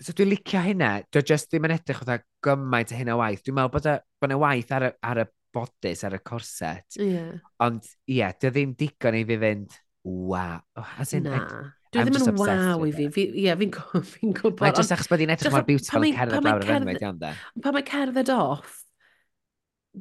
[0.00, 3.42] so dwi'n licio hynna, dwi'n just ddim yn edrych oedd gymaint o hynna waith.
[3.44, 6.86] Dwi'n meddwl bod e, bod yna waith ar y, ar y bodys, ar y corset.
[6.96, 7.10] Ie.
[7.16, 7.34] Yeah.
[7.66, 9.76] Ond ie, yeah, dwi ddim digon i fi fynd,
[10.06, 10.56] waw.
[10.80, 11.42] Oh, as in, Na.
[11.44, 13.08] I, Dwi ddim yn waw i fi.
[13.10, 13.72] fi ie, fi'n
[14.12, 14.62] fi'n gwybod.
[14.62, 17.32] Mae'n just achos bod hi'n edrych mor beautiful yn cerdded lawr yr enwyd, iawn da.
[17.64, 18.76] Pan mae cerdded off,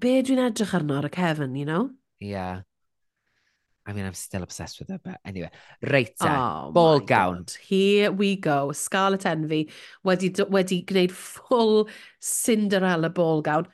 [0.06, 1.90] be dwi'n edrych arno ar y cefn, you know?
[2.22, 2.36] Ie.
[2.36, 2.62] Yeah.
[3.90, 5.50] I mean, I'm still obsessed with her, but anyway.
[5.84, 7.38] Reit, oh, ball gown.
[7.38, 7.54] God.
[7.60, 8.72] Here we go.
[8.72, 9.72] Scarlett Envy
[10.06, 11.90] wedi, wedi gwneud full
[12.22, 13.66] Cinderella ball gown.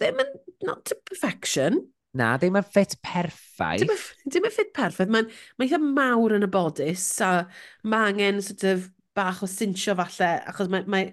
[0.00, 0.32] Ddim yn,
[0.64, 1.82] not to perfection.
[2.16, 3.84] Na, ddim yn ffit perffaith.
[4.32, 5.12] Dim yn ffit perffaith.
[5.12, 7.44] Mae'n ma eitha mawr yn y bodys, a
[7.84, 11.10] mae angen sort of bach o sinsio falle, achos mae, mae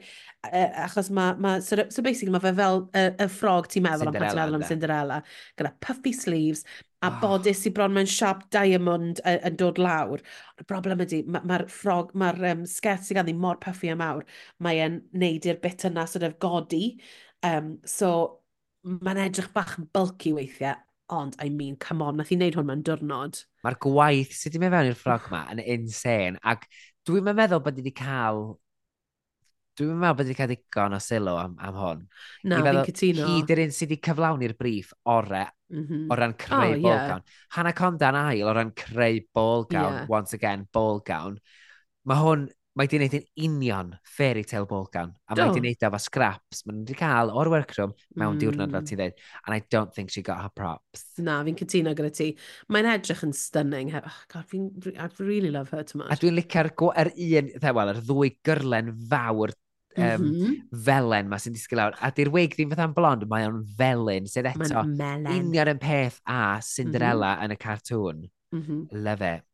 [0.52, 4.18] achos mae, ma, so, so basically mae fe fel y, y ffrog ti'n meddwl am
[4.18, 5.22] pan ti'n meddwl am Cinderella,
[5.60, 7.10] gyda puffy sleeves a ah.
[7.14, 7.18] oh.
[7.22, 10.24] bodys i bron mewn sharp diamond yn dod lawr.
[10.60, 14.24] Y broblem ydy, mae'r ma ffrog, mae'r um, sgert sy'n ganddi mor puffy a mawr,
[14.64, 16.98] mae'n neud i'r bit yna sort of godi,
[17.48, 18.14] um, so
[18.84, 20.76] mae'n edrych bach yn bulky weithiau,
[21.14, 23.44] ond, I mean, come on, nath i wneud hwn mewn diwrnod.
[23.64, 26.68] Mae'r gwaith sydd wedi mynd fewn i'r ffrog yma yn insane, ac
[27.08, 28.44] Dwi'n meddwl bod wedi cael...
[29.80, 32.04] Dwi'n meddwl bod wedi cael digon o sylw am, am hwn.
[32.48, 33.28] Na, fi'n cytuno.
[33.28, 36.08] Hi dyr un sydd wedi cyflawni'r briff ore mm -hmm.
[36.08, 37.08] o ran creu oh, ball yeah.
[37.12, 37.24] gown.
[37.58, 40.06] Hannah Conda'n ail o ran creu ball gown, yeah.
[40.10, 41.40] once again, ball gown.
[42.06, 42.48] Mae hwn
[42.80, 45.12] mae di wneud yn union fairy tale Balkan.
[45.30, 46.64] A mae di wneud efo scraps.
[46.66, 48.40] Mae wedi cael o'r workroom mewn mm.
[48.42, 48.88] diwrnod fel mm.
[48.90, 49.20] ti dweud.
[49.46, 51.06] And I don't think she got her props.
[51.22, 52.32] Na, fi'n cytuno gyda ti.
[52.74, 53.94] Mae'n edrych yn stunning.
[53.94, 54.02] He...
[54.02, 54.72] Oh, God, fi'n...
[54.98, 56.10] I really love her too much.
[56.10, 60.60] A dwi'n licio'r er un, wel, yr er ddwy gyrlen fawr um, mm -hmm.
[60.90, 61.98] felen ma sy'n disgyn lawr.
[62.02, 66.60] A di'r wig ddim fatha'n blond, mae o'n felyn sydd eto union yn peth a
[66.66, 67.46] Cinderella mm -hmm.
[67.46, 68.30] yn y cartŵn.
[68.54, 68.86] Mm -hmm.
[69.06, 69.50] Love it.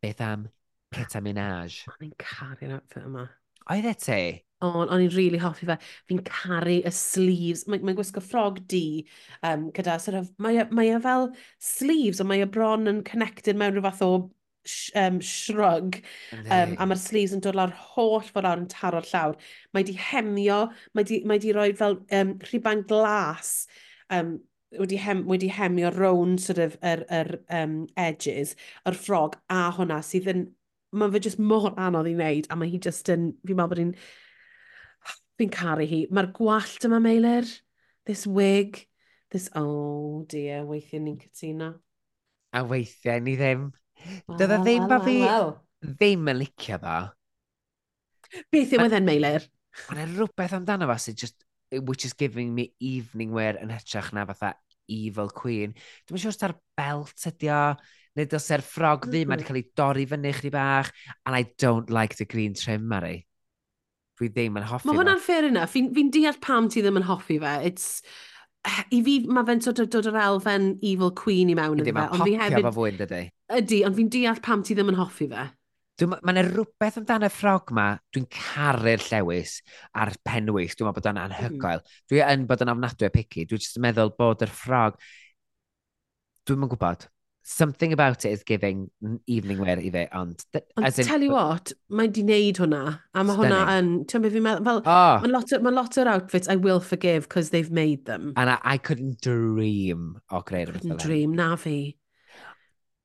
[0.00, 0.48] Beth am
[0.94, 1.82] Peta Minaj.
[1.92, 3.28] O'n i'n caru'r outfit yma.
[3.72, 4.20] Oedd e te?
[4.64, 5.76] on, o'n i'n really hoffi fe.
[6.08, 7.64] Fi'n caru y sleeves.
[7.68, 9.04] Mae'n mae gwisgo ffrog di
[9.46, 11.28] um, gyda, sort of, mae, e, mae e fel
[11.62, 14.10] sleeves, ond mae e bron yn connected mewn rhyw fath o
[14.64, 16.00] sh, um, shrug.
[16.32, 19.38] Um, a mae'r sleeves yn dod lawr holl fod lawr yn taro'r llawr.
[19.76, 20.64] Mae di hemio,
[20.96, 23.54] mae di, mae di roi fel um, rhiban glas
[24.14, 24.36] um,
[24.78, 29.00] wedi, hem, wedi hemio rown sort of, yr, er, yr er, um, edges, yr er
[29.00, 30.46] ffrog a hwnna sydd yn
[30.94, 33.82] mae fe jyst mor anodd i wneud, a mae hi jyst yn, fi'n meddwl bod
[33.82, 33.94] hi'n,
[35.40, 36.00] fi'n caru hi.
[36.14, 37.48] Mae'r gwallt yma, Meilir,
[38.08, 38.84] this wig,
[39.34, 41.72] this, oh dear, weithiau ni'n cytuno.
[42.54, 43.68] A weithiau ni ddim.
[44.28, 45.50] Wow, Dydda ddim well, ba fi well.
[45.82, 46.98] ddim yn licio fo.
[48.52, 49.48] Beth yw wedyn, Meilir?
[49.90, 51.42] Ond e rhywbeth amdano fo sydd just,
[51.88, 54.54] which is giving me evening wear yn hytrach na fatha
[54.90, 55.74] evil queen.
[56.06, 57.62] Dwi'n siŵr sure sa'r belt ydi o,
[58.18, 59.30] neu dylse'r ffrog ddim mm -hmm.
[59.30, 60.92] mae wedi cael ei dorri fyny chdi bach,
[61.26, 63.24] and I don't like the green trim, Mary.
[64.18, 65.72] Dwi ddim yn hoffi Mae hwnna'n fair enough.
[65.74, 67.56] Fi'n fi, deall pam ti ddim yn hoffi fe.
[67.66, 67.88] It's,
[68.64, 72.06] I fi, mae fe'n sort of dod o'r elfen evil queen i mewn ydy, fe.
[72.14, 72.62] Ond fi hefyd...
[72.68, 73.26] fo fwy'n dydy.
[73.58, 75.48] Ydy, ond fi'n deall pam ti ddim yn hoffi fe.
[76.04, 79.58] Mae'n rhywbeth amdano y ffrog ma, dwi'n caru'r llewis
[79.94, 81.82] a'r penwys, dwi'n meddwl bod o'n anhygoel.
[81.84, 82.00] Mm.
[82.10, 84.98] Dwi yn bod yn ofnadwy o pici, dwi'n meddwl bod yr ffrog...
[86.44, 87.06] Dwi'n yn gwybod,
[87.44, 88.90] something about it is giving
[89.26, 90.44] evening wear i fe, ond...
[90.76, 92.82] Ond in, tell you what, mae di wneud hwnna,
[93.12, 93.90] a mae hwnna yn...
[94.08, 95.18] Ti'n meddwl, fi'n meddwl, fel, oh.
[95.20, 98.32] mae lot, ma lot o'r outfits I will forgive because they've made them.
[98.40, 101.76] And I, I couldn't dream o greu'r I couldn't dream, na fi.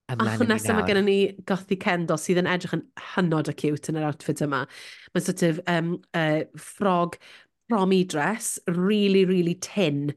[0.09, 3.99] Ach, nesaf mae gennym ni gothi Kendall sydd yn edrych yn hynod o cute yn
[3.99, 4.63] yr outfit yma.
[5.13, 7.19] Mae'n sort of um, uh, ffrog
[7.69, 10.15] promi dress, really, really tin,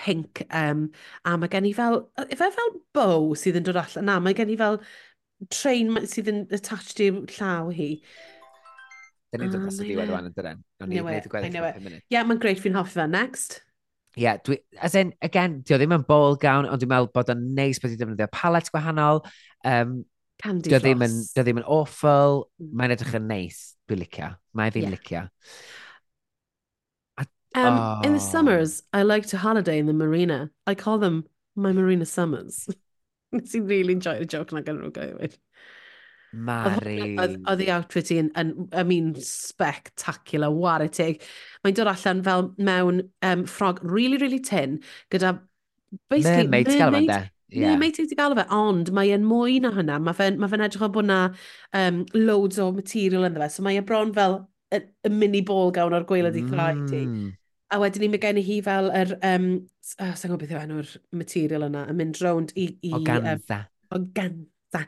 [0.00, 0.42] pink.
[0.48, 0.88] Um,
[1.28, 4.08] a mae gen i fel, efe fel bow sydd yn dod allan.
[4.08, 4.80] Na, mae gen i fel
[5.52, 7.94] train sydd yn attached i'r llaw hi.
[9.30, 10.14] Dyn ni'n dod ah, at y diwedd e.
[10.18, 10.62] o'n dyn.
[10.82, 11.98] O'n i'n gwneud y gweddill mewn 5 munud.
[12.00, 13.06] Ie, yeah, mae'n greit fi'n hoffi fe.
[13.10, 13.60] Next.
[14.16, 17.12] Ie, yeah, dwi, as in, again, di o ddim yn bowl gawn, ond dwi'n meddwl
[17.14, 19.22] bod o'n neis bod i ddefnyddio palet gwahanol.
[19.62, 20.00] Um,
[20.40, 21.30] Candy Floss.
[21.36, 22.72] Dio ddim yn awful, mm.
[22.80, 24.32] mae'n edrych yn neis, dwi'n licio.
[24.56, 24.96] Mae fi'n yeah.
[24.96, 25.22] licio.
[27.54, 28.00] Um, oh.
[28.04, 30.50] In the summers, I like to holiday in the marina.
[30.66, 31.24] I call them
[31.56, 32.68] my marina summers.
[33.32, 35.36] Nes i really enjoy the joke na gan nhw gywir.
[36.32, 37.16] Mari.
[37.18, 38.30] Oedd ei outfit i'n,
[38.74, 41.26] I mean, spectacular, war take.
[41.64, 44.80] Mae'n dod allan fel mewn um, ffrog really, really tin,
[45.10, 45.38] gyda
[46.10, 46.46] basically...
[46.46, 47.72] Mermaid, mermaid, mermaid Yeah.
[47.72, 49.96] Neu mae ti wedi gael fe, ond mae e'n mwy na hynna.
[49.98, 51.18] Mae fe'n ma fe edrych o bod na
[51.74, 53.48] um, loads o material ynddo fe.
[53.50, 54.36] So mae e bron fel
[54.70, 57.02] y, y mini ball gawn o'r gweilad i thrau ti.
[57.08, 57.32] Mm.
[57.70, 59.48] A wedyn ni, mae gen i hi fel yr, um,
[60.02, 62.66] oh, sa'n gwybod beth yw enw'r material yna, yn mynd rownd i...
[62.82, 63.60] i organza.
[63.60, 64.86] Um, organza.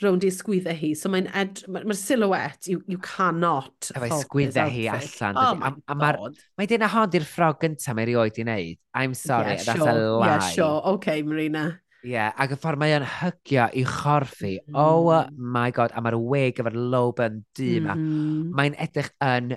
[0.00, 0.92] Rownd i sgwyddau hi.
[0.96, 1.64] So mae'n ed...
[1.68, 3.90] Mae'r ma silhouette, you, you cannot...
[3.98, 5.40] Efo sgwyddau hi allan.
[5.42, 6.38] Oh my a, a god.
[6.56, 8.80] Mae dyna hon di'r ffrog gyntaf mae rioed i wneud.
[8.94, 9.90] I'm sorry, yeah, that's sure.
[9.90, 10.30] a lie.
[10.30, 10.80] Yeah, sure.
[10.94, 11.66] OK, Marina.
[12.00, 14.54] Ie, yeah, ac y ffordd mae o'n hygio i chorffi.
[14.72, 15.10] Oh mm.
[15.18, 17.98] Oh my god, a mae'r wig efo'r lobe yn du yma.
[17.98, 18.46] Mm -hmm.
[18.56, 19.52] Mae'n edrych yn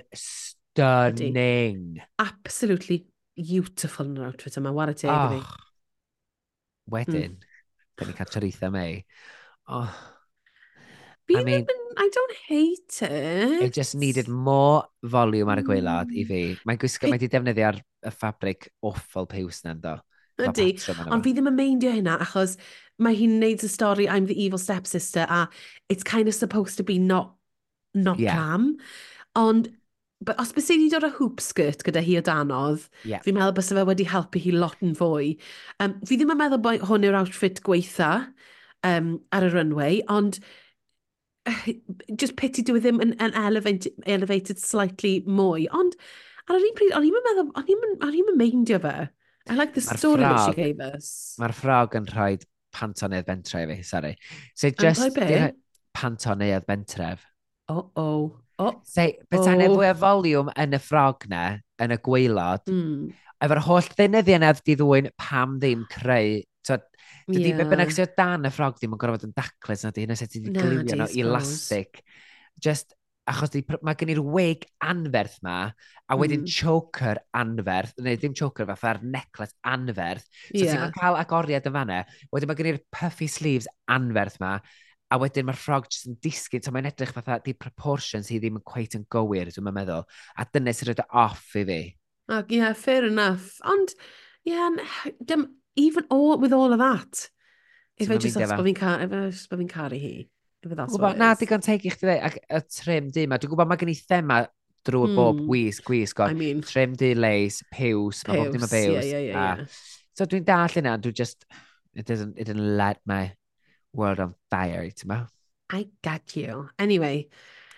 [0.74, 2.00] Stunning.
[2.18, 3.04] Absolutely
[3.38, 5.36] beautiful yn yr outfit yma, war y teg oh.
[5.38, 5.38] Ah.
[5.38, 7.52] i Wedyn, mm.
[7.98, 8.98] da ni cael Theresa May.
[9.70, 9.92] Oh.
[11.24, 11.66] Fi I mean,
[11.96, 13.62] I don't hate it.
[13.62, 16.18] It just needed more volume ar y gweilad mm.
[16.20, 16.40] i fi.
[16.48, 16.66] Hmm.
[16.68, 19.94] Mae'n gwisgo, mae wedi defnyddio'r y ffabric awful piws na'n do.
[20.42, 20.72] Ydy,
[21.06, 22.56] ond fi ddim yn meindio hynna achos
[22.98, 25.46] mae hi'n neud y stori I'm the evil stepsister a
[25.88, 27.36] it's kind of supposed to be not,
[27.94, 28.34] not yeah.
[28.34, 28.74] calm.
[29.38, 29.70] Ond
[30.24, 33.22] But os bys i ni dod â hoop skirt gyda hi o danodd, yeah.
[33.24, 35.34] fi'n meddwl bys fe wedi helpu hi lot yn fwy.
[35.84, 38.12] Um, fi ddim yn meddwl bod hwn yw'r outfit gweitha
[38.86, 40.40] um, ar y runway, ond
[42.20, 45.68] just pity dwi e ddim yn, yn elevated, elevated slightly mwy.
[45.76, 45.98] Ond
[46.48, 48.96] ar yr un pryd, o'n i'n meddwl, o'n i'n meindio fe.
[49.50, 51.36] I like the story that she gave us.
[51.40, 52.38] Mae'r ffrog yn rhoi
[52.74, 54.14] pantonedd bentre i fi, sorry.
[54.56, 55.04] So just...
[55.04, 55.42] Yn rhoi be?
[55.94, 57.20] Pantonedd bentref.
[57.68, 58.40] Oh, oh.
[58.62, 58.72] Oh.
[58.86, 59.58] Say, beta oh.
[59.58, 61.44] neu fwy o foliwm yn y ffrog na,
[61.82, 63.12] yn y gweilod, mm.
[63.44, 66.78] efo'r holl ddynyddi yna di ddwyn pam ddim creu So,
[67.28, 67.60] Dydy yeah.
[67.60, 70.16] be bynnag sy'n dan y ffrog ddim yn gorfod fod yn daclus na di hynny
[70.16, 72.00] sef ti wedi glywio nhw elastic.
[72.64, 72.94] Just,
[73.28, 75.58] achos di, mae gen i'r wig anferth ma,
[76.08, 76.54] a wedyn mm.
[76.56, 80.24] choker anferth, neu ddim choker fatha'r neclet anferth.
[80.46, 80.86] So yeah.
[80.86, 82.00] ti'n cael agoriad yn fanna,
[82.32, 84.56] wedyn mae gen i'r puffy sleeves anferth ma,
[85.12, 88.58] a wedyn mae'r ffrog jyst yn disgyn, so mae'n edrych fatha di proportions hi ddim
[88.60, 90.06] yn cweit yn gywir, dwi'n meddwl,
[90.38, 91.80] a dyna sy'n rhaid off i fi.
[92.32, 93.58] Oh, yeah, fair enough.
[93.68, 93.92] Ond,
[94.48, 94.70] yeah,
[95.22, 95.46] dim,
[95.76, 97.28] even all, with all of that,
[97.98, 100.14] if so I just ask bod fi'n caru, if I fi'n caru hi,
[100.64, 103.28] if that's gwybod, what it Na, digon teg i chdi dweud, ac y trim di
[103.28, 104.40] ma, dwi'n gwybod mae gen i thema
[104.88, 105.20] drwy'r mm.
[105.20, 108.88] bob wisg, gwis, I mean, trim di leis, piws, mae bob dim o piws.
[108.96, 109.78] Yeah, yeah, yeah, yeah.
[110.16, 111.44] So dwi'n dall yna, dwi'n just,
[111.94, 113.32] it doesn't, it doesn't let my
[113.94, 115.24] World on Fire, ti'n ma?
[115.72, 116.68] I get you.
[116.78, 117.28] Anyway,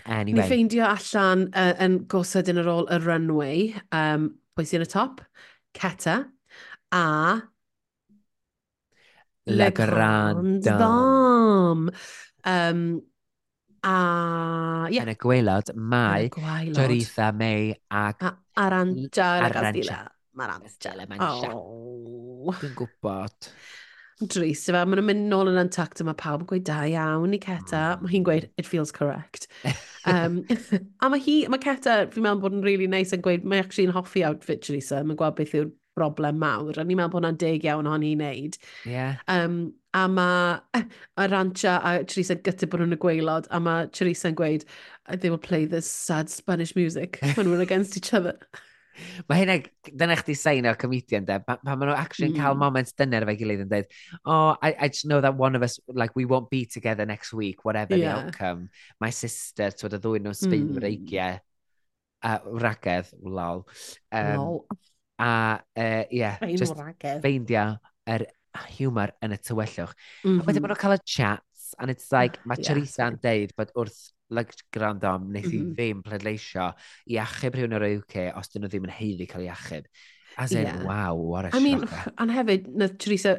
[0.05, 0.41] anyway.
[0.41, 4.89] ni ffeindio allan uh, yn gosod yn ar ôl y runway, um, pwy sy'n y
[4.91, 5.23] top?
[5.77, 6.25] Keta,
[6.97, 7.05] a...
[9.47, 11.87] Le Grand Dom.
[12.43, 12.83] Um,
[13.87, 13.97] a...
[14.91, 15.05] Yeah.
[15.07, 16.31] Yn y gwaelod, mae
[16.75, 18.25] Doritha May ac...
[18.27, 18.35] A
[18.67, 19.69] Aranja Aranja.
[19.71, 20.01] Aranja.
[20.37, 20.49] Aranja.
[20.49, 20.91] Aranja.
[20.97, 21.31] Aranja.
[21.31, 22.75] Aranja.
[22.75, 23.85] Aranja.
[24.25, 27.41] Dris, fe, maen nhw'n mynd nôl yn antact yma pawb yn gweud da iawn i
[27.43, 27.83] Ceta.
[28.01, 28.13] Mae mm.
[28.15, 29.45] hi'n gweud, it feels correct.
[30.13, 30.39] um,
[31.05, 33.91] a mae hi, mae Ceta, fi'n meddwl bod yn really nice yn gweud, mae actually
[33.91, 37.41] yn hoffi outfit Teresa, mae'n gweld beth yw'r broblem mawr, a ni'n meddwl bod hwnna'n
[37.41, 38.57] deg iawn o'n i'n neud.
[38.89, 39.21] Yeah.
[39.33, 40.81] Um, a mae
[41.21, 44.65] a Rancha a Teresa gyda bod nhw'n y gweilod, a mae Teresa yn gweud,
[45.13, 48.39] they will play this sad Spanish music when we're against each other.
[49.29, 49.57] Mae hynna,
[49.91, 52.41] dyna chdi sain o'r comedian, de, Pa, pa maen nhw actually mm.
[52.41, 53.91] cael moments dyna efo'i gilydd yn dweud,
[54.25, 57.33] oh, I, I just know that one of us, like, we won't be together next
[57.33, 58.15] week, whatever yeah.
[58.15, 58.69] the outcome.
[59.01, 60.81] My sister, twyd, y ddwy nhw'n sfein mm.
[60.85, 61.39] reigiau,
[62.23, 63.67] uh, ragedd, lol.
[64.11, 64.65] Um, lol.
[65.19, 66.77] A, uh, yeah, Fein just
[67.25, 67.79] feindio
[68.13, 68.27] yr
[68.77, 69.95] humor yn y tywellwch.
[70.25, 70.43] Mm -hmm.
[70.43, 70.73] A wedyn maen mm-hmm.
[70.73, 72.69] nhw'n cael y chats, and it's like, mae yeah.
[72.69, 75.73] Charissa yn deud bod wrth like, gwrando am, wnaeth i mm -hmm.
[75.77, 76.71] ddim pleidleisio
[77.13, 79.89] i achub rhywun o'r UK os dyn nhw ddim yn heiddi cael ei achub.
[80.37, 80.83] As in, yeah.
[80.85, 81.87] wow, what a I mean,
[82.19, 83.39] and hefyd, nath Teresa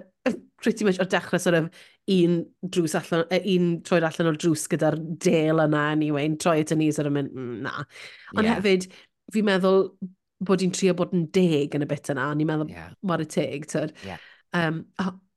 [0.61, 1.69] pretty much o'r dechrau sort of
[2.09, 6.61] un drws allan, uh, un troed allan o'r drws gyda'r del yna anyway, yn troi
[6.63, 7.85] at y ni, sort of mynd, mm, na.
[8.35, 8.57] Ond yeah.
[8.57, 8.89] hefyd,
[9.35, 9.91] fi'n meddwl
[10.47, 12.91] bod hi'n trio bod yn deg yn y bit yna, ni'n meddwl, yeah.
[13.01, 13.93] what a teg, tyd.
[14.07, 14.23] Yeah.
[14.57, 14.85] Um,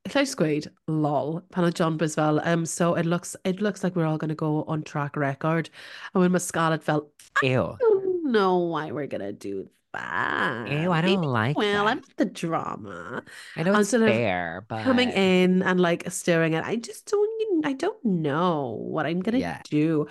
[0.05, 4.05] oh, Llais lol, pan oedd John fel, um, so it looks, it looks like we're
[4.05, 5.69] all going to go on track record.
[6.13, 7.07] A wedyn mae Scarlett fel,
[7.43, 7.63] Ew.
[7.63, 10.67] I don't know why we're going to do that.
[10.71, 11.91] Ew, I don't Maybe like Well, that.
[11.91, 13.23] I'm the drama.
[13.55, 14.83] I know And it's fair, but...
[14.83, 19.33] Coming in and like stirring it, I just don't, I don't know what I'm going
[19.33, 19.61] to Yeah.
[19.69, 20.07] do.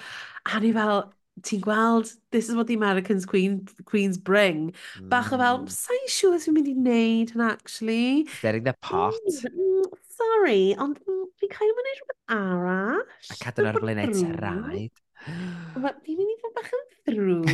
[0.47, 1.13] A ni fel,
[1.47, 4.75] ti'n gweld, this is what the Americans Queen, Queens bring.
[5.01, 5.73] Bach o fel, hmm.
[5.75, 8.27] sa'n siŵr sure sy'n mynd i wneud hynna, actually.
[8.39, 9.15] Stirring the pot.
[9.27, 13.05] Mm, mm, sorry, ond mm, fi cael mynd i rhywbeth arall.
[13.05, 15.05] A cadw'n ar flaenau teraid.
[15.27, 17.49] Fi'n mynd i fod bach yn ddrwg.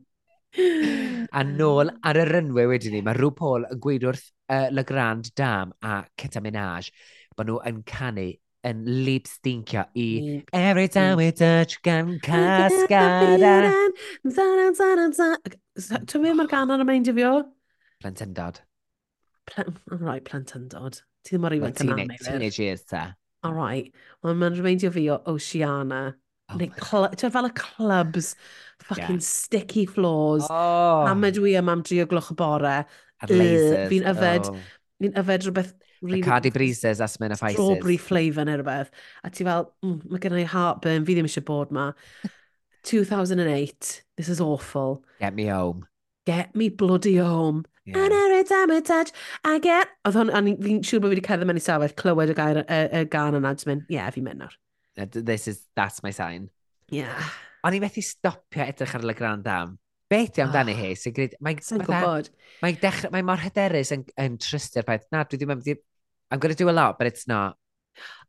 [1.38, 4.84] a nôl ar y rynwe wedyn ni, mae rhyw Paul yn gweud wrth uh, Le
[4.86, 6.90] Grand Dam a Ceta Minaj
[7.36, 8.26] bod nhw yn canu
[8.68, 13.94] yn lip stinkio i Every time we touch gan cascada mm.
[15.80, 17.36] Ti'n mynd mae'r gan ar y meindio fi o?
[18.00, 18.60] Plentyndod.
[19.50, 21.00] Plen right, plentyndod.
[21.24, 22.20] Ti ddim ar ifanc yn anodd.
[22.24, 23.10] Teenage years ta.
[23.42, 23.92] All right.
[24.22, 26.14] Well, mae'n remidio fi o Oceana.
[26.50, 28.34] Oh Ti'n fel y clubs,
[28.82, 30.46] fucking sticky floors.
[30.50, 31.06] Oh.
[31.08, 32.74] Am mae dwi yma am dri o gloch y bore.
[33.20, 33.86] Ar lasers.
[33.92, 34.58] Fi'n yfed, oh.
[35.00, 35.72] fi'n yfed rhywbeth
[36.02, 37.36] Really Cardi breezes a smyn a.
[37.36, 38.92] Strawberry flavour neu rhywbeth.
[39.24, 41.90] A ti fel, mm, mae gen i heartburn, fi ddim eisiau bod ma.
[42.82, 45.04] 2008, this is awful.
[45.20, 45.86] Get me home.
[46.26, 47.64] Get me bloody home.
[47.84, 48.04] Yeah.
[48.04, 49.10] And every time I touch,
[49.44, 49.88] I get...
[50.06, 52.62] Oedd hwn, a fi'n siŵr bod fi wedi cerdded mewn i safell, clywed y, gair,
[52.62, 54.56] y, y gan yna, jyst mynd, ie, yeah, fi'n mynd nawr.
[55.16, 56.48] This is, that's my sign.
[56.92, 57.02] Ie.
[57.02, 57.30] Yeah.
[57.66, 59.74] O'n i methu stopio edrych ar Le Grand Dam.
[60.10, 61.26] Beth di amdani oh, hi?
[61.44, 65.04] Mae'n mae, mae, mae mor hyderus yn, yn trystio'r peth.
[65.14, 65.82] Na, dwi ddim yn mynd
[66.30, 67.56] I'm going to do a lot, but it's not.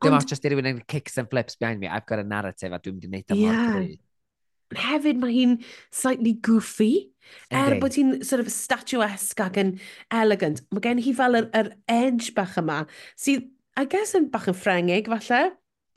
[0.02, 2.74] Dim ond just i rywun yn kicks and flips behind me, I've got a narrative
[2.74, 3.76] a dwi'n mynd i wneud am yeah.
[3.76, 5.56] mor Hefyd mae hi'n
[5.92, 7.12] slightly goofy.
[7.52, 9.74] Er bod hi'n sort of statuesque ac yn
[10.16, 12.82] elegant, mae gen hi fel yr, yr edge bach yma,
[13.20, 13.50] sydd,
[13.80, 15.42] I guess, yn bach yn ffrengig, falle.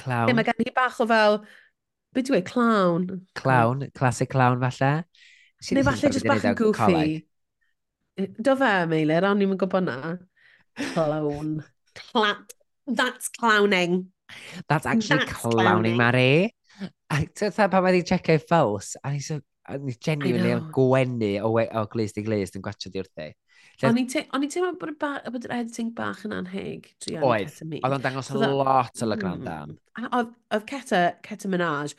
[0.03, 0.35] Clown.
[0.35, 1.39] Mae gen hi bach o fel,
[2.15, 2.47] beth dwi'n e?
[2.51, 3.07] clown.
[3.39, 4.93] Clown, classic clown, falle.
[5.71, 7.07] Neu falle jyst bach yn goofy.
[8.19, 10.17] Do fe, Meilir, ond ni'n gwybod na.
[10.95, 11.57] Clown
[11.95, 12.35] cla
[12.87, 14.11] that's clowning.
[14.69, 15.97] That's actually that's clowning, clowning.
[15.97, 16.55] Mari.
[17.11, 19.39] A tyta pan mae wedi checio'i ffos, a ni so,
[19.69, 23.29] a ni genuinely am gwenu o, we, o glist i glist yn gwachio di wrthi.
[23.87, 26.91] O'n i'n teimlo bod, ba, bod yr editing bach yn anheg.
[27.15, 29.55] Oedd, oedd o'n dangos so a lot o lygrand mm.
[29.55, 30.11] am.
[30.11, 31.95] Oedd Ceta, Ceta Minaj,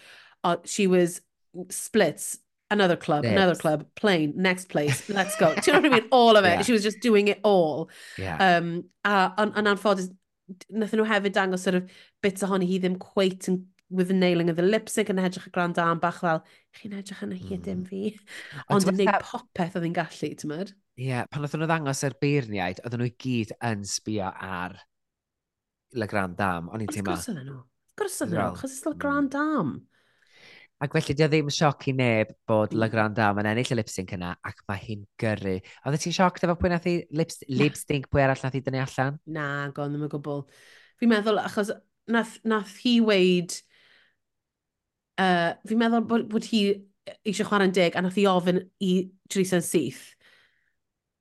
[0.67, 1.21] she was
[1.69, 2.39] splits
[2.71, 3.33] another club, Next.
[3.33, 5.53] another club, plane, next place, let's go.
[5.53, 6.07] Do you know what I mean?
[6.11, 6.49] All of it.
[6.49, 6.61] Yeah.
[6.63, 7.89] She was just doing it all.
[8.17, 8.57] Yeah.
[8.57, 10.09] Um, a, yn an, anffodus,
[10.69, 11.89] nathyn nhw hefyd dangos sort of
[12.21, 15.51] bits ohoni hi ddim cweit yn with the nailing of the lipstick yn edrych y
[15.53, 16.41] grand am bach fel,
[16.77, 17.85] chi'n edrych yn y hi dim hmm.
[17.89, 18.65] fi.
[18.73, 20.73] Ond yn neud popeth oedd hi'n gallu, ti'n mynd?
[20.95, 24.77] Ie, yeah, pan oedden nhw ddangos yr beirniaid, oedden nhw i gyd yn sbio ar
[25.95, 26.71] Le Grand Dam.
[26.73, 27.13] O'n i'n teimlo...
[27.13, 27.59] Gwrs oedden nhw.
[27.99, 29.03] Gwrs oedden nhw, chos it's Le hmm.
[29.05, 29.75] Grand am.
[29.75, 29.94] Mm.
[30.83, 32.79] Ac felly, dio ddim sioc i neb bod hmm.
[32.81, 35.55] Le Grand Dame yn ennill y lip-sync yna, ac mae hi'n gyrru.
[35.85, 39.21] Oeddet ti'n sioc efo pwy nath i lip-sync pwy arall nath i dynnu allan?
[39.37, 39.45] Na,
[39.75, 40.43] gon ddim yn gwbl.
[40.99, 41.71] Fi'n meddwl, achos
[42.11, 43.55] nath, nath hi weid...
[45.15, 46.65] Uh, fi'n meddwl bod, bod hi
[47.23, 48.93] eisiau chwarae'n deg, a nath hi ofyn i
[49.31, 50.09] Teresa yn syth.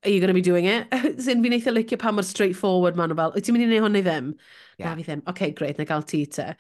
[0.05, 0.91] Are you going to be doing it?
[1.25, 3.87] Sy'n fi'n eitha licio pa mor straightforward ma'n nhw fel, wyt ti'n mynd i wneud
[3.87, 4.33] hwn neu ddim?
[4.81, 4.91] Yeah.
[4.91, 5.23] Na fi ddim.
[5.23, 6.51] Oce, okay, greit, na gael ti te.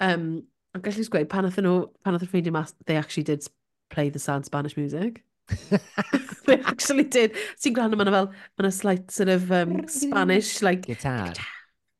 [0.00, 0.30] Um,
[0.78, 3.42] Ond gallu sgweud, pan athyn nhw, pan athyn ffeindio mas, they actually did
[3.90, 5.24] play the sad Spanish music.
[6.46, 7.34] they actually did.
[7.58, 10.86] Ti'n gwrando, yma fel, mae'n a slight sort of um, Spanish, like...
[10.86, 11.34] Guitar.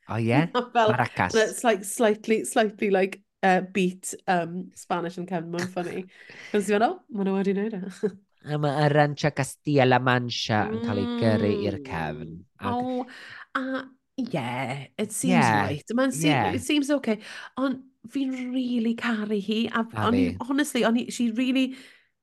[0.09, 0.46] Oh yeah?
[0.76, 1.34] fel, Maracas.
[1.34, 6.06] It's like slightly, slightly like uh, beat um, Spanish yn cefn, mae'n ffynnu.
[6.52, 8.14] Cos ti'n meddwl, maen nhw wedi wneud e.
[8.55, 11.86] A mae Arancha Castilla-La Mancha yn cael ei gyrru i'r mm.
[11.90, 12.34] cefn.
[12.62, 13.02] Oh,
[13.59, 13.82] a
[14.18, 15.62] yeah, it seems yeah.
[15.66, 15.94] right.
[15.98, 16.52] Man, yeah.
[16.52, 17.18] it seems okay.
[17.59, 19.69] Ond fi'n really caru hi.
[19.73, 21.77] A, on i, honestly, on i, she really,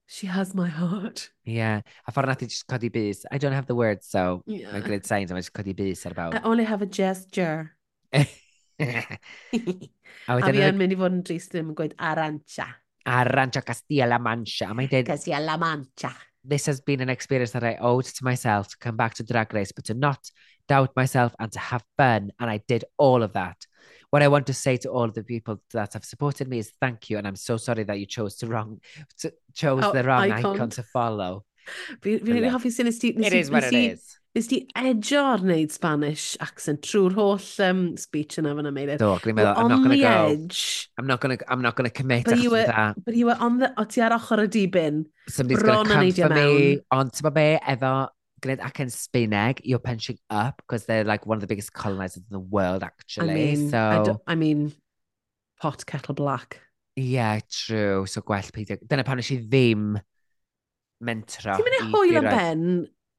[0.08, 1.30] she has my heart.
[1.48, 3.26] Ie, a ffordd nath i just codi bus.
[3.32, 4.72] I don't have the words, so Yeah.
[4.74, 7.76] mae'n gwneud signs mae'n just codi bus ar I only have a gesture.
[8.14, 8.26] a
[8.80, 12.68] fi yn yn mynd i fod yn drist ddim yn gweud arancha.
[13.06, 14.70] Arancha Castilla-La Mancha.
[14.72, 16.12] A mae'n dweud, Cos i la mancha.
[16.44, 19.54] this has been an experience that I owed to myself to come back to Drag
[19.54, 20.30] Race, but to not
[20.68, 22.32] doubt myself and to have fun.
[22.40, 23.66] And I did all of that.
[24.16, 27.10] what I want to say to all the people that have supported me is thank
[27.10, 28.80] you, and I'm so sorry that you chose to wrong,
[29.20, 31.44] to, chose oh, the wrong icon, icon to follow.
[32.00, 33.10] Fi'n rili hoffi sy'n nes ti...
[33.12, 34.16] It is what it is.
[34.36, 38.96] Nes ti ar wneud Spanish accent trwy'r holl um, speech yna fan yma.
[39.04, 40.16] Do, gwneud meddwl, I'm not going to go.
[40.32, 42.96] Edge, I'm not going to, I'm not going to commit but you were, that.
[43.04, 45.04] But you were on the, o ti ar ochr y dibyn.
[45.28, 47.94] Somebody's going to come for me, ond ti'n be, efo
[48.44, 52.32] gwneud acen Sbaeneg, you're punching up, because they're like one of the biggest colonizers in
[52.32, 53.32] the world, actually.
[53.32, 54.20] I mean, so...
[54.28, 54.74] I, I mean
[55.62, 56.60] pot kettle black.
[56.96, 58.06] Yeah, true.
[58.06, 58.78] So gwell peidio.
[58.88, 59.96] Dyna pan eisiau ddim
[61.04, 61.58] mentro.
[61.58, 62.68] Ti'n mynd i hwyl am ben?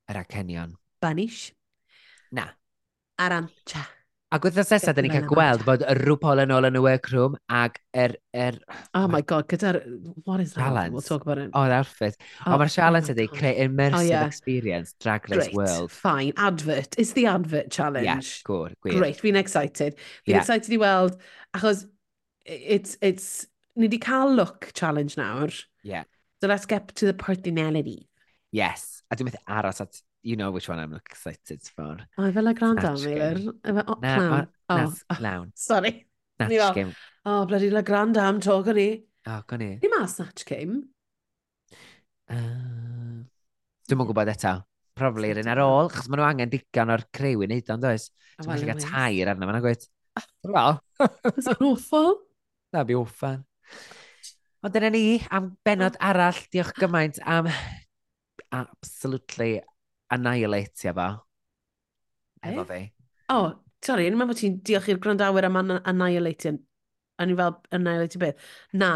[0.08, 0.76] Yr acenion.
[1.02, 1.50] Banish?
[2.32, 2.46] Na.
[3.20, 3.84] Arantia.
[4.34, 7.36] Ac wythnos nesaf, da ni'n cael gweld bod y rwpol yn ôl yn y workroom
[7.46, 8.16] ac yr...
[8.34, 9.78] Er, er, oh my god, gyda'r...
[10.24, 10.64] What is that?
[10.64, 10.92] Balance.
[10.92, 11.50] We'll talk about it.
[11.54, 12.16] Oh, the outfit.
[12.44, 14.26] Oh, oh mae'r challenge ydy, creu immersive oh, yeah.
[14.26, 15.54] experience, Drag Race Great.
[15.54, 15.92] World.
[15.94, 16.98] Fine, advert.
[16.98, 18.06] It's the advert challenge.
[18.06, 18.18] Yeah,
[18.50, 18.98] gwr, gwir.
[18.98, 19.94] Great, fi'n excited.
[20.26, 20.42] Fi'n yeah.
[20.42, 21.20] excited i weld,
[21.54, 21.86] achos
[22.44, 22.98] it's...
[23.00, 23.46] it's
[23.76, 25.52] ni wedi cael look challenge nawr.
[25.84, 26.04] Yeah.
[26.40, 28.08] So let's get to the personality.
[28.50, 31.96] Yes, a dwi'n meddwl aros at you know which one I'm excited for.
[32.18, 33.38] O, fel y gwrando, Meilir.
[33.62, 33.98] Clown.
[34.02, 35.52] Na, oh, oh, clown.
[35.54, 36.04] Sorry.
[36.36, 36.94] Snatch Game.
[37.24, 38.88] O, oh, bloody La Grand Am to, gan ni.
[39.26, 39.68] O, gan ni.
[39.82, 40.80] Ni ma Snatch Game.
[42.26, 43.22] Uh,
[43.86, 44.56] Dwi'n mwyn gwybod eto.
[44.98, 47.86] Probably yr un ar ôl, chos maen nhw angen digon o'r crew i wneud o'n
[47.86, 48.08] does.
[48.40, 49.86] Dwi'n maen nhw'n cael tair arno fan o'n gweud.
[50.18, 50.26] Ah.
[50.56, 50.82] Wel.
[51.36, 52.12] Is it awful?
[52.74, 53.38] Na, bi awful.
[54.66, 56.42] Ond dyna ni am benod arall.
[56.50, 57.46] Diolch gymaint am
[58.50, 59.60] absolutely
[60.14, 61.08] annihilatio fo.
[62.42, 62.52] Eh?
[62.52, 62.80] Efo fi.
[63.32, 63.52] O, oh,
[63.84, 66.56] sorry, yn meddwl ti'n diolch i'r gwrandawyr am annihilatio.
[67.16, 68.50] A ni fel annihilatio beth.
[68.78, 68.90] Na,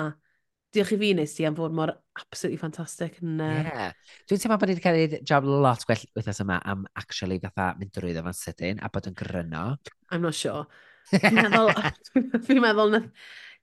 [0.74, 3.18] diolch i fi nes ti am fod mor absolutely fantastic.
[3.24, 3.58] Yn, uh...
[3.66, 3.92] yeah.
[4.28, 7.72] Dwi'n teimlo bod ni wedi cael ei job lot gwell wythnos yma am actually fatha
[7.80, 9.66] mynd drwy fan sydyn a bod yn gryno.
[10.10, 10.66] I'm not sure.
[11.10, 11.72] Fi'n meddwl,
[12.46, 13.04] fi'n meddwl, na...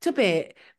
[0.04, 0.30] Ti'n be,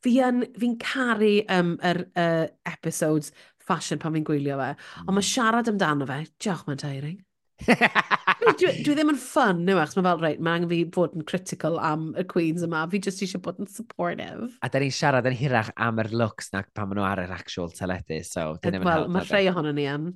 [0.04, 3.32] fi yn, fi'n caru um, yr er, uh, episodes
[3.68, 4.74] fashion pan fi'n gwylio fe.
[5.04, 5.30] Ond mae hmm.
[5.30, 7.18] siarad amdano fe, diolch mae'n tiring.
[8.58, 9.82] dwi, dwi ddim yn ffyn, nhw, e?
[9.82, 13.00] achos mae fel, reit, mae angen fi fod yn critical am y Queens yma, fi
[13.02, 14.50] jyst eisiau bod yn supportive.
[14.62, 17.34] A da ni'n siarad yn hirach am yr looks na pan maen nhw ar yr
[17.34, 20.12] actual teledu, so dyn ni'n Wel, mae rhai ohono ni yn.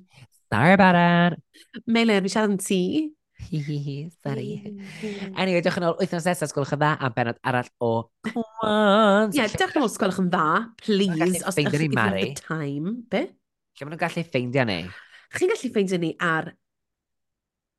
[0.53, 1.83] Sorry about it.
[1.89, 2.81] Meilir, fi siarad yn ti.
[4.23, 4.49] Sorry.
[5.35, 7.93] Anyway, diolch yn ôl wythnos nesaf, sgwylwch yn dda, am benod arall o
[8.29, 9.35] Cwans.
[9.35, 10.49] Ie, yeah, diolch yn ôl sgwylwch yn dda,
[10.79, 13.01] please, os ydych chi'n time.
[13.11, 13.27] Be?
[13.73, 14.81] Lle maen nhw'n gallu ffeindio ni?
[15.33, 16.51] Chi'n gallu ffeindio ni ar...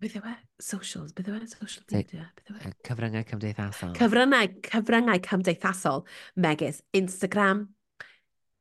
[0.02, 0.32] Beth yw e?
[0.58, 1.12] Socials.
[1.14, 1.46] Beth yw e?
[1.52, 2.24] Social media.
[2.34, 2.72] Beth yw e?
[2.88, 3.92] Cyfryngau cymdeithasol.
[4.00, 6.02] Cyfryngau, cyfryngau cymdeithasol.
[6.42, 7.68] Megis Instagram,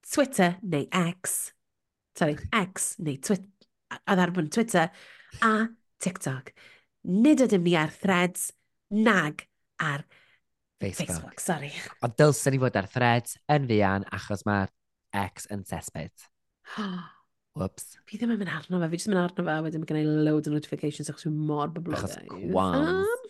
[0.05, 1.39] Twitter neu X.
[2.19, 3.49] Sorry, X neu Twitter.
[3.97, 4.93] A ddarfod Twitter.
[5.41, 5.53] A
[6.05, 6.53] TikTok.
[7.09, 8.51] Nid ydym ni ar threads,
[8.93, 9.41] nag
[9.81, 10.05] ar
[10.77, 11.09] Facebook.
[11.09, 11.73] Facebook sorry.
[12.05, 14.69] Ond dylsyn ni fod ar threads yn fian achos mae'r
[15.23, 16.29] X yn cesspit.
[17.53, 17.99] Whoops.
[18.09, 19.99] Fi ddim yn mynd arno fe, fi jyst yn mynd arno fe, wedyn mae gen
[19.99, 22.23] i loads o notifications achos fi mor boblogaidd.
[22.25, 23.11] Achos cwans.
[23.11, 23.27] Um,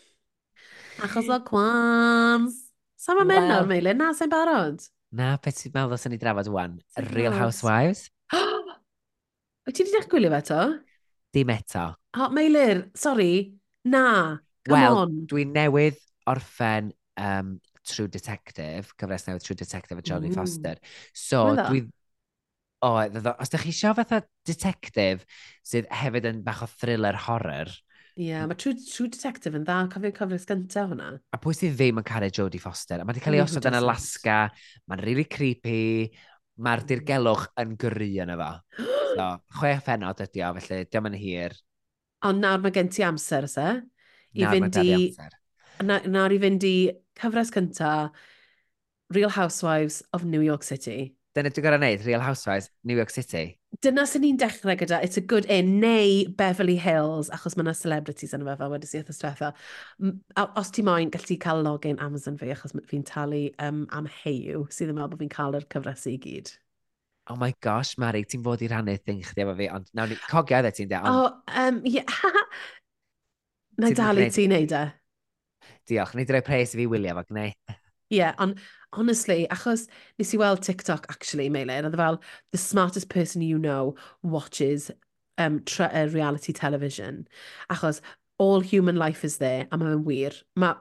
[1.07, 2.59] achos o cwans.
[3.03, 3.99] Sa ma mynd nawr, Meilin?
[3.99, 4.85] Na, sa'n barod?
[5.13, 6.77] Na, beth ti'n meddwl sy'n ni drafod wan?
[7.11, 8.05] Real Housewives?
[9.67, 10.61] Wyt ti wedi dech gwylio fe to?
[11.35, 11.89] Dim eto.
[12.15, 13.33] O, Meilir, sori.
[13.91, 14.05] Na,
[14.63, 15.17] come well, on.
[15.27, 15.99] Dwi'n newydd
[16.31, 20.39] orffen um, True Detective, cyfres newydd True Detective a Johnny mm.
[20.39, 20.79] Foster.
[21.11, 21.83] So, dwi
[22.83, 25.25] oedd, oedd, os ydych chi eisiau fatha detective
[25.65, 27.71] sydd hefyd yn bach o thriller horror.
[28.13, 31.07] Ie, yeah, mae True, True Detective yn dda, cofio'r cyfres gyntaf hwnna.
[31.33, 33.01] A pwy sydd ddim yn caru Jodie Foster?
[33.01, 34.37] A mae wedi cael ei osod yn Alaska,
[34.85, 36.11] mae'n really creepy,
[36.61, 36.89] mae'r mm.
[36.91, 38.51] dirgelwch yn gyrru yn efo.
[39.13, 39.25] So,
[39.59, 41.53] chwe ffenod ydi o, felly diolch yn hir.
[42.25, 43.65] Ond nawr mae gen ti amser, se?
[44.33, 44.93] I nawr fynd i...
[44.95, 45.35] Amser.
[45.85, 46.77] Na, nawr i fynd i
[47.21, 48.09] cyfres cyntaf,
[49.13, 51.13] Real Housewives of New York City.
[51.33, 53.55] Dyna dwi'n gorau wneud, Real Housewives, New York City.
[53.81, 57.73] Dyna sy'n ni'n dechrau gyda, it's a good in, neu Beverly Hills, achos mae yna
[57.73, 59.49] celebrities yn y fe fel wedi si wrth ystretha.
[60.43, 64.91] Os ti moyn, gallu cael login Amazon fi, achos fi'n talu um, am heiw, sydd
[64.93, 66.53] yn meddwl bod fi'n cael yr cyfresu i gyd.
[67.33, 70.19] Oh my gosh, Mari, ti'n fod i rannu thing chdi efo fi, ond nawr ni,
[70.29, 71.17] cogiau dde ti'n de, ond...
[71.17, 72.21] Oh, um, yeah.
[73.81, 74.85] Na dalu ti'n neud e.
[75.89, 77.57] Diolch, ni wedi rhoi pres i fi wylio fo, gneu.
[78.13, 78.59] Ie, yeah, ond
[78.93, 79.87] Honestly, achos
[80.19, 82.19] nes i weld TikTok actually, Meilen, oedd e fel,
[82.51, 84.91] the smartest person you know watches
[85.37, 87.27] um, uh, reality television.
[87.69, 88.01] Achos
[88.37, 90.33] all human life is there, a mae'n wir.
[90.55, 90.75] Mae,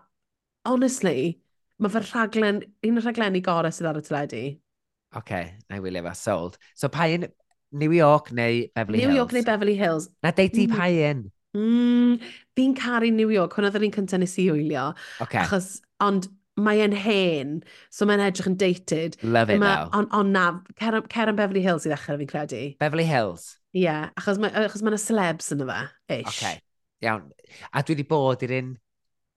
[0.66, 1.38] honestly,
[1.80, 4.42] mae fy rhaglen, un o'r rhaglenni gorau sydd ar y teledu.
[5.12, 6.58] Oce, okay, na i wylio fe, sold.
[6.74, 7.28] So pa un,
[7.72, 9.12] New York neu Beverly New Hills?
[9.12, 10.10] New York neu Beverly Hills.
[10.22, 10.76] Na deiti mm.
[10.76, 11.24] pa un?
[11.56, 14.90] Mm, fi'n caru New York, hwnna ddyn ni'n cyntaf nes i wylio.
[15.24, 15.42] Okay.
[15.44, 15.74] Achos,
[16.04, 16.28] ond
[16.60, 17.56] mae e'n hen,
[17.92, 19.16] so mae'n edrych yn dated.
[19.22, 19.90] Love it ma, now.
[19.96, 20.44] Ond on, na,
[20.80, 22.62] cer, cer yn Beverly Hills i ddechrau fi'n credu.
[22.82, 23.54] Beverly Hills?
[23.72, 25.78] Ie, yeah, achos mae achos yna celebs yn yma,
[26.12, 26.28] ish.
[26.34, 26.60] Okay.
[27.06, 27.30] Iawn.
[27.72, 28.74] A dwi wedi bod i'r un,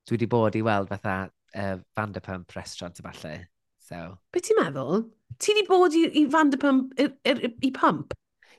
[0.05, 1.15] dwi wedi bod i weld fatha
[1.55, 3.35] uh, Vanderpump restaurant y falle.
[3.85, 4.01] So.
[4.33, 5.05] Be ti'n meddwl?
[5.39, 8.13] Ti wedi bod i, i Vanderpump, i, i, i pump?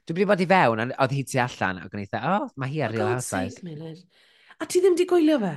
[0.07, 2.51] Dwi wedi bod i fewn, ond oedd hi tu allan, ac o'n i dda, oh,
[2.63, 4.05] mae hi ar oh real housewives.
[4.57, 5.57] A ti ddim wedi gwylio fe?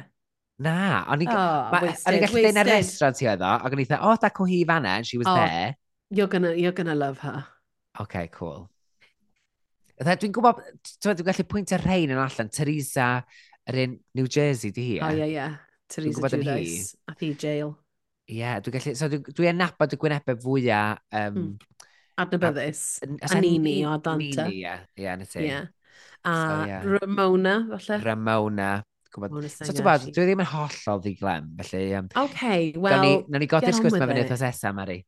[0.60, 4.02] Na, o'n i'n oh, gallu dweud na'r restaurant ti oedd o, ac o'n i'n dweud,
[4.04, 5.78] oh, that cohi fanna, and she was oh, there.
[6.12, 7.46] You're gonna, you're gonna love her.
[8.04, 8.66] OK, cool.
[10.00, 10.60] Dwi'n gwybod,
[11.04, 13.08] dwi'n gallu pwyntio rhain yn allan, Teresa,
[13.72, 15.00] yr un New Jersey di hi.
[15.04, 15.56] Oh, ie, yeah.
[15.90, 17.74] Teresa Judice, a thi jail.
[18.28, 21.00] Ie, yeah, dwi'n gallu, so dwi'n dwi nabod y gwynebau fwyaf...
[21.16, 21.86] Um, mm.
[22.20, 22.84] Adnabyddus.
[23.08, 24.44] A, a Nini o Adanta.
[24.44, 25.48] Nini, ie, yeah, yeah, na ti.
[25.48, 25.72] Yeah.
[26.28, 26.84] A so, yeah.
[26.84, 28.04] Ramona, falle?
[28.04, 28.72] Ramona
[29.16, 29.48] gwybod.
[29.52, 31.86] So ti'n bod, dwi ddim yn hollol ddiglen, felly...
[32.00, 32.44] Um, OK,
[32.76, 33.06] wel...
[33.30, 35.00] Nawn ni godi'r sgwrs mae fyny wrthos esa, Mari.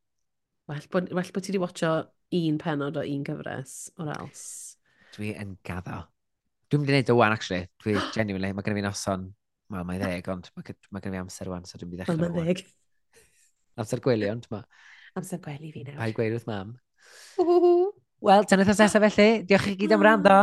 [0.70, 1.92] Well bod, well bod ti wedi watcho
[2.38, 4.78] un penod o un gyfres o'r else.
[5.18, 6.04] Dwi yn gaddo.
[6.72, 7.68] Dwi'n mynd i wneud o wan, actually.
[7.84, 9.28] Dwi, genuinely, mae gen i fi noson...
[9.72, 12.04] Wel, mae ddeg, ond mae, mae gen i fi amser wan, so dwi'n mynd i
[12.04, 12.20] ddechrau.
[12.20, 12.64] Wel, mae ddeg.
[13.80, 14.66] Amser gwely, ond ma.
[15.16, 16.00] Amser gwely fi nawr.
[16.02, 16.74] Pa'i gweud wrth mam.
[18.22, 19.30] Wel, tan wrthos esa felly.
[19.48, 20.40] Diolch i gyd am rando.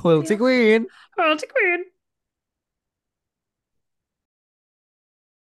[0.00, 0.86] Hwyl ti gwyn!
[1.18, 1.89] Hwyl ti gwyn!